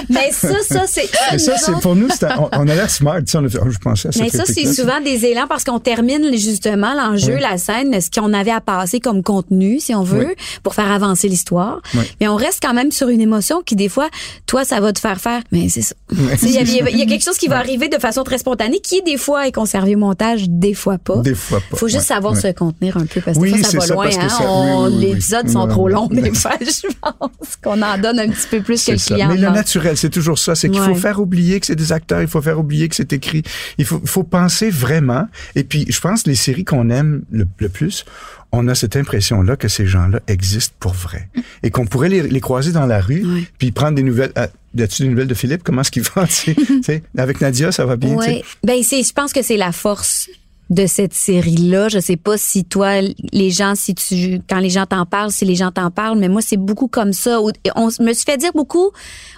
mais 0.10 0.32
ça 0.32 0.50
ça 0.68 0.84
c'est 0.88 1.10
Mais 1.32 1.38
ça, 1.40 1.58
c'est 1.58 1.72
pour 1.82 1.96
nous, 1.96 2.08
on, 2.38 2.50
on 2.54 2.68
a 2.68 2.76
l'air 2.76 2.90
smart. 2.90 3.20
tu 3.20 3.28
sais, 3.32 3.38
On 3.38 3.46
a 3.46 3.50
fait, 3.50 3.60
oh, 3.62 3.70
je 3.70 3.78
pensais 3.78 4.08
à 4.10 4.12
Mais 4.20 4.30
ça, 4.30 4.44
c'est 4.46 4.66
souvent 4.74 5.00
des 5.02 5.26
élans 5.26 5.48
parce 5.48 5.64
qu'on 5.64 5.80
termine 5.80 6.26
justement 6.38 6.94
l'enjeu, 6.94 7.36
Oui. 7.36 7.42
la 7.42 7.58
scène, 7.58 8.00
ce 8.02 8.10
qu'on 8.10 8.34
avait 8.34 8.52
à 8.52 8.62
passer 8.62 9.00
comme 9.00 9.24
contenu, 9.24 9.80
si 9.80 9.94
on 9.96 10.04
veut, 10.04 10.28
Oui. 10.30 10.34
pour 10.64 10.76
faire 10.76 10.92
avancer 10.92 11.28
l'histoire. 11.28 11.82
Oui. 11.96 12.02
Mais 12.20 12.28
on 12.28 12.36
reste 12.36 12.60
quand 12.62 12.74
même 12.74 12.92
sur 12.92 13.10
une 13.10 13.22
émotion 13.22 13.62
qui, 13.66 13.76
des 13.76 13.90
fois, 13.90 14.10
toi, 14.46 14.64
ça 14.66 14.80
va 14.80 14.94
te 14.94 15.00
faire 15.00 15.20
faire. 15.20 15.42
Mais 15.52 15.70
c'est 15.70 15.82
ça. 15.82 15.96
Il 16.12 16.26
y, 16.26 16.32
a- 16.32 16.38
c'est 16.38 16.46
il 16.48 16.52
y 16.54 16.58
a- 16.58 16.62
il 16.62 16.98
y 16.98 17.02
a 17.02 17.06
ça. 17.06 17.06
quelque 17.10 17.24
chose 17.24 17.38
qui 17.38 17.48
va 17.48 17.58
arriver 17.58 17.88
de 17.90 17.98
façon 17.98 18.24
très 18.24 18.38
spontanée, 18.38 18.80
qui, 18.80 19.02
des 19.04 19.18
fois, 19.18 19.48
est 19.48 19.52
conservé 19.52 19.96
au 19.96 20.00
montage, 20.00 20.46
des 20.50 20.74
fois 20.74 20.98
pas. 20.98 21.18
Des 21.18 21.36
fois 21.36 21.62
pas. 21.70 21.78
faut 21.78 21.88
juste 21.88 22.06
savoir 22.08 22.36
se 22.38 22.48
contenir 22.52 22.98
un 22.98 23.06
peu 23.06 23.22
parce 23.22 23.38
que 23.38 23.42
Oui, 23.42 23.52
des 23.52 23.58
fois, 23.60 23.64
ça 23.66 23.72
c'est 23.72 23.78
va 23.78 23.86
ça, 23.88 23.94
loin. 23.94 24.06
hein. 24.06 24.30
ça- 24.30 24.44
On-. 24.48 24.86
Les 25.00 25.12
épisodes 25.12 25.50
sont 25.50 25.68
trop 25.68 25.88
longs, 25.88 26.08
des 26.08 26.34
fois, 26.34 26.52
je 26.62 26.88
pense 27.02 27.56
qu'on 27.64 27.82
en 27.82 27.98
donne 27.98 28.20
un 28.20 28.30
petit 28.30 28.48
peu 28.50 28.62
plus 28.62 28.84
que 28.86 28.92
le 28.92 28.98
ça. 28.98 29.14
client. 29.16 29.28
Mais 29.30 29.36
le 29.36 29.42
demande. 29.42 29.56
C'est 29.96 30.10
toujours 30.10 30.40
ça. 30.40 30.56
C'est 30.56 30.70
qu'il 30.70 30.82
Ouais. 30.82 30.88
faut 30.88 30.96
faire 30.96 31.20
oublier 31.20 31.60
que 31.60 31.66
c'est 31.66 31.76
des 31.76 31.92
acteurs, 31.92 32.22
il 32.22 32.28
faut 32.28 32.42
faire 32.42 32.60
oublier 32.60 32.90
que 32.90 32.96
c'est 32.96 33.14
écrit. 33.14 33.44
Il 33.78 33.86
faut, 33.86 34.02
faut 34.06 34.24
penser 34.24 34.70
vraiment. 34.70 35.28
Et 35.56 35.64
puis, 35.64 35.86
je 35.90 36.00
pense 36.00 36.26
les 36.28 36.36
séries 36.36 36.66
qu'on 36.66 36.90
aime 36.90 37.24
le, 37.32 37.48
le 37.60 37.70
plus, 37.70 38.06
on 38.52 38.68
a 38.68 38.76
cette 38.76 38.96
impression-là 38.96 39.56
que 39.56 39.68
ces 39.68 39.86
gens-là 39.86 40.20
existent 40.28 40.76
pour 40.80 40.94
vrai. 40.94 41.30
Et 41.64 41.70
qu'on 41.72 41.86
pourrait 41.86 42.10
les, 42.10 42.24
les 42.24 42.42
croiser 42.42 42.72
dans 42.72 42.86
la 42.86 43.00
rue, 43.00 43.24
puis 43.58 43.72
prendre 43.72 43.96
des 43.96 44.04
nouvelles. 44.04 44.34
Y 44.76 44.84
a-tu 44.84 45.04
des 45.04 45.10
nouvelles 45.10 45.28
de 45.28 45.34
Philippe? 45.34 45.64
Comment 45.64 45.82
est-ce 45.82 45.92
qu'il 45.92 46.04
va? 46.04 46.26
tu 46.28 46.34
sais? 46.34 46.56
Tu 46.56 46.84
sais, 46.84 47.04
avec 47.18 47.42
Nadia, 47.42 47.72
ça 47.72 47.86
va 47.86 47.96
bien? 47.96 48.16
Ouais. 48.16 48.44
Ben 48.64 48.82
je 48.82 49.14
pense 49.14 49.34
que 49.34 49.42
c'est 49.42 49.58
la 49.58 49.72
force 49.72 50.30
de 50.72 50.88
cette 50.88 51.14
série-là. 51.14 51.90
Je 51.90 52.00
sais 52.00 52.16
pas 52.16 52.38
si 52.38 52.64
toi, 52.66 53.02
les 53.34 53.52
gens, 53.52 53.76
si 53.76 53.94
tu, 53.94 54.42
quand 54.50 54.60
les 54.60 54.70
gens 54.72 54.86
t'en 54.88 55.06
parlent, 55.06 55.30
si 55.32 55.46
les 55.46 55.56
gens 55.56 55.70
t'en 55.70 55.92
parlent, 55.92 56.18
mais 56.18 56.30
moi 56.30 56.42
c'est 56.42 56.58
beaucoup 56.58 56.88
comme 56.88 57.14
ça. 57.14 57.40
On 57.76 57.86
me 58.02 58.14
suis 58.14 58.24
fait 58.26 58.38
dire 58.38 58.52
beaucoup. 58.56 58.90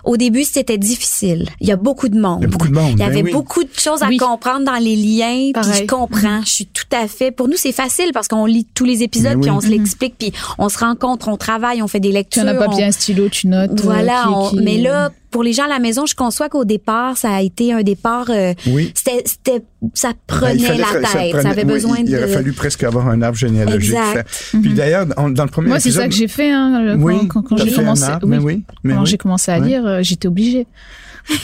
Au 0.05 0.15
début, 0.15 0.43
c'était 0.43 0.77
difficile. 0.77 1.49
Il 1.59 1.67
y 1.67 1.71
a 1.71 1.75
beaucoup 1.75 2.07
de 2.07 2.19
monde. 2.19 2.39
Il 2.41 2.43
y 2.43 2.45
a 2.45 2.49
beaucoup 2.49 2.67
de 2.67 2.73
monde, 2.73 2.89
Il 2.91 2.93
y 2.93 2.95
ben 2.97 3.05
avait 3.07 3.23
oui. 3.23 3.31
beaucoup 3.31 3.63
de 3.63 3.69
choses 3.75 4.03
à 4.03 4.07
Oui. 4.07 4.17
comprendre 4.17 4.63
dans 4.65 4.77
les 4.77 4.95
liens. 4.95 5.51
Puis 5.53 5.73
je 5.73 5.85
comprends. 5.87 6.41
Je 6.45 6.49
suis 6.49 6.65
tout 6.67 6.83
à 6.91 7.07
fait. 7.07 7.31
Pour 7.31 7.47
nous, 7.47 7.57
c'est 7.57 7.71
facile 7.71 8.11
parce 8.13 8.27
qu'on 8.27 8.45
lit 8.45 8.67
tous 8.73 8.85
les 8.85 9.01
épisodes 9.03 9.33
Ben 9.33 9.41
puis 9.41 9.49
oui. 9.49 9.55
on 9.57 9.61
se 9.61 9.67
l'explique 9.67 10.15
puis 10.19 10.31
on 10.59 10.69
se 10.69 10.77
rencontre, 10.77 11.27
on 11.29 11.37
travaille, 11.37 11.81
on 11.81 11.87
fait 11.87 11.99
des 11.99 12.09
Tu 12.09 12.13
lectures. 12.13 12.43
en 12.43 12.47
as 12.47 12.53
pas 12.53 12.67
on- 12.69 12.75
bien 12.75 12.87
un 12.87 12.91
stylo, 12.91 13.27
tu 13.29 13.47
notes. 13.47 13.71
euh, 13.71 13.83
voilà, 13.83 14.23
qui- 14.27 14.33
on- 14.33 14.49
qui- 14.51 14.57
mais 14.61 14.77
là, 14.77 15.11
pour 15.33 15.43
les 15.43 15.51
gens 15.51 15.65
à 15.65 15.67
la 15.67 15.79
maison, 15.79 16.05
je 16.05 16.15
conçois 16.15 16.47
qu'au 16.47 16.63
départ, 16.63 17.17
ça 17.17 17.31
a 17.33 17.41
été 17.41 17.73
un 17.73 17.83
départ. 17.83 18.27
euh, 18.29 18.53
Oui. 18.67 18.93
C'était, 18.95 19.23
c'était, 19.25 19.61
ça 19.93 20.09
Ben, 20.09 20.15
prenait 20.27 20.59
fallait 20.59 20.77
la 20.79 20.85
tête. 21.01 21.03
Ça, 21.03 21.09
prenait- 21.39 21.49
avait 21.49 21.65
oui, 21.65 21.73
besoin 21.73 21.97
il, 21.97 22.05
de. 22.05 22.09
Il 22.11 22.15
aurait 22.17 22.27
fallu 22.29 22.53
presque 22.53 22.83
avoir 22.83 23.09
un 23.09 23.21
arbre 23.21 23.37
généalogique. 23.37 23.91
Exact. 23.95 24.29
fait. 24.29 24.57
Puis 24.59 24.73
d'ailleurs, 24.73 25.07
on- 25.17 25.29
dans 25.29 25.43
le 25.43 25.49
premier 25.49 25.67
Moi, 25.67 25.79
c'est 25.81 25.91
ça 25.91 26.07
que 26.07 26.13
j'ai 26.13 26.29
fait 26.29 26.51
hein, 26.51 26.81
le- 26.81 26.95
Oui, 26.95 27.27
quand, 27.27 27.43
j'ai 27.57 27.73
commencé. 27.73 28.03
arbre, 28.03 28.27
mais 28.27 28.37
oui, 28.37 28.63
mais 28.83 28.93
quand 28.93 29.01
oui. 29.01 29.05
j'ai 29.07 29.17
commencé 29.17 29.51
à 29.51 29.59
lire, 29.59 29.85
euh, 29.85 29.99
j'étais 30.03 30.27
obligée. 30.27 30.65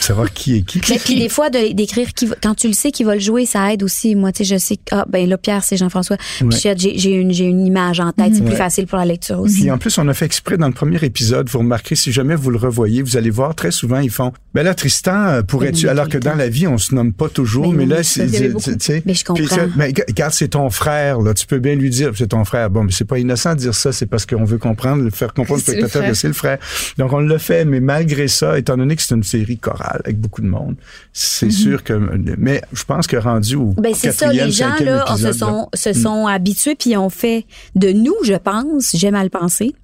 Savoir 0.00 0.32
qui 0.32 0.56
est 0.58 0.62
qui. 0.62 0.80
Mais 0.90 0.98
puis 0.98 1.16
des 1.18 1.28
fois, 1.28 1.50
de- 1.50 1.72
d'écrire 1.72 2.12
qui 2.14 2.26
va- 2.26 2.36
quand 2.42 2.54
tu 2.54 2.66
le 2.68 2.72
sais 2.74 2.90
qui 2.90 3.04
va 3.04 3.14
le 3.14 3.20
jouer, 3.20 3.46
ça 3.46 3.72
aide 3.72 3.82
aussi. 3.82 4.14
Moi, 4.14 4.32
tu 4.32 4.44
sais, 4.44 4.54
je 4.54 4.58
sais 4.60 4.76
que 4.76 4.82
ah 4.92 5.04
ben 5.08 5.28
là, 5.28 5.38
Pierre, 5.38 5.64
c'est 5.64 5.76
Jean-François. 5.76 6.16
Puis 6.38 6.46
Ouais. 6.48 6.74
j'ai, 6.76 6.98
j'ai 6.98 7.10
une, 7.12 7.32
j'ai 7.32 7.44
une 7.44 7.64
image 7.66 8.00
en 8.00 8.12
tête. 8.12 8.34
C'est 8.34 8.40
plus 8.42 8.50
Ouais. 8.52 8.56
facile 8.56 8.86
pour 8.86 8.98
la 8.98 9.04
lecture 9.04 9.40
aussi. 9.40 9.60
Puis 9.62 9.70
en 9.70 9.78
plus, 9.78 9.96
on 9.98 10.06
a 10.08 10.14
fait 10.14 10.24
exprès 10.26 10.56
dans 10.58 10.66
le 10.68 10.72
premier 10.74 10.98
épisode, 11.02 11.48
vous 11.48 11.58
remarquerez, 11.60 11.94
si 11.96 12.12
jamais 12.12 12.34
vous 12.36 12.50
le 12.50 12.58
revoyez, 12.58 13.02
vous 13.02 13.16
allez 13.16 13.30
voir 13.30 13.54
très 13.54 13.70
souvent, 13.70 14.00
ils 14.00 14.10
font, 14.10 14.32
ben 14.54 14.62
là, 14.62 14.74
Tristan, 14.74 15.26
euh, 15.28 15.42
pourrais-tu, 15.42 15.88
alors 15.88 16.08
que 16.08 16.18
dans 16.18 16.34
la 16.34 16.48
vie, 16.48 16.66
on 16.66 16.78
se 16.78 16.94
nomme 16.94 17.12
pas 17.12 17.28
toujours, 17.28 17.72
mais 17.72 17.84
oui, 17.84 17.88
là, 17.90 18.02
c'est, 18.02 18.26
tu 18.26 18.74
sais. 18.80 19.02
Mais 19.06 19.14
je 19.14 19.24
puis 19.24 19.42
comprends. 19.44 19.56
ça- 19.56 19.66
mais 19.76 19.92
regarde, 20.08 20.32
c'est 20.32 20.48
ton 20.48 20.68
frère, 20.70 21.20
là. 21.20 21.34
Tu 21.34 21.46
peux 21.46 21.58
bien 21.58 21.74
lui 21.74 21.90
dire, 21.90 22.10
c'est 22.16 22.28
ton 22.28 22.44
frère. 22.44 22.70
Bon, 22.70 22.84
mais 22.84 22.92
c'est 22.92 23.04
pas 23.04 23.18
innocent 23.18 23.54
de 23.54 23.60
dire 23.60 23.74
ça, 23.74 23.92
c'est 23.92 24.06
parce 24.06 24.26
qu'on 24.26 24.44
veut 24.44 24.58
comprendre, 24.58 25.02
le 25.02 25.10
faire 25.10 25.32
comprendre 25.32 25.60
au 25.60 25.62
spectateur 25.62 26.06
que 26.06 26.14
c'est 26.14 26.28
le 26.28 26.34
frère. 26.34 26.58
Donc, 26.98 27.12
on 27.12 27.20
le 27.20 27.38
fait, 27.38 27.64
mais 27.64 27.80
malgré 27.80 28.28
ça, 28.28 28.58
étant 28.58 28.76
donné 28.76 28.96
que 28.96 29.02
c'est 29.02 29.14
une 29.14 29.22
série 29.22 29.58
chorale 29.70 30.00
avec 30.04 30.18
beaucoup 30.20 30.40
de 30.40 30.46
monde, 30.46 30.76
c'est 31.12 31.46
Mhm. 31.46 31.52
sûr 31.52 31.84
que, 31.84 31.92
mais 32.38 32.62
je 32.72 32.84
pense 32.84 33.06
que 33.06 33.16
rendu 33.16 33.56
au 33.56 33.74
Ben 33.78 33.94
c'est 33.94 34.12
ça, 34.12 34.32
les 34.32 34.50
gens 34.50 34.74
là 34.80 35.06
se 35.06 35.12
épisode, 35.28 35.32
sont 35.34 35.68
se 35.74 35.90
Mm. 35.90 36.26
habitués 36.26 36.74
puis 36.74 36.96
ont 36.96 37.10
fait 37.10 37.46
de 37.74 37.90
nous, 37.92 38.14
je 38.24 38.34
pense, 38.34 38.94
j'aime 38.96 39.14
à 39.14 39.22
le 39.24 39.30
penser, 39.30 39.74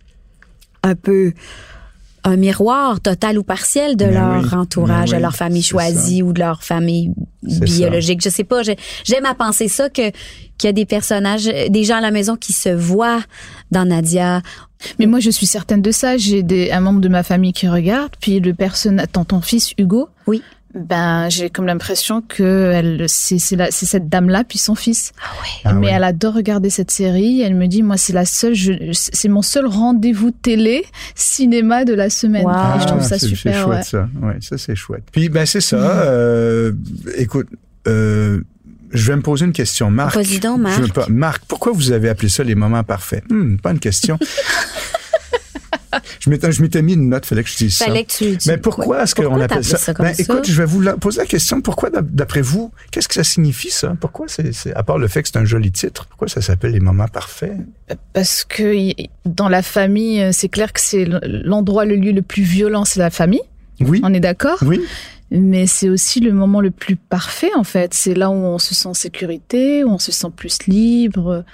un 0.82 0.94
peu 0.94 1.32
un 2.26 2.36
miroir 2.36 3.00
total 3.00 3.38
ou 3.38 3.44
partiel 3.44 3.96
de 3.96 4.04
Ben 4.04 4.14
leur 4.14 4.42
oui, 4.42 4.48
entourage, 4.52 5.10
ben 5.10 5.18
de 5.18 5.22
leur 5.22 5.36
famille 5.36 5.62
choisie 5.62 6.22
ou 6.22 6.32
de 6.32 6.40
leur 6.40 6.64
famille 6.64 7.12
biologique. 7.42 8.20
Je 8.22 8.28
sais 8.28 8.44
pas, 8.44 8.62
j'aime 8.62 9.26
à 9.26 9.34
penser 9.34 9.68
ça 9.68 9.88
que 9.88 10.10
qu'il 10.58 10.68
y 10.68 10.70
a 10.70 10.72
des 10.72 10.86
personnages, 10.86 11.44
des 11.44 11.84
gens 11.84 11.96
à 11.96 12.00
la 12.00 12.10
maison 12.10 12.34
qui 12.36 12.52
se 12.52 12.70
voient 12.70 13.20
dans 13.70 13.84
Nadia. 13.84 14.42
Mais 14.98 15.06
moi, 15.06 15.20
je 15.20 15.30
suis 15.30 15.46
certaine 15.46 15.82
de 15.82 15.90
ça. 15.90 16.16
J'ai 16.16 16.42
des, 16.42 16.70
un 16.70 16.80
membre 16.80 17.00
de 17.00 17.08
ma 17.08 17.22
famille 17.22 17.52
qui 17.52 17.68
regarde, 17.68 18.12
puis 18.20 18.40
le 18.40 18.54
personnage, 18.54 19.06
ton, 19.12 19.24
ton 19.24 19.40
fils 19.40 19.74
Hugo. 19.78 20.08
Oui. 20.26 20.42
Ben, 20.76 21.28
j'ai 21.30 21.48
comme 21.50 21.66
l'impression 21.66 22.20
que 22.20 22.70
elle, 22.74 23.04
c'est, 23.08 23.38
c'est, 23.38 23.56
la- 23.56 23.70
c'est 23.70 23.86
cette 23.86 24.08
dame-là, 24.08 24.44
puis 24.44 24.58
son 24.58 24.74
fils. 24.74 25.12
Ah 25.64 25.72
Mais 25.72 25.86
ouais. 25.86 25.92
elle 25.92 26.04
adore 26.04 26.34
regarder 26.34 26.68
cette 26.70 26.90
série. 26.90 27.40
Elle 27.40 27.54
me 27.54 27.66
dit, 27.66 27.82
moi, 27.82 27.96
c'est 27.96 28.12
la 28.12 28.24
seule, 28.26 28.54
je, 28.54 28.72
c'est 28.92 29.28
mon 29.28 29.42
seul 29.42 29.66
rendez-vous 29.66 30.30
télé, 30.30 30.84
cinéma 31.14 31.84
de 31.84 31.94
la 31.94 32.10
semaine. 32.10 32.46
Et 32.46 32.80
je 32.80 32.86
trouve 32.86 33.02
ça 33.02 33.14
Ah, 33.16 33.18
c'est- 33.18 33.26
super. 33.28 33.54
C'est 33.54 33.62
chouette, 33.62 33.76
ouais. 33.78 33.82
ça. 33.82 34.08
Ouais, 34.26 34.36
ça, 34.40 34.58
c'est 34.58 34.76
chouette. 34.76 35.04
Puis, 35.10 35.28
ben, 35.28 35.46
c'est 35.46 35.60
ça. 35.62 35.76
euh, 35.76 36.72
écoute, 37.16 37.48
euh, 37.88 38.40
je 38.92 39.06
vais 39.10 39.16
me 39.16 39.22
poser 39.22 39.46
une 39.46 39.52
question. 39.52 39.90
Marc. 39.90 40.16
Donc, 40.40 40.60
Marc. 40.60 40.76
Je 40.76 40.82
veux 40.82 40.88
pas- 40.92 41.06
Marc, 41.08 41.42
pourquoi 41.48 41.72
vous 41.72 41.90
avez 41.92 42.08
appelé 42.08 42.28
ça 42.28 42.44
les 42.44 42.54
moments 42.54 42.84
parfaits? 42.84 43.24
Hmm, 43.30 43.56
pas 43.56 43.70
une 43.72 43.78
question. 43.80 44.18
je 46.20 46.30
m'étais, 46.30 46.52
je 46.52 46.62
m'étais 46.62 46.82
mis 46.82 46.94
une 46.94 47.08
note, 47.08 47.26
fallait 47.26 47.42
que 47.44 47.50
je 47.50 47.56
dise 47.56 47.78
Fallait 47.78 48.06
ça. 48.08 48.24
que 48.24 48.30
tu- 48.32 48.38
tu- 48.38 48.48
Mais 48.48 48.58
pourquoi 48.58 49.02
est-ce 49.02 49.14
qu'on 49.14 49.40
appelle 49.40 49.64
ça? 49.64 49.78
ça 49.78 49.94
comme 49.94 50.06
ben, 50.06 50.14
ça? 50.14 50.22
écoute, 50.22 50.46
je 50.46 50.52
vais 50.54 50.64
vous 50.66 50.80
la- 50.80 50.96
poser 50.96 51.20
la 51.20 51.26
question. 51.26 51.60
Pourquoi, 51.60 51.90
d'ap- 51.90 52.10
d'après 52.10 52.42
vous, 52.42 52.72
qu'est-ce 52.90 53.08
que 53.08 53.14
ça 53.14 53.24
signifie, 53.24 53.70
ça? 53.70 53.96
Pourquoi 54.00 54.26
c'est, 54.28 54.52
c'est- 54.52 54.74
à 54.74 54.82
part 54.82 54.98
le 54.98 55.08
fait 55.08 55.22
que 55.22 55.28
c'est 55.28 55.38
un 55.38 55.44
joli 55.44 55.72
titre, 55.72 56.06
pourquoi 56.06 56.28
ça 56.28 56.40
s'appelle 56.40 56.72
les 56.72 56.80
moments 56.80 57.08
parfaits? 57.08 57.56
Parce 58.12 58.44
que 58.44 58.92
dans 59.24 59.48
la 59.48 59.62
famille, 59.62 60.20
euh, 60.22 60.30
c'est 60.32 60.48
clair 60.48 60.72
que 60.72 60.80
c'est 60.80 61.06
l'endroit, 61.24 61.84
le 61.84 61.96
lieu 61.96 62.12
le 62.12 62.22
plus 62.22 62.42
violent, 62.42 62.84
c'est 62.84 63.00
la 63.00 63.10
famille. 63.10 63.40
Oui. 63.80 64.00
On 64.02 64.12
est 64.14 64.20
d'accord? 64.20 64.58
Oui. 64.62 64.80
Mais 65.30 65.66
c'est 65.66 65.88
aussi 65.88 66.20
le 66.20 66.32
moment 66.32 66.60
le 66.60 66.70
plus 66.70 66.94
parfait, 66.96 67.50
en 67.56 67.64
fait. 67.64 67.92
C'est 67.94 68.14
là 68.14 68.30
où 68.30 68.34
on 68.34 68.58
se 68.58 68.74
sent 68.74 68.86
en 68.88 68.94
sécurité, 68.94 69.82
où 69.84 69.88
on 69.90 69.98
se 69.98 70.12
sent 70.12 70.28
plus 70.34 70.58
libre, 70.68 71.44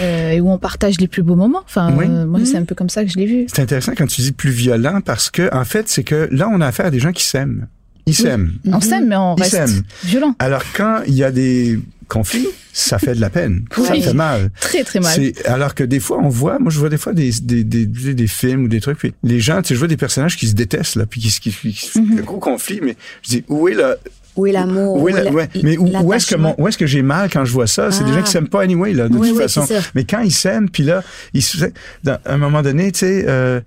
euh, 0.00 0.30
et 0.32 0.40
où 0.40 0.50
on 0.50 0.58
partage 0.58 1.00
les 1.00 1.08
plus 1.08 1.22
beaux 1.22 1.36
moments. 1.36 1.62
Enfin, 1.64 1.94
Oui. 1.96 2.06
euh, 2.08 2.26
moi, 2.26 2.40
c'est 2.44 2.56
un 2.56 2.64
peu 2.64 2.74
comme 2.74 2.88
ça 2.90 3.04
que 3.04 3.10
je 3.10 3.16
l'ai 3.16 3.26
vu. 3.26 3.46
C'est 3.52 3.62
intéressant 3.62 3.92
quand 3.96 4.06
tu 4.06 4.20
dis 4.22 4.32
plus 4.32 4.50
violent 4.50 5.00
parce 5.00 5.30
que, 5.30 5.52
en 5.54 5.64
fait, 5.64 5.88
c'est 5.88 6.04
que 6.04 6.28
là, 6.32 6.48
on 6.52 6.60
a 6.60 6.66
affaire 6.66 6.86
à 6.86 6.90
des 6.90 7.00
gens 7.00 7.12
qui 7.12 7.24
s'aiment. 7.24 7.66
Ils 8.06 8.14
s'aiment. 8.14 8.52
On 8.66 8.80
s'aime, 8.80 9.08
mais 9.08 9.16
on 9.16 9.36
Ils 9.36 9.42
reste 9.42 9.52
s'aiment. 9.54 9.82
violent. 10.04 10.34
Alors, 10.38 10.62
quand 10.74 11.02
il 11.06 11.14
y 11.14 11.22
a 11.24 11.30
des 11.30 11.78
conflits, 12.08 12.48
ça 12.72 12.98
fait 12.98 13.14
de 13.14 13.20
la 13.20 13.28
peine. 13.28 13.64
Ça 13.84 13.92
fait 13.94 14.14
mal. 14.14 14.50
Très, 14.60 14.82
très 14.82 14.98
mal. 15.00 15.12
C'est- 15.14 15.46
alors 15.46 15.74
que 15.74 15.84
des 15.84 16.00
fois, 16.00 16.18
on 16.22 16.28
voit, 16.30 16.58
moi, 16.58 16.70
je 16.70 16.78
vois 16.78 16.88
des 16.88 16.96
fois 16.96 17.12
des, 17.12 17.30
des, 17.42 17.64
des, 17.64 17.84
des, 17.84 18.14
des 18.14 18.26
films 18.26 18.64
ou 18.64 18.68
des 18.68 18.80
trucs, 18.80 18.96
puis 18.98 19.12
les 19.24 19.40
gens, 19.40 19.60
tu 19.60 19.68
sais, 19.68 19.74
je 19.74 19.78
vois 19.78 19.88
des 19.88 19.98
personnages 19.98 20.36
qui 20.38 20.46
se 20.48 20.54
détestent, 20.54 20.96
là, 20.96 21.04
puis 21.04 21.20
qui, 21.20 21.30
se- 21.30 21.40
qui, 21.40 21.50
qui, 21.52 21.72
qui 21.74 22.00
Mhm. 22.00 22.16
le 22.16 22.22
gros 22.22 22.38
conflit, 22.38 22.80
mais 22.82 22.96
je 23.22 23.28
dis, 23.28 23.44
où 23.48 23.68
est 23.68 23.74
la, 23.74 23.96
Où 24.36 24.46
est 24.46 24.52
l'amour? 24.52 25.02
où 25.02 25.08
est 25.08 25.12
la- 25.12 25.24
la- 25.24 25.32
ouais, 25.32 25.48
mais 25.62 25.76
où, 25.78 25.84
où 25.86 26.12
est-ce 26.12 26.26
que 26.26 26.34
l'attachement? 26.36 26.54
mon, 26.58 26.64
où 26.64 26.68
est-ce 26.68 26.78
que 26.78 26.86
j'ai 26.86 27.02
mal 27.02 27.28
quand 27.32 27.44
je 27.44 27.52
vois 27.52 27.66
ça? 27.66 27.90
C'est 27.90 28.04
des 28.04 28.10
Ah. 28.12 28.16
gens 28.16 28.22
qui 28.22 28.30
s'aiment 28.30 28.48
pas 28.48 28.62
anyway, 28.62 28.92
là, 28.92 29.08
de 29.08 29.16
Oui, 29.16 29.28
toute 29.30 29.36
oui, 29.38 29.42
façon. 29.42 29.66
Mais 29.94 30.04
quand 30.04 30.20
ils 30.20 30.30
s'aiment, 30.32 30.70
puis 30.70 30.84
là, 30.84 31.02
ils 31.34 31.42
se, 31.42 31.58
dans, 32.04 32.18
à 32.24 32.34
un 32.34 32.38
moment 32.38 32.62
donné, 32.62 32.92
tu 32.92 33.00
sais, 33.00 33.24
euh, 33.26 33.60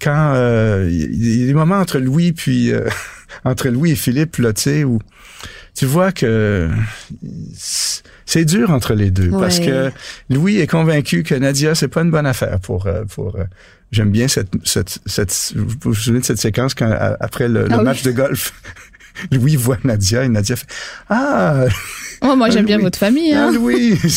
quand 0.00 0.32
euh, 0.34 0.86
il 0.90 1.40
y 1.40 1.44
a 1.44 1.46
des 1.46 1.54
moments 1.54 1.78
entre 1.78 1.98
Louis 1.98 2.32
puis 2.32 2.72
euh, 2.72 2.82
entre 3.44 3.68
Louis 3.68 3.92
et 3.92 3.96
Philippe, 3.96 4.36
là, 4.36 4.52
tu 4.52 4.62
sais, 4.62 4.84
où 4.84 4.98
tu 5.74 5.86
vois 5.86 6.12
que 6.12 6.68
c'est 8.26 8.44
dur 8.44 8.70
entre 8.70 8.94
les 8.94 9.10
deux 9.10 9.28
Ouais. 9.30 9.40
parce 9.40 9.60
que 9.60 9.90
Louis 10.28 10.58
est 10.58 10.66
convaincu 10.66 11.22
que 11.22 11.34
Nadia 11.34 11.74
c'est 11.74 11.88
pas 11.88 12.02
une 12.02 12.10
bonne 12.10 12.26
affaire 12.26 12.58
pour 12.60 12.86
euh, 12.86 13.04
pour 13.04 13.36
euh, 13.36 13.44
j'aime 13.92 14.10
bien 14.10 14.26
cette 14.28 14.50
cette 14.64 14.98
cette 15.06 15.52
vous 15.56 15.66
vous 15.82 15.94
souvenez 15.94 16.20
de 16.20 16.24
cette 16.24 16.38
séquence 16.40 16.74
quand 16.74 16.90
après 17.20 17.48
le, 17.48 17.62
le 17.62 17.68
Ah 17.70 17.78
oui. 17.78 17.84
match 17.84 18.02
de 18.02 18.10
golf? 18.10 18.52
Louis 19.32 19.56
voit 19.56 19.78
Nadia 19.84 20.24
et 20.24 20.28
Nadia 20.28 20.56
fait 20.56 20.66
ah 21.08 21.64
Oh, 22.20 22.34
moi, 22.34 22.50
j'aime 22.50 22.64
Ah, 22.64 22.66
bien 22.66 22.78
votre 22.78 22.98
famille. 22.98 23.32
ah 23.32 23.46
Hein. 23.46 23.52
Louis 23.52 23.96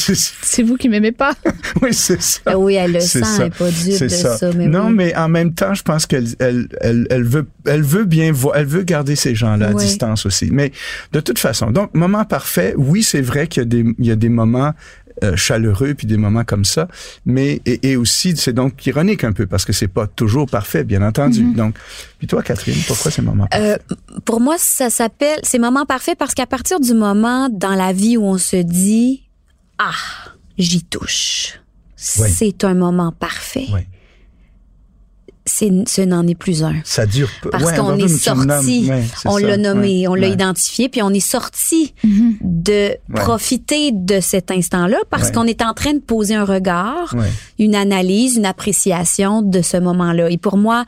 c'est 0.41 0.63
vous 0.63 0.75
qui 0.75 0.89
m'aimez 0.89 1.11
pas. 1.11 1.35
oui 1.81 1.93
c'est 1.93 2.19
ça 2.21 2.39
Ah 2.47 2.57
oui, 2.57 2.73
elle 2.73 2.93
le 2.93 2.99
sent, 2.99 3.23
ça. 3.23 3.27
elle 3.37 3.43
n'est 3.43 3.49
pas 3.51 3.69
dupe 3.69 3.99
de 4.01 4.07
ça. 4.07 4.37
ça. 4.37 4.49
mais 4.55 4.65
non, 4.67 4.87
oui. 4.87 4.93
mais 4.95 5.15
en 5.15 5.29
même 5.29 5.53
temps, 5.53 5.73
je 5.75 5.83
pense 5.83 6.07
qu'elle 6.07 6.25
elle, 6.39 6.67
elle, 6.81 7.05
elle 7.11 7.23
veut 7.23 7.45
elle 7.65 7.83
veut 7.83 8.05
bien 8.05 8.31
voir, 8.31 8.55
elle 8.57 8.65
veut 8.65 8.81
garder 8.83 9.15
ces 9.15 9.35
gens-là 9.35 9.67
à 9.69 9.73
distance 9.73 10.25
aussi. 10.25 10.49
Mais 10.51 10.71
de 11.11 11.19
toute 11.19 11.37
façon, 11.37 11.69
donc 11.69 11.93
moment 11.93 12.25
parfait. 12.25 12.73
Oui, 12.75 13.03
c'est 13.03 13.21
vrai 13.21 13.47
qu'il 13.47 13.61
y 13.61 13.65
a 13.65 13.69
des 13.69 13.85
il 13.99 14.05
y 14.05 14.11
a 14.11 14.15
des 14.15 14.29
moments 14.29 14.73
euh, 15.23 15.35
chaleureux 15.35 15.93
puis 15.93 16.07
des 16.07 16.17
moments 16.17 16.43
comme 16.43 16.65
ça, 16.65 16.87
mais 17.25 17.61
et, 17.65 17.91
et 17.91 17.95
aussi 17.95 18.35
c'est 18.37 18.53
donc 18.53 18.85
ironique 18.85 19.23
un 19.23 19.33
peu 19.33 19.45
parce 19.45 19.65
que 19.65 19.73
c'est 19.73 19.87
pas 19.87 20.07
toujours 20.07 20.47
parfait, 20.49 20.83
bien 20.83 21.01
entendu. 21.01 21.43
Mhm. 21.43 21.55
Donc, 21.55 21.75
puis 22.17 22.27
toi, 22.27 22.41
Catherine, 22.43 22.75
pourquoi 22.87 23.11
ces 23.11 23.21
moments 23.21 23.47
Euh, 23.55 23.77
pour 24.25 24.39
moi, 24.39 24.55
ça 24.57 24.89
s'appelle, 24.89 25.39
c'est 25.43 25.59
moment 25.59 25.85
parfait 25.85 26.15
parce 26.15 26.33
qu'à 26.33 26.45
partir 26.47 26.79
du 26.79 26.93
moment 26.93 27.49
dans 27.49 27.75
la 27.75 27.93
vie 27.93 28.17
où 28.17 28.23
on 28.25 28.37
se 28.37 28.57
dit, 28.57 29.23
ah, 29.77 29.91
j'y 30.57 30.83
touche, 30.83 31.59
Oui. 32.19 32.29
c'est 32.29 32.63
un 32.63 32.73
moment 32.73 33.11
parfait. 33.11 33.67
Oui. 33.73 33.81
C'est, 35.53 35.69
ce 35.87 36.01
n'en 36.01 36.25
est 36.27 36.35
plus 36.35 36.63
un. 36.63 36.75
Ça 36.83 37.05
dure. 37.05 37.29
Parce 37.51 37.63
Ouais, 37.65 37.75
qu'on 37.77 37.97
est 37.97 38.07
sorti, 38.07 38.87
Ouais, 38.89 39.03
on 39.25 39.37
ça. 39.37 39.45
l'a 39.47 39.57
nommé, 39.57 40.01
Ouais, 40.01 40.07
on 40.07 40.15
l'a 40.15 40.27
ouais. 40.27 40.33
identifié, 40.33 40.87
puis 40.89 41.01
on 41.01 41.09
est 41.11 41.19
sorti 41.19 41.93
Mhm. 42.03 42.37
de 42.41 42.95
profiter 43.15 43.91
de 43.91 44.19
cet 44.21 44.51
instant-là 44.51 44.97
parce 45.09 45.27
Ouais. 45.27 45.31
qu'on 45.33 45.45
est 45.47 45.61
en 45.61 45.73
train 45.73 45.93
de 45.93 45.99
poser 45.99 46.35
un 46.35 46.45
regard, 46.45 47.13
Ouais. 47.17 47.29
une 47.59 47.75
analyse, 47.75 48.37
une 48.37 48.45
appréciation 48.45 49.41
de 49.41 49.61
ce 49.61 49.77
moment-là. 49.77 50.29
Et 50.29 50.37
pour 50.37 50.57
moi, 50.57 50.85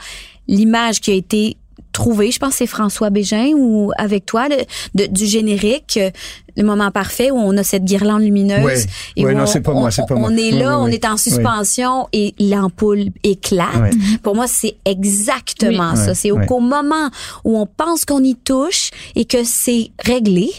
l'image 0.48 1.02
qui 1.02 1.12
a 1.12 1.16
été 1.16 1.58
trouvée, 1.94 2.32
je 2.32 2.40
pense 2.40 2.50
que 2.52 2.58
c'est 2.58 2.68
François 2.68 3.10
Bégin 3.10 3.52
ou 3.56 3.92
avec 3.98 4.26
toi, 4.26 4.50
le- 4.50 4.58
de- 4.96 5.06
du 5.06 5.26
générique, 5.26 5.98
euh, 5.98 6.10
le 6.58 6.64
moment 6.64 6.92
parfait 6.92 7.32
où 7.32 7.38
on 7.38 7.56
a 7.58 7.64
cette 7.64 7.86
guirlande 7.86 8.22
lumineuse. 8.24 8.64
Ouais. 8.64 8.86
et 9.16 9.24
Ouais, 9.26 9.34
où 9.34 9.38
non, 9.38 9.44
on, 9.44 9.46
c'est 9.48 9.62
pas 9.62 9.72
moi, 9.74 9.84
on- 9.88 9.92
c'est 9.92 10.06
pas 10.08 10.16
on 10.16 10.20
moi. 10.20 10.32
est 10.34 10.52
Ouais, 10.54 10.60
là, 10.60 10.80
on 10.80 10.88
est 10.88 11.06
en 11.06 11.16
suspension 11.18 12.08
et 12.12 12.36
l'ampoule 12.40 13.06
éclate. 13.24 13.76
Ouais. 13.80 13.92
Pour 14.22 14.36
moi, 14.36 14.48
c'est 14.48 14.76
exactement 14.86 15.92
Oui. 15.94 15.98
ça. 15.98 16.14
C'est 16.14 16.32
au 16.32 16.40
qu'au 16.40 16.60
moment 16.60 17.10
où 17.44 17.58
on 17.58 17.66
pense 17.66 18.06
qu'on 18.06 18.24
y 18.24 18.36
touche 18.36 18.90
et 19.16 19.26
que 19.26 19.44
c'est 19.44 19.92
réglé 20.04 20.50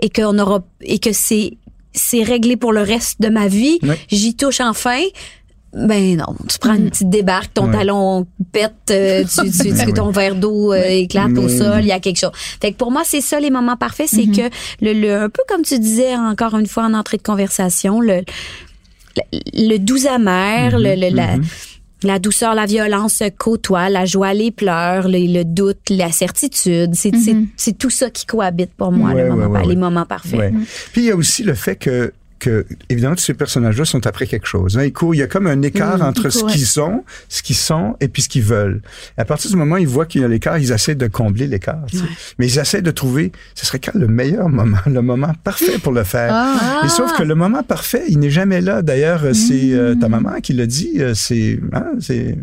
et 0.00 0.10
qu'on 0.10 0.38
aura 0.38 0.60
et 0.82 0.98
que 0.98 1.12
c'est 1.12 1.56
c'est 1.94 2.22
réglé 2.22 2.56
pour 2.56 2.72
le 2.72 2.82
reste 2.82 3.20
de 3.20 3.28
ma 3.28 3.48
vie, 3.48 3.80
j'y 4.08 4.36
touche 4.36 4.60
enfin. 4.60 5.00
Ben 5.74 6.16
non, 6.16 6.34
tu 6.48 6.58
prends 6.58 6.74
une 6.74 6.88
petite 6.88 7.10
débarque, 7.10 7.52
ton 7.52 7.66
Ouais. 7.66 7.72
talon 7.76 8.26
pète, 8.52 8.72
euh, 8.90 9.22
tu, 9.44 9.50
tu, 9.50 9.58
tu- 9.58 9.68
Ouais. 9.72 9.92
ton 9.92 10.10
verre 10.10 10.34
d'eau 10.34 10.72
euh, 10.72 10.82
éclate 10.88 11.36
au 11.36 11.48
sol, 11.48 11.80
il 11.80 11.86
y 11.86 11.92
a 11.92 12.00
quelque 12.00 12.18
chose. 12.18 12.30
Fait 12.34 12.72
que 12.72 12.76
pour 12.78 12.90
moi, 12.90 13.02
c'est 13.04 13.20
ça 13.20 13.38
les 13.38 13.50
moments 13.50 13.76
parfaits, 13.76 14.08
c'est 14.08 14.26
que 14.26 14.48
le, 14.80 14.92
le 14.94 15.14
un 15.22 15.28
peu 15.28 15.42
comme 15.48 15.62
tu 15.62 15.78
disais 15.78 16.16
encore 16.16 16.56
une 16.58 16.66
fois 16.66 16.84
en 16.84 16.94
entrée 16.94 17.18
de 17.18 17.22
conversation, 17.22 18.00
le 18.00 18.22
le, 19.16 19.22
le 19.72 19.78
doux 19.78 20.06
amer, 20.06 20.78
le, 20.78 20.94
le- 20.94 21.14
la, 21.14 21.36
la 22.04 22.18
douceur, 22.20 22.54
la 22.54 22.66
violence 22.66 23.14
se 23.14 23.28
côtoient, 23.28 23.88
la 23.88 24.04
joie, 24.06 24.32
les 24.32 24.50
pleurs, 24.52 25.08
le, 25.08 25.18
le 25.18 25.44
doute, 25.44 25.90
la 25.90 26.12
certitude. 26.12 26.94
C'est 26.94 27.14
c'est- 27.16 27.36
c'est 27.56 27.76
tout 27.76 27.90
ça 27.90 28.10
qui 28.10 28.26
cohabite 28.26 28.70
pour 28.76 28.92
moi, 28.92 29.10
Ouais, 29.10 29.24
le 29.24 29.28
moment 29.30 29.42
ouais, 29.46 29.52
par- 29.52 29.52
ouais, 29.62 29.62
les 29.62 29.68
ouais. 29.68 29.74
moments 29.76 30.06
parfaits. 30.06 30.38
Ouais. 30.38 30.52
Puis 30.92 31.02
il 31.02 31.04
y 31.08 31.10
a 31.10 31.16
aussi 31.16 31.42
le 31.42 31.54
fait 31.54 31.76
que 31.76 32.12
que 32.38 32.66
évidemment 32.88 33.14
tous 33.16 33.22
ces 33.24 33.34
personnages-là 33.34 33.84
sont 33.84 34.06
après 34.06 34.26
quelque 34.26 34.46
chose. 34.46 34.78
Hein. 34.78 34.84
Ils 34.84 34.92
courent, 34.92 35.14
il 35.14 35.18
y 35.18 35.22
a 35.22 35.26
comme 35.26 35.46
un 35.46 35.60
écart 35.62 35.98
Mm, 35.98 36.02
entre 36.02 36.28
ce 36.30 36.44
qu'ils 36.44 36.80
ont, 36.80 37.04
ce 37.28 37.42
qu'ils 37.42 37.56
sont 37.56 37.96
et 38.00 38.08
puis 38.08 38.22
ce 38.22 38.28
qu'ils 38.28 38.42
veulent. 38.42 38.82
Et 39.16 39.20
à 39.22 39.24
partir 39.24 39.50
du 39.50 39.56
moment 39.56 39.76
où 39.76 39.78
ils 39.78 39.88
voient 39.88 40.06
qu'il 40.06 40.20
y 40.20 40.24
a 40.24 40.28
l'écart, 40.28 40.58
ils 40.58 40.70
essaient 40.72 40.94
de 40.94 41.06
combler 41.06 41.46
l'écart. 41.46 41.84
tu. 41.90 41.98
Mais 42.38 42.46
ils 42.46 42.58
essaient 42.58 42.82
de 42.82 42.90
trouver, 42.90 43.32
ce 43.54 43.64
serait 43.66 43.78
quand 43.78 43.94
le 43.94 44.06
meilleur 44.08 44.48
moment, 44.48 44.78
le 44.86 45.00
moment 45.02 45.32
parfait 45.44 45.78
pour 45.78 45.92
le 45.92 46.04
faire. 46.04 46.30
Ah. 46.32 46.82
Et 46.84 46.88
sauf 46.88 47.16
que 47.16 47.22
le 47.22 47.34
moment 47.34 47.62
parfait, 47.62 48.04
il 48.08 48.18
n'est 48.18 48.30
jamais 48.30 48.60
là. 48.60 48.82
D'ailleurs, 48.82 49.24
euh, 49.24 49.32
c'est 49.32 49.72
euh, 49.72 49.94
ta 49.94 50.08
maman 50.08 50.40
qui 50.40 50.52
l'a 50.52 50.66
dit. 50.66 50.92
euh, 50.98 51.12
c'est 51.14 51.58
hein, 51.72 51.86
c'est 52.00 52.36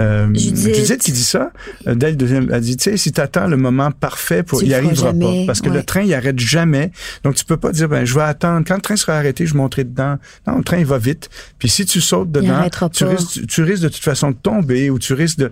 euh, 0.00 0.28
Judith. 0.34 0.74
Judith 0.74 0.98
qui 1.00 1.12
dit 1.12 1.22
ça. 1.24 1.50
Dès 1.86 2.10
le 2.10 2.16
deuxième, 2.16 2.48
elle 2.52 2.60
dit, 2.60 2.76
tu 2.76 2.84
sais, 2.90 2.96
si 2.96 3.12
t'attends 3.12 3.46
le 3.46 3.56
moment 3.56 3.90
parfait, 3.90 4.42
pour, 4.42 4.60
Tu 4.60 4.66
il 4.66 4.74
arrivera 4.74 5.08
jamais. 5.08 5.40
pas, 5.42 5.46
parce 5.48 5.60
que 5.60 5.68
Ouais. 5.68 5.76
le 5.76 5.82
train 5.82 6.02
il 6.02 6.14
arrête 6.14 6.38
jamais. 6.38 6.92
Donc 7.24 7.34
tu 7.34 7.44
peux 7.44 7.56
pas 7.56 7.72
dire 7.72 7.88
ben 7.88 8.04
je 8.04 8.14
vais 8.14 8.22
attendre 8.22 8.64
quand 8.66 8.74
le 8.76 8.80
train 8.80 8.96
arrêté, 9.16 9.46
je 9.46 9.54
monterai 9.54 9.84
dedans. 9.84 10.16
Non, 10.46 10.56
le 10.58 10.64
train 10.64 10.78
il 10.78 10.86
va 10.86 10.98
vite. 10.98 11.28
Puis 11.58 11.68
si 11.68 11.86
tu 11.86 12.00
sautes 12.00 12.30
dedans, 12.32 12.46
tu 12.90 13.04
risques 13.10 13.30
tu, 13.32 13.46
tu 13.46 13.62
risques 13.62 13.82
de 13.82 13.88
toute 13.88 14.02
façon 14.04 14.30
de 14.30 14.36
tomber 14.36 14.90
ou 14.90 14.98
tu 14.98 15.12
risques 15.14 15.38
de 15.38 15.50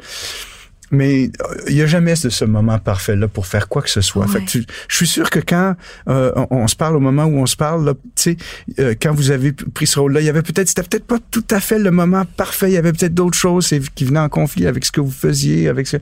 mais 0.93 1.25
euh, 1.25 1.55
il 1.69 1.75
y 1.75 1.83
a 1.83 1.87
jamais 1.87 2.15
de 2.15 2.29
ce 2.29 2.45
moment 2.45 2.79
parfait 2.79 3.17
là 3.17 3.27
pour 3.27 3.47
faire 3.49 3.67
quoi 3.69 3.83
que 3.83 3.91
ce 3.91 4.01
soit. 4.01 4.29
Fait 4.29 4.39
que 4.45 4.49
tu- 4.51 4.65
je 4.87 4.95
suis 4.97 5.09
sûr 5.09 5.31
que 5.31 5.41
quand 5.41 5.75
euh, 6.09 6.31
on, 6.37 6.47
on 6.59 6.69
se 6.69 6.77
parle 6.77 6.95
au 6.95 7.01
moment 7.01 7.25
où 7.25 7.39
on 7.39 7.47
se 7.47 7.57
parle, 7.57 7.93
tu 8.15 8.23
sais, 8.23 8.37
euh, 8.79 8.95
quand 9.03 9.13
vous 9.13 9.33
avez 9.33 9.51
pris 9.53 9.89
ce 9.89 9.99
rôle-là, 9.99 10.21
il 10.21 10.27
y 10.27 10.29
avait 10.29 10.43
peut-être, 10.43 10.69
c'était 10.69 10.85
peut-être 10.85 11.07
pas 11.07 11.19
tout 11.33 11.43
à 11.51 11.59
fait 11.59 11.81
le 11.81 11.91
moment 11.91 12.25
parfait. 12.37 12.71
Il 12.71 12.75
y 12.75 12.77
avait 12.77 12.93
peut-être 12.93 13.15
d'autres 13.15 13.37
choses 13.37 13.69
qui 13.97 14.05
venaient 14.05 14.21
en 14.21 14.29
conflit 14.29 14.69
avec 14.69 14.85
ce 14.85 14.93
que 14.93 15.01
vous 15.01 15.11
faisiez, 15.11 15.67
avec 15.69 15.89
ce. 15.89 15.97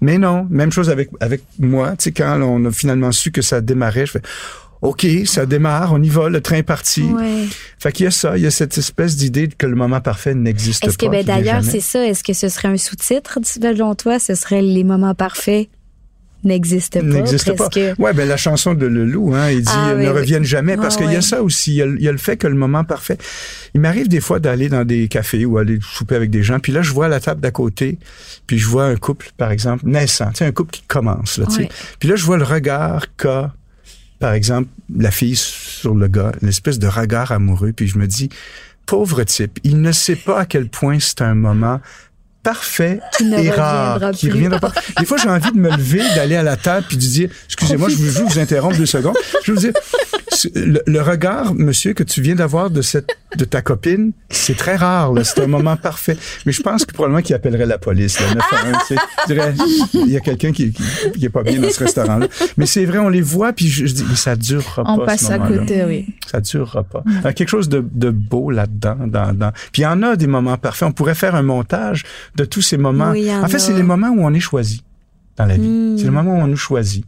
Mais 0.00 0.18
non, 0.18 0.44
même 0.50 0.72
chose 0.72 0.90
avec 0.90 1.08
avec 1.20 1.42
moi. 1.60 1.90
Tu 1.92 2.04
sais, 2.04 2.12
quand 2.12 2.40
on 2.42 2.64
a 2.64 2.72
finalement 2.72 3.12
su 3.12 3.30
que 3.30 3.42
ça 3.42 3.60
démarrait, 3.60 4.06
je 4.06 4.10
fais. 4.10 4.22
OK, 4.82 5.06
ça 5.24 5.46
démarre, 5.46 5.92
on 5.92 6.02
y 6.02 6.08
va, 6.08 6.28
le 6.28 6.40
train 6.40 6.56
est 6.56 6.62
parti. 6.62 7.02
Ouais. 7.02 7.44
Fait 7.78 7.92
qu'il 7.92 8.04
y 8.04 8.06
a 8.06 8.10
ça, 8.10 8.36
il 8.36 8.42
y 8.42 8.46
a 8.46 8.50
cette 8.50 8.76
espèce 8.76 9.16
d'idée 9.16 9.48
que 9.48 9.66
le 9.66 9.74
moment 9.74 10.00
parfait 10.00 10.34
n'existe 10.34 10.82
pas. 10.82 10.88
Est-ce 10.88 10.98
que, 10.98 11.06
ben, 11.06 11.24
d'ailleurs, 11.24 11.64
c'est 11.64 11.80
ça? 11.80 12.06
Est-ce 12.06 12.22
que 12.22 12.32
ce 12.34 12.48
serait 12.48 12.68
un 12.68 12.76
sous-titre, 12.76 13.38
selon 13.42 13.94
toi? 13.94 14.18
Ce 14.18 14.34
serait 14.34 14.62
les 14.62 14.84
moments 14.84 15.14
parfaits 15.14 15.68
n'existent 16.44 17.00
pas? 17.00 17.06
n'existe 17.06 17.56
pas. 17.56 17.68
Ouais, 17.98 18.12
ben 18.12 18.28
la 18.28 18.36
chanson 18.36 18.74
de 18.74 18.86
Leloup, 18.86 19.34
hein, 19.34 19.50
il 19.50 19.62
dit 19.62 19.72
Ah, 19.74 19.94
oui, 19.96 20.04
ne 20.04 20.10
oui. 20.12 20.18
reviennent 20.18 20.44
jamais 20.44 20.76
parce 20.76 20.96
Ah, 20.96 21.02
qu'il 21.02 21.12
y 21.12 21.16
a 21.16 21.22
ça 21.22 21.42
aussi. 21.42 21.72
Il 21.72 21.76
y 21.76 21.82
a, 21.82 21.86
il 21.86 22.02
y 22.02 22.08
a 22.08 22.12
le 22.12 22.18
fait 22.18 22.36
que 22.36 22.46
le 22.46 22.54
moment 22.54 22.84
parfait. 22.84 23.18
Il 23.74 23.80
m'arrive 23.80 24.06
des 24.08 24.20
fois 24.20 24.38
d'aller 24.38 24.68
dans 24.68 24.84
des 24.84 25.08
cafés 25.08 25.44
ou 25.44 25.58
aller 25.58 25.78
souper 25.82 26.14
avec 26.14 26.30
des 26.30 26.42
gens, 26.42 26.60
puis 26.60 26.72
là 26.72 26.82
je 26.82 26.92
vois 26.92 27.08
la 27.08 27.18
table 27.20 27.40
d'à 27.40 27.50
côté, 27.50 27.98
puis 28.46 28.58
je 28.58 28.66
vois 28.68 28.84
un 28.84 28.96
couple 28.96 29.30
par 29.36 29.50
exemple 29.50 29.86
naissant, 29.88 30.30
tu 30.30 30.36
sais 30.38 30.44
un 30.44 30.52
couple 30.52 30.70
qui 30.70 30.82
commence 30.82 31.38
là, 31.38 31.46
tu 31.46 31.52
sais. 31.52 31.62
Ouais. 31.62 31.68
Puis 31.98 32.08
là 32.08 32.16
je 32.16 32.24
vois 32.24 32.36
le 32.36 32.44
regard 32.44 33.06
qu'a 33.16 33.52
par 34.18 34.32
exemple 34.32 34.68
la 34.94 35.10
fille 35.10 35.36
sur 35.36 35.94
le 35.94 36.08
gars, 36.08 36.32
une 36.42 36.48
espèce 36.48 36.78
de 36.78 36.86
regard 36.86 37.32
amoureux, 37.32 37.72
puis 37.72 37.86
je 37.86 37.98
me 37.98 38.06
dis 38.06 38.28
pauvre 38.86 39.24
type, 39.24 39.58
il 39.64 39.80
ne 39.80 39.92
sait 39.92 40.16
pas 40.16 40.40
à 40.40 40.46
quel 40.46 40.68
point 40.68 40.98
c'est 41.00 41.22
un 41.22 41.34
moment 41.34 41.80
parfait 42.46 43.00
Qui 43.16 43.24
ne 43.24 43.38
et 43.38 43.50
rare, 43.50 44.12
qui 44.12 44.30
reviendra 44.30 44.60
pas. 44.60 44.72
Des 44.98 45.04
fois, 45.04 45.16
j'ai 45.18 45.28
envie 45.28 45.50
de 45.50 45.58
me 45.58 45.70
lever, 45.70 46.02
d'aller 46.14 46.36
à 46.36 46.44
la 46.44 46.56
table, 46.56 46.86
puis 46.88 46.96
de 46.96 47.02
dire, 47.02 47.28
excusez-moi, 47.46 47.88
je 47.88 47.96
vous 47.96 48.38
interrompre 48.38 48.76
deux 48.76 48.86
secondes. 48.86 49.16
Je 49.44 49.50
veux 49.50 49.56
vous 49.56 49.64
dire, 49.64 49.72
le, 50.54 50.80
le 50.86 51.02
regard, 51.02 51.54
monsieur, 51.54 51.92
que 51.92 52.04
tu 52.04 52.20
viens 52.20 52.36
d'avoir 52.36 52.70
de 52.70 52.82
cette, 52.82 53.16
de 53.36 53.44
ta 53.44 53.62
copine, 53.62 54.12
c'est 54.30 54.56
très 54.56 54.76
rare. 54.76 55.12
C'est 55.24 55.42
un 55.42 55.46
moment 55.46 55.76
parfait. 55.76 56.16
Mais 56.44 56.52
je 56.52 56.62
pense 56.62 56.84
que 56.84 56.92
probablement 56.92 57.22
qu'il 57.22 57.34
appellerait 57.34 57.66
la 57.66 57.78
police, 57.78 58.20
là, 58.20 58.26
911, 58.34 58.76
tu 58.86 58.94
sais. 58.94 59.00
Je 59.28 59.34
dirais, 59.34 59.54
il 59.94 60.12
y 60.12 60.16
a 60.16 60.20
quelqu'un 60.20 60.52
qui, 60.52 60.72
qui, 60.72 60.82
qui 61.18 61.24
est 61.24 61.30
pas 61.30 61.42
bien 61.42 61.60
dans 61.60 61.70
ce 61.70 61.80
restaurant-là. 61.82 62.28
Mais 62.56 62.66
c'est 62.66 62.84
vrai, 62.84 62.98
on 62.98 63.08
les 63.08 63.22
voit, 63.22 63.52
puis 63.52 63.68
je, 63.68 63.86
je 63.86 63.94
dis, 63.94 64.04
mais 64.08 64.16
ça 64.16 64.36
durera 64.36 64.84
On 64.86 64.98
pas, 64.98 65.06
passe 65.06 65.26
ce 65.26 65.32
à 65.32 65.38
côté, 65.38 65.84
oui. 65.84 66.06
Ça 66.30 66.40
durera 66.40 66.84
pas. 66.84 67.02
Il 67.06 67.24
y 67.24 67.26
a 67.26 67.32
quelque 67.32 67.48
chose 67.48 67.68
de, 67.68 67.84
de 67.92 68.10
beau 68.10 68.50
là-dedans. 68.50 68.96
Dans, 69.06 69.32
dans... 69.32 69.52
Puis 69.72 69.82
il 69.82 69.84
y 69.84 69.86
en 69.86 70.02
a 70.02 70.16
des 70.16 70.26
moments 70.26 70.56
parfaits. 70.56 70.88
On 70.88 70.92
pourrait 70.92 71.14
faire 71.14 71.34
un 71.34 71.42
montage 71.42 72.04
de 72.36 72.44
tous 72.44 72.62
ces 72.62 72.76
moments. 72.76 73.10
Oui, 73.10 73.32
en 73.32 73.42
en 73.42 73.48
fait, 73.48 73.56
a. 73.56 73.60
c'est 73.60 73.72
les 73.72 73.82
moments 73.82 74.10
où 74.10 74.20
on 74.20 74.32
est 74.32 74.40
choisi 74.40 74.82
dans 75.36 75.46
la 75.46 75.56
vie. 75.56 75.68
Mm. 75.68 75.98
C'est 75.98 76.04
le 76.04 76.10
moment 76.10 76.32
où 76.38 76.40
on 76.42 76.46
nous 76.46 76.56
choisit. 76.56 77.04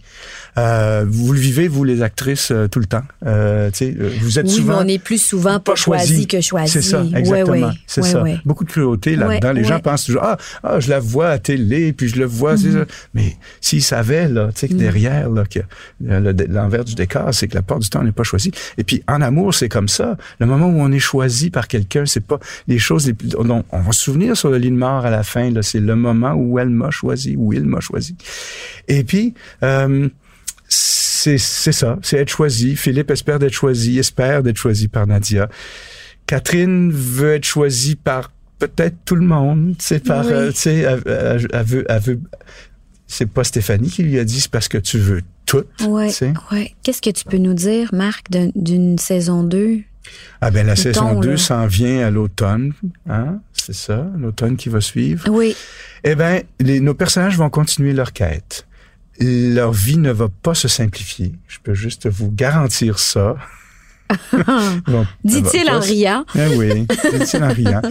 Euh, 0.57 1.05
vous 1.09 1.33
le 1.33 1.39
vivez, 1.39 1.69
vous, 1.69 1.85
les 1.85 2.03
actrices, 2.03 2.51
euh, 2.51 2.67
tout 2.69 2.81
le 2.81 2.87
temps? 2.87 3.03
Euh, 3.27 3.71
euh, 3.83 4.11
vous 4.21 4.39
êtes 4.39 4.47
Oui, 4.47 4.53
souvent... 4.53 4.79
mais 4.79 4.85
on 4.85 4.89
est 4.89 4.99
plus 4.99 5.23
souvent 5.23 5.61
pas, 5.61 5.75
choisi 5.77 6.27
que 6.27 6.41
choisi. 6.41 6.73
C'est 6.73 6.83
ça, 6.83 7.05
exactement. 7.15 7.69
ouais, 7.69 7.73
c'est 7.87 8.03
ouais, 8.03 8.09
ça. 8.09 8.23
ouais. 8.23 8.39
Beaucoup 8.45 8.65
de 8.65 8.71
cruauté 8.71 9.15
là-dedans. 9.17 9.53
Les 9.53 9.65
gens 9.65 9.79
pensent 9.81 10.05
toujours, 10.07 10.23
ah, 10.25 10.37
ah, 10.65 10.81
je 10.81 10.91
la 10.91 10.99
vois 11.01 11.29
à 11.29 11.39
télé, 11.39 11.93
puis 11.93 12.09
je 12.09 12.17
le 12.17 12.25
vois, 12.25 12.57
c'est 12.57 12.73
ça. 12.73 12.85
Mais 13.15 13.37
s'ils 13.61 13.83
savaient, 13.83 14.29
là, 14.29 14.49
tu 14.53 14.61
sais, 14.61 14.69
que 14.69 14.73
Mhm. 14.75 14.79
derrière, 14.81 15.31
là, 15.31 15.45
que 15.45 15.61
euh, 15.61 16.21
le- 16.33 16.47
l'envers 16.53 16.85
du 16.85 16.95
décor, 16.95 17.33
c'est 17.33 17.47
que 17.49 17.55
la 17.55 17.63
part 17.63 17.79
du 17.79 17.89
temps, 17.89 18.01
on 18.01 18.05
n'est 18.05 18.13
pas 18.13 18.25
choisi. 18.25 18.51
Et 18.79 18.85
puis, 18.85 19.03
en 19.07 19.21
amour, 19.23 19.55
c'est 19.55 19.69
comme 19.69 19.89
ça. 19.89 20.17
Le 20.41 20.47
moment 20.47 20.67
où 20.67 20.81
on 20.81 20.91
est 20.91 20.99
choisi 20.99 21.51
par 21.51 21.69
quelqu'un, 21.69 22.05
c'est 22.07 22.25
pas 22.25 22.39
les 22.67 22.79
choses 22.79 23.07
les 23.07 23.15
plus, 23.15 23.29
on, 23.39 23.49
on 23.71 23.81
va 23.81 23.93
se 23.93 24.01
souvenir 24.03 24.37
sur 24.37 24.51
le 24.51 24.59
lit 24.59 24.71
de 24.71 24.77
mort 24.77 25.07
à 25.07 25.11
la 25.11 25.23
fin, 25.23 25.51
là, 25.51 25.63
c'est 25.63 25.81
le 25.81 25.95
moment 25.97 26.33
où 26.35 26.59
elle 26.59 26.71
m'a 26.71 26.91
choisi, 26.91 27.37
où 27.37 27.53
il 27.53 27.65
m'a 27.65 27.81
choisi. 27.81 28.17
Et 28.89 29.05
puis, 29.05 29.35
euh, 29.63 30.09
c'est 30.69 31.39
c'est 31.39 31.73
ça, 31.73 31.99
c'est 32.03 32.19
être 32.19 32.29
choisi. 32.29 32.77
Philippe 32.77 33.11
espère 33.11 33.39
d'être 33.39 33.53
choisi, 33.53 33.99
espère 33.99 34.43
d'être 34.43 34.57
choisi 34.57 34.89
par 34.89 35.07
Nadia. 35.07 35.49
Catherine 36.27 36.91
veut 36.93 37.35
être 37.35 37.45
choisie 37.45 37.97
par 37.97 38.31
peut-être 38.59 38.97
tout 39.05 39.15
le 39.15 39.25
monde, 39.27 39.77
sais, 39.79 40.01
par, 40.01 40.27
Oui. 40.27 40.33
euh, 40.33 40.51
tu 40.53 40.57
sais, 40.59 40.77
elle, 40.79 41.03
elle- 41.07 41.47
elle 41.53 41.65
veut, 41.65 41.85
elle 41.89 42.01
veut- 42.03 42.21
c'est 43.07 43.31
pas 43.31 43.45
Stéphanie 43.45 43.89
qui 43.89 44.03
lui 44.03 44.19
a 44.19 44.25
dit, 44.25 44.41
c'est 44.41 44.51
parce 44.51 44.69
que 44.69 44.79
tu 44.79 44.99
veux 44.99 45.23
tout, 45.47 45.65
Ouais, 45.89 46.11
ouais. 46.53 46.75
Qu'est-ce 46.83 47.01
que 47.01 47.09
tu 47.11 47.25
peux 47.25 47.39
nous 47.39 47.55
dire, 47.55 47.89
Marc, 47.95 48.31
d'un- 48.31 48.51
d'une 48.55 48.99
saison 48.99 49.43
2? 49.45 49.79
Ah 50.41 50.51
ben 50.51 50.67
la 50.67 50.77
saison 50.77 51.15
ton, 51.15 51.21
2 51.21 51.31
là. 51.31 51.37
s'en 51.37 51.67
vient 51.67 52.07
à 52.07 52.11
l'automne, 52.11 52.73
hein, 53.09 53.41
c'est 53.53 53.75
ça, 53.75 54.07
l'automne 54.17 54.57
qui 54.57 54.69
va 54.69 54.81
suivre. 54.81 55.29
Oui. 55.31 55.57
Eh 56.05 56.15
ben, 56.15 56.43
les, 56.61 56.81
nos 56.81 56.95
personnages 56.95 57.37
vont 57.37 57.51
continuer 57.51 57.93
leur 57.93 58.13
quête. 58.13 58.67
Leur 59.21 59.73
vie 59.73 59.99
ne 59.99 60.13
va 60.13 60.29
pas 60.29 60.55
se 60.55 60.69
simplifier. 60.69 61.33
Je 61.49 61.59
peux 61.63 61.75
juste 61.75 62.09
vous 62.09 62.31
garantir 62.31 62.99
ça. 62.99 63.37
Bon, 64.87 65.07
Dit-il 65.23 65.69
en 65.71 65.81
riant. 65.81 66.25
Eh 66.35 66.57
oui, 66.57 66.87
dit-il 67.13 67.45
en 67.45 67.53
riant. 67.53 67.83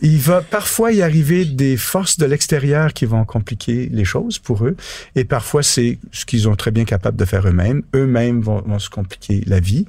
Il 0.00 0.18
va 0.18 0.40
parfois 0.40 0.92
y 0.92 1.02
arriver 1.02 1.44
des 1.44 1.76
forces 1.76 2.16
de 2.16 2.24
l'extérieur 2.24 2.94
qui 2.94 3.04
vont 3.04 3.24
compliquer 3.26 3.88
les 3.92 4.04
choses 4.04 4.38
pour 4.38 4.64
eux. 4.64 4.76
Et 5.14 5.24
parfois, 5.24 5.62
c'est 5.62 5.98
ce 6.10 6.24
qu'ils 6.24 6.42
sont 6.42 6.56
très 6.56 6.70
bien 6.70 6.84
capables 6.84 7.18
de 7.18 7.24
faire 7.24 7.46
eux-mêmes. 7.46 7.82
Eux-mêmes 7.94 8.40
vont, 8.40 8.62
vont 8.62 8.78
se 8.78 8.88
compliquer 8.88 9.42
la 9.46 9.60
vie. 9.60 9.84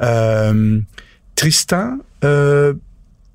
Euh, 0.00 0.80
Tristan, 1.42 1.98
euh, 2.22 2.72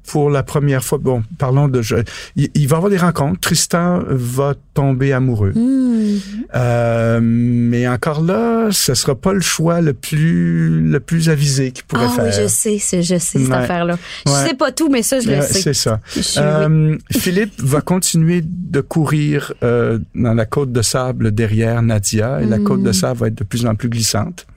pour 0.09 0.29
la 0.29 0.41
première 0.41 0.81
fois, 0.81 0.97
bon, 0.97 1.23
parlons 1.37 1.67
de... 1.67 1.81
je- 1.81 1.97
il, 2.37 2.47
il 2.55 2.65
va 2.69 2.77
avoir 2.77 2.89
des 2.89 2.95
rencontres. 2.97 3.41
Tristan 3.41 4.01
va 4.07 4.53
tomber 4.73 5.11
amoureux. 5.11 5.51
Hmm. 5.53 6.15
Euh, 6.55 7.19
mais 7.21 7.85
encore 7.85 8.21
là, 8.23 8.69
ce 8.71 8.93
sera 8.93 9.13
pas 9.15 9.33
le 9.33 9.41
choix 9.41 9.81
le 9.81 9.91
plus 9.93 10.79
le 10.79 11.01
plus 11.01 11.27
avisé 11.27 11.71
qu'il 11.73 11.83
pourrait 11.83 12.05
Ah 12.07 12.15
faire. 12.15 12.25
oui, 12.27 12.31
je 12.43 12.47
sais, 12.47 12.77
je 13.01 13.17
sais 13.17 13.39
cette 13.39 13.49
Ouais. 13.49 13.53
affaire-là. 13.55 13.97
Je 14.25 14.31
Ouais. 14.31 14.47
sais 14.47 14.53
pas 14.53 14.71
tout, 14.71 14.87
mais 14.89 15.01
ça, 15.03 15.19
je 15.19 15.29
le 15.29 15.41
sais. 15.41 15.59
C'est 15.59 15.73
ça. 15.73 15.99
Suis- 16.07 16.39
Euh, 16.39 16.95
Philippe 17.11 17.61
va 17.61 17.81
continuer 17.81 18.41
de 18.45 18.79
courir 18.79 19.53
dans 19.61 20.33
la 20.33 20.45
côte 20.45 20.71
de 20.71 20.81
sable 20.81 21.31
derrière 21.31 21.81
Nadia 21.81 22.41
et 22.41 22.45
la 22.45 22.59
Mm. 22.59 22.63
côte 22.63 22.83
de 22.83 22.93
sable 22.93 23.19
va 23.19 23.27
être 23.27 23.35
de 23.39 23.43
plus 23.43 23.65
en 23.65 23.75
plus 23.75 23.89
glissante. 23.89 24.47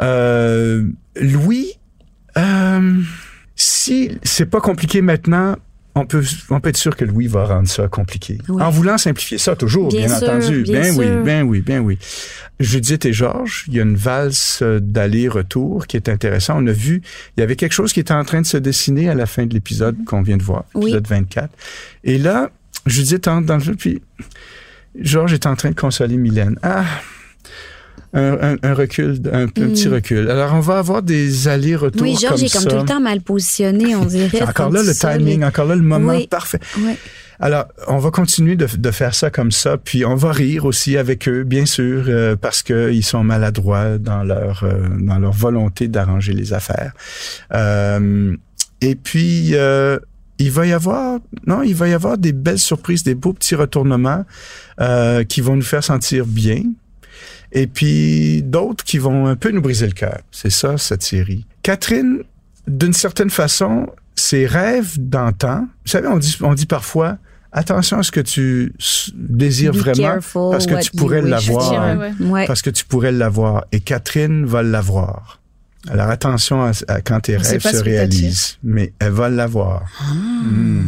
Euh, 0.00 0.84
Louis, 1.20 1.63
c'est 4.34 4.46
pas 4.46 4.60
compliqué 4.60 5.00
maintenant, 5.00 5.56
on 5.94 6.06
peut, 6.06 6.24
on 6.50 6.60
peut 6.60 6.70
être 6.70 6.76
sûr 6.76 6.96
que 6.96 7.04
Louis 7.04 7.28
va 7.28 7.44
rendre 7.44 7.68
ça 7.68 7.86
compliqué. 7.86 8.38
Oui. 8.48 8.60
En 8.60 8.68
voulant 8.70 8.98
simplifier 8.98 9.38
ça 9.38 9.54
toujours, 9.54 9.90
bien, 9.90 10.06
Bien 10.06 10.18
sûr, 10.18 10.28
entendu. 10.28 10.62
bien 10.62 10.80
ben 10.80 10.94
oui, 10.96 11.06
ben 11.24 11.42
oui, 11.46 11.60
ben 11.60 11.78
oui. 11.80 11.98
Judith 12.58 13.04
et 13.06 13.12
Georges, 13.12 13.64
il 13.68 13.74
y 13.74 13.78
a 13.80 13.84
une 13.84 13.94
valse 13.94 14.62
d'aller-retour 14.62 15.86
qui 15.86 15.96
est 15.96 16.08
intéressante. 16.08 16.56
On 16.60 16.66
a 16.66 16.72
vu, 16.72 17.00
il 17.36 17.40
y 17.40 17.42
avait 17.44 17.54
quelque 17.54 17.72
chose 17.74 17.92
qui 17.92 18.00
était 18.00 18.12
en 18.14 18.24
train 18.24 18.40
de 18.40 18.46
se 18.46 18.56
dessiner 18.56 19.08
à 19.08 19.14
la 19.14 19.26
fin 19.26 19.46
de 19.46 19.54
l'épisode 19.54 19.96
qu'on 20.04 20.22
vient 20.22 20.36
de 20.36 20.42
voir, 20.42 20.64
Oui. 20.74 20.86
l'épisode 20.86 21.06
24. 21.06 21.50
Et 22.02 22.18
là, 22.18 22.50
Judith 22.86 23.28
entre 23.28 23.46
dans 23.46 23.58
le 23.58 23.62
jeu, 23.62 23.74
puis 23.76 24.02
Georges 25.00 25.32
est 25.32 25.46
en 25.46 25.54
train 25.54 25.70
de 25.70 25.78
consoler 25.80 26.16
Mylène. 26.16 26.58
Ah! 26.62 26.84
Un, 28.14 28.52
un- 28.52 28.56
un 28.62 28.74
recul, 28.74 29.20
un, 29.32 29.42
un 29.42 29.48
petit 29.48 29.88
Mm. 29.88 29.92
recul. 29.92 30.30
Alors, 30.30 30.54
on 30.54 30.60
va 30.60 30.78
avoir 30.78 31.02
des 31.02 31.48
allers-retours 31.48 32.00
Oui, 32.02 32.16
Georges 32.20 32.42
est 32.44 32.52
comme 32.52 32.64
tout 32.66 32.76
le 32.76 32.84
temps 32.84 33.00
mal 33.00 33.20
positionné, 33.20 33.96
on 33.96 34.04
dirait. 34.04 34.42
Encore 34.42 34.70
là 34.70 34.82
le 34.82 34.94
timing, 34.94 35.42
encore 35.44 35.66
là 35.66 35.74
le 35.74 35.82
moment 35.82 36.12
Oui. 36.12 36.26
parfait. 36.28 36.60
Ouais. 36.78 36.96
Alors, 37.40 37.64
on 37.88 37.98
va 37.98 38.12
continuer 38.12 38.54
de, 38.54 38.66
de 38.72 38.90
faire 38.92 39.12
ça 39.16 39.28
comme 39.28 39.50
ça, 39.50 39.76
puis 39.76 40.04
on 40.04 40.14
va 40.14 40.30
rire 40.30 40.64
aussi 40.64 40.96
avec 40.96 41.26
eux, 41.28 41.42
bien 41.42 41.66
sûr, 41.66 42.04
euh, 42.06 42.36
parce 42.36 42.62
qu'ils 42.62 43.04
sont 43.04 43.24
maladroits 43.24 43.98
dans 43.98 44.22
leur 44.22 44.62
euh, 44.62 44.86
dans 45.00 45.18
leur 45.18 45.32
volonté 45.32 45.88
d'arranger 45.88 46.32
les 46.32 46.52
affaires. 46.52 46.92
Euh, 47.52 48.36
et 48.80 48.94
puis, 48.94 49.50
euh, 49.54 49.98
il 50.38 50.50
va 50.52 50.66
y 50.66 50.72
avoir, 50.72 51.18
non, 51.46 51.62
il 51.62 51.74
va 51.74 51.88
y 51.88 51.92
avoir 51.92 52.18
des 52.18 52.32
belles 52.32 52.58
surprises, 52.58 53.02
des 53.02 53.14
beaux 53.14 53.32
petits 53.32 53.54
retournements 53.56 54.24
euh, 54.80 55.24
qui 55.24 55.40
vont 55.40 55.56
nous 55.56 55.62
faire 55.62 55.82
sentir 55.84 56.26
bien. 56.26 56.62
Et 57.54 57.68
puis 57.68 58.42
d'autres 58.42 58.84
qui 58.84 58.98
vont 58.98 59.26
un 59.26 59.36
peu 59.36 59.50
nous 59.50 59.62
briser 59.62 59.86
le 59.86 59.92
cœur. 59.92 60.18
C'est 60.32 60.50
ça, 60.50 60.76
cette 60.76 61.02
série. 61.02 61.46
Catherine, 61.62 62.24
d'une 62.66 62.92
certaine 62.92 63.30
façon, 63.30 63.86
ses 64.16 64.46
rêves 64.46 64.96
d'antan, 64.98 65.60
vous 65.84 65.90
savez, 65.90 66.08
on 66.08 66.18
dit, 66.18 66.36
on 66.40 66.54
dit 66.54 66.66
parfois, 66.66 67.18
attention 67.52 67.98
à 67.98 68.02
ce 68.02 68.10
que 68.10 68.20
tu 68.20 68.74
désires 69.14 69.72
Be 69.72 69.76
vraiment, 69.76 70.02
careful 70.14 70.50
parce 70.50 70.66
que 70.66 70.74
what 70.74 70.80
tu 70.80 70.90
you 70.94 70.98
pourrais 70.98 71.22
l'avoir. 71.22 71.98
Ouais, 71.98 72.12
ouais. 72.20 72.46
Parce 72.46 72.60
que 72.60 72.70
tu 72.70 72.84
pourrais 72.84 73.12
l'avoir. 73.12 73.64
Et 73.70 73.80
Catherine 73.80 74.44
va 74.44 74.64
l'avoir. 74.64 75.40
Alors 75.88 76.08
attention 76.08 76.64
à, 76.64 76.72
à 76.88 77.00
quand 77.02 77.20
tes 77.20 77.36
On 77.36 77.40
rêves 77.40 77.60
se 77.60 77.82
réalisent. 77.82 78.58
Mais 78.64 78.92
elle 78.98 79.12
va 79.12 79.28
l'avoir. 79.28 79.84
Hmm. 80.12 80.82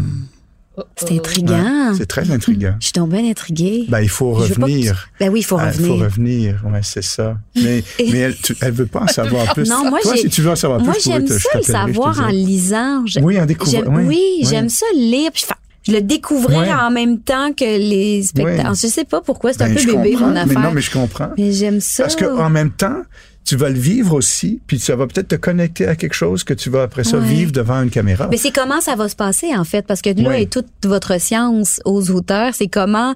C'est 0.96 1.12
intriguant. 1.12 1.90
Ouais, 1.90 1.96
c'est 1.96 2.06
très 2.06 2.30
intriguant. 2.30 2.74
Je 2.80 2.86
suis 2.86 2.92
donc 2.92 3.10
bien 3.10 3.24
intriguée. 3.30 3.86
Ben, 3.88 4.00
il 4.00 4.08
faut 4.08 4.32
que 4.34 4.40
revenir. 4.42 5.08
Ben 5.18 5.30
oui, 5.30 5.40
il 5.40 5.42
faut 5.44 5.56
Ah, 5.58 5.66
revenir. 5.70 5.90
Il 5.94 5.98
faut 5.98 6.04
revenir, 6.04 6.62
ouais, 6.66 6.80
c'est 6.82 7.02
ça. 7.04 7.36
Mais, 7.54 7.82
mais 7.98 8.18
elle, 8.18 8.36
tu, 8.36 8.54
elle 8.60 8.72
veut 8.72 8.86
pas 8.86 9.00
en 9.02 9.06
savoir 9.08 9.54
plus. 9.54 9.68
Non, 9.68 9.88
moi, 9.88 10.00
Toi, 10.02 10.16
si 10.16 10.28
tu 10.28 10.42
veux 10.42 10.50
en 10.50 10.56
savoir 10.56 10.80
Moi, 10.80 10.92
plus, 10.92 11.04
je 11.04 11.08
pourrais 11.10 11.18
j'aime 11.26 11.38
je 11.38 11.42
ça 11.42 11.58
le 11.58 11.62
savoir 11.62 12.20
en 12.20 12.28
lisant. 12.28 13.06
Je- 13.06 13.20
Oui, 13.20 13.40
en 13.40 13.46
découvrant, 13.46 13.80
oui, 13.86 14.04
Oui, 14.06 14.06
oui. 14.42 14.46
j'aime 14.48 14.68
ça 14.68 14.86
lire. 14.94 15.30
Puis 15.32 15.44
le 15.92 16.00
découvrir 16.02 16.58
Ouais. 16.58 16.72
en 16.72 16.90
même 16.90 17.20
temps 17.20 17.52
que 17.52 17.64
les 17.64 18.22
spectateurs. 18.24 18.70
Ouais. 18.72 18.76
Je 18.82 18.86
sais 18.88 19.04
pas 19.04 19.20
pourquoi, 19.20 19.52
c'est 19.52 19.62
un 19.62 19.68
Ben, 19.68 19.76
peu 19.76 19.96
bébé 19.96 20.16
mon 20.16 20.32
Mais 20.32 20.40
affaire. 20.40 20.60
non, 20.60 20.72
mais 20.72 20.80
je 20.80 20.90
comprends. 20.90 21.28
Mais 21.38 21.52
j'aime 21.52 21.80
ça. 21.80 22.02
Parce 22.02 22.16
qu'en 22.16 22.50
même 22.50 22.70
temps, 22.72 23.02
tu 23.46 23.56
vas 23.56 23.68
le 23.70 23.78
vivre 23.78 24.12
aussi, 24.14 24.60
puis 24.66 24.78
ça 24.80 24.96
va 24.96 25.06
peut-être 25.06 25.28
te 25.28 25.36
connecter 25.36 25.86
à 25.86 25.94
quelque 25.96 26.14
chose 26.14 26.42
que 26.44 26.52
tu 26.52 26.68
vas 26.68 26.82
après 26.82 27.04
ça 27.04 27.18
Ouais. 27.18 27.24
vivre 27.26 27.52
devant 27.52 27.80
une 27.82 27.90
caméra. 27.90 28.26
Mais 28.30 28.36
c'est 28.36 28.50
comment 28.50 28.80
ça 28.80 28.96
va 28.96 29.08
se 29.08 29.14
passer, 29.16 29.54
en 29.56 29.62
fait, 29.64 29.86
parce 29.86 30.02
que 30.02 30.10
là 30.10 30.28
Ouais. 30.30 30.42
est 30.42 30.52
toute 30.52 30.66
votre 30.84 31.18
science 31.20 31.80
aux 31.84 32.10
auteurs, 32.10 32.54
c'est 32.54 32.66
comment 32.66 33.14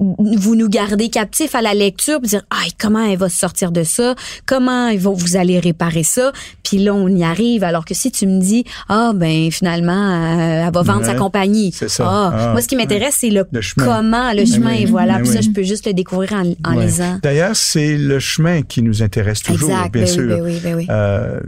vous 0.00 0.54
nous 0.56 0.68
gardez 0.68 1.10
captifs 1.10 1.54
à 1.54 1.62
la 1.62 1.74
lecture, 1.74 2.20
puis 2.20 2.28
dire 2.30 2.42
ah 2.50 2.62
comment 2.78 3.04
elle 3.06 3.18
va 3.18 3.28
se 3.28 3.38
sortir 3.38 3.70
de 3.70 3.82
ça, 3.84 4.14
comment 4.46 4.88
ils 4.88 4.98
vont 4.98 5.12
vous 5.12 5.36
allez 5.36 5.58
réparer 5.58 6.02
ça, 6.04 6.32
puis 6.62 6.78
là 6.78 6.94
on 6.94 7.08
y 7.08 7.22
arrive. 7.22 7.64
Alors 7.64 7.84
que 7.84 7.94
si 7.94 8.10
tu 8.10 8.26
me 8.26 8.40
dis 8.40 8.64
ah 8.88 9.12
ben 9.14 9.50
finalement 9.50 9.92
euh, 9.92 10.66
elle 10.66 10.72
va 10.72 10.82
vendre 10.82 11.00
Ouais, 11.00 11.06
sa 11.06 11.14
compagnie, 11.14 11.72
c'est 11.72 11.88
ça. 11.88 12.04
Ah, 12.06 12.30
Ah, 12.32 12.52
moi 12.52 12.60
ce 12.62 12.68
qui 12.68 12.76
m'intéresse 12.76 13.16
c'est 13.20 13.30
le, 13.30 13.44
comment, 13.76 14.30
le 14.32 14.36
Mais 14.40 14.46
chemin 14.46 14.70
oui, 14.72 14.82
et 14.82 14.86
voilà. 14.86 15.18
Puis 15.18 15.28
ça 15.28 15.40
je 15.40 15.50
peux 15.50 15.62
juste 15.62 15.86
le 15.86 15.92
découvrir 15.92 16.32
en, 16.32 16.70
en 16.70 16.76
Ouais. 16.76 16.86
lisant. 16.86 17.18
D'ailleurs, 17.22 17.56
c'est 17.56 17.96
le 17.96 18.18
chemin 18.18 18.62
qui 18.62 18.82
nous 18.82 19.02
intéresse 19.02 19.42
toujours, 19.42 19.70
Exact, 19.70 19.92
bien 19.92 20.02
ben 20.02 20.08
oui, 20.08 20.14
sûr. 20.14 20.28
ben 20.28 20.42
oui, 20.42 20.60
ben 20.62 20.74
oui. 20.76 20.86
Euh, 20.88 21.40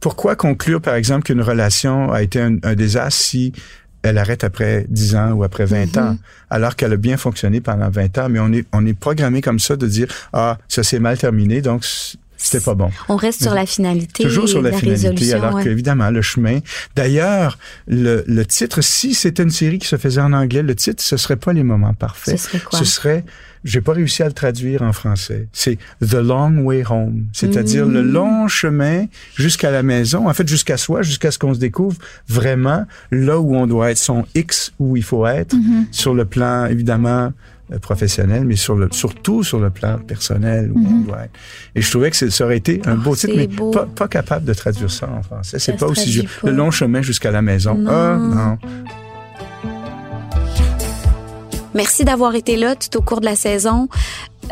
pourquoi 0.00 0.34
conclure, 0.36 0.80
par 0.80 0.94
exemple, 0.94 1.24
qu'une 1.24 1.40
relation 1.42 2.10
a 2.12 2.22
été 2.22 2.40
un, 2.40 2.56
un 2.62 2.74
désastre 2.74 3.20
si 3.20 3.52
elle 4.02 4.18
arrête 4.18 4.44
après 4.44 4.86
10 4.88 5.14
ans 5.16 5.32
ou 5.32 5.44
après 5.44 5.64
20 5.64 5.96
Mhm. 5.96 6.02
ans, 6.02 6.18
alors 6.50 6.76
qu'elle 6.76 6.92
a 6.92 6.96
bien 6.96 7.16
fonctionné 7.16 7.60
pendant 7.60 7.88
20 7.90 8.18
ans, 8.18 8.28
mais 8.28 8.38
on 8.40 8.52
est, 8.52 8.66
on 8.72 8.84
est 8.86 8.98
programmé 8.98 9.40
comme 9.40 9.58
ça 9.58 9.76
de 9.76 9.86
dire, 9.86 10.08
ah, 10.32 10.58
ça 10.68 10.82
s'est 10.82 10.98
mal 10.98 11.16
terminé, 11.18 11.60
donc 11.62 11.84
c'était 12.42 12.64
pas 12.64 12.74
bon. 12.74 12.90
On 13.08 13.16
reste 13.16 13.42
sur 13.42 13.54
la 13.54 13.66
finalité, 13.66 14.24
Toujours 14.24 14.48
sur 14.48 14.60
la, 14.62 14.70
la 14.70 14.76
finalité, 14.78 15.32
alors 15.34 15.54
ouais. 15.54 15.64
qu'évidemment, 15.64 16.10
le 16.10 16.22
chemin. 16.22 16.58
D'ailleurs, 16.96 17.58
le, 17.86 18.24
le 18.26 18.46
titre, 18.46 18.80
si 18.82 19.14
c'était 19.14 19.42
une 19.42 19.50
série 19.50 19.78
qui 19.78 19.88
se 19.88 19.96
faisait 19.96 20.20
en 20.20 20.32
anglais, 20.32 20.62
le 20.62 20.74
titre, 20.74 21.02
ce 21.02 21.16
serait 21.16 21.36
pas 21.36 21.52
les 21.52 21.62
moments 21.62 21.94
parfaits. 21.94 22.38
Ce 22.38 22.44
serait 22.48 22.58
quoi? 22.60 22.78
Ce 22.78 22.84
serait, 22.84 23.24
j'ai 23.64 23.80
pas 23.80 23.92
réussi 23.92 24.22
à 24.22 24.26
le 24.26 24.32
traduire 24.32 24.82
en 24.82 24.92
français. 24.92 25.48
C'est 25.52 25.78
The 26.00 26.14
Long 26.14 26.58
Way 26.64 26.84
Home. 26.90 27.26
C'est-à-dire 27.32 27.86
le 27.86 28.02
Mm. 28.02 28.12
long 28.12 28.48
chemin 28.48 29.06
jusqu'à 29.36 29.70
la 29.70 29.82
maison. 29.82 30.28
En 30.28 30.34
fait, 30.34 30.48
jusqu'à 30.48 30.76
soi, 30.76 31.02
jusqu'à 31.02 31.30
ce 31.30 31.38
qu'on 31.38 31.54
se 31.54 31.60
découvre 31.60 31.96
vraiment 32.28 32.84
là 33.10 33.38
où 33.38 33.54
on 33.54 33.66
doit 33.66 33.90
être, 33.92 33.98
son 33.98 34.24
X 34.34 34.72
où 34.78 34.96
il 34.96 35.04
faut 35.04 35.26
être, 35.26 35.54
Mm-hmm. 35.54 35.84
sur 35.92 36.14
le 36.14 36.24
plan, 36.24 36.66
évidemment, 36.66 37.32
professionnel, 37.80 38.44
mais 38.44 38.56
sur 38.56 38.76
le, 38.76 38.88
surtout 38.90 39.42
sur 39.42 39.58
le 39.58 39.70
plan 39.70 39.98
personnel 39.98 40.72
on 40.74 40.78
Mhm. 40.78 41.06
Et 41.74 41.82
je 41.82 41.90
trouvais 41.90 42.10
que 42.10 42.30
ça 42.30 42.44
aurait 42.44 42.56
été 42.56 42.80
un 42.86 42.96
beau 42.96 43.14
c'est 43.14 43.28
titre, 43.28 43.38
mais 43.38 43.46
beau. 43.46 43.70
pas, 43.70 43.86
pas 43.86 44.08
capable 44.08 44.44
de 44.44 44.54
traduire 44.54 44.90
ça 44.90 45.08
en 45.08 45.22
français. 45.22 45.58
C'est 45.58 45.76
pas 45.76 45.86
aussi 45.86 46.22
pas. 46.22 46.50
le 46.50 46.56
long 46.56 46.70
chemin 46.70 47.02
jusqu'à 47.02 47.30
la 47.30 47.42
maison. 47.42 47.74
Non. 47.74 47.90
Ah, 47.90 48.18
non. 48.18 48.58
Merci 51.74 52.04
d'avoir 52.04 52.34
été 52.34 52.56
là 52.56 52.74
tout 52.76 52.98
au 52.98 53.02
cours 53.02 53.20
de 53.20 53.26
la 53.26 53.36
saison, 53.36 53.88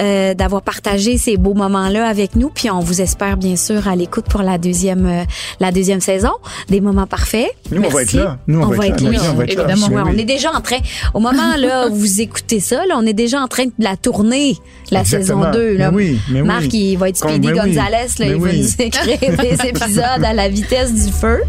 euh, 0.00 0.34
d'avoir 0.34 0.62
partagé 0.62 1.18
ces 1.18 1.36
beaux 1.36 1.54
moments-là 1.54 2.06
avec 2.08 2.36
nous. 2.36 2.48
Puis 2.48 2.70
on 2.70 2.80
vous 2.80 3.00
espère 3.00 3.36
bien 3.36 3.56
sûr 3.56 3.86
à 3.88 3.96
l'écoute 3.96 4.24
pour 4.26 4.42
la 4.42 4.56
deuxième, 4.56 5.06
euh, 5.06 5.24
la 5.58 5.72
deuxième 5.72 6.00
saison, 6.00 6.32
des 6.68 6.80
moments 6.80 7.06
parfaits. 7.06 7.50
Nous, 7.70 7.82
on 7.82 7.88
va 7.88 7.98
Merci. 7.98 8.16
être 8.16 8.24
là. 8.24 8.38
Nous, 8.46 8.60
on 8.60 8.68
va 8.68 8.86
être 8.86 9.00
là. 9.00 9.10
Oui, 9.10 9.18
on 9.30 9.34
va 9.34 9.44
être 9.44 9.54
là. 9.56 9.64
évidemment. 9.74 10.02
Oui. 10.04 10.12
On 10.14 10.18
est 10.18 10.24
déjà 10.24 10.52
en 10.52 10.60
train. 10.60 10.78
Au 11.12 11.20
moment 11.20 11.56
là 11.58 11.88
où 11.88 11.94
vous 11.94 12.20
écoutez 12.20 12.60
ça, 12.60 12.86
là, 12.86 12.94
on 12.96 13.04
est 13.04 13.12
déjà 13.12 13.40
en 13.40 13.48
train 13.48 13.64
de 13.66 13.72
la 13.78 13.96
tourner, 13.96 14.56
la 14.90 15.00
Exactement. 15.00 15.42
saison 15.44 15.52
2. 15.52 15.76
Là. 15.76 15.90
Mais 15.90 15.96
oui, 15.96 16.20
mais 16.30 16.40
oui. 16.40 16.46
Marc, 16.46 16.72
il 16.72 16.96
va 16.96 17.08
être 17.08 17.16
Speedy. 17.18 17.48
Gonzalez. 17.48 17.74
Là, 17.74 18.06
Mais 18.20 18.28
il 18.28 18.34
va 18.36 18.48
oui. 18.48 18.60
nous 18.78 18.84
écrire 18.86 19.36
des 19.36 19.68
épisodes 19.68 20.24
à 20.24 20.32
la 20.32 20.48
vitesse 20.48 20.94
du 20.94 21.12
feu. 21.12 21.42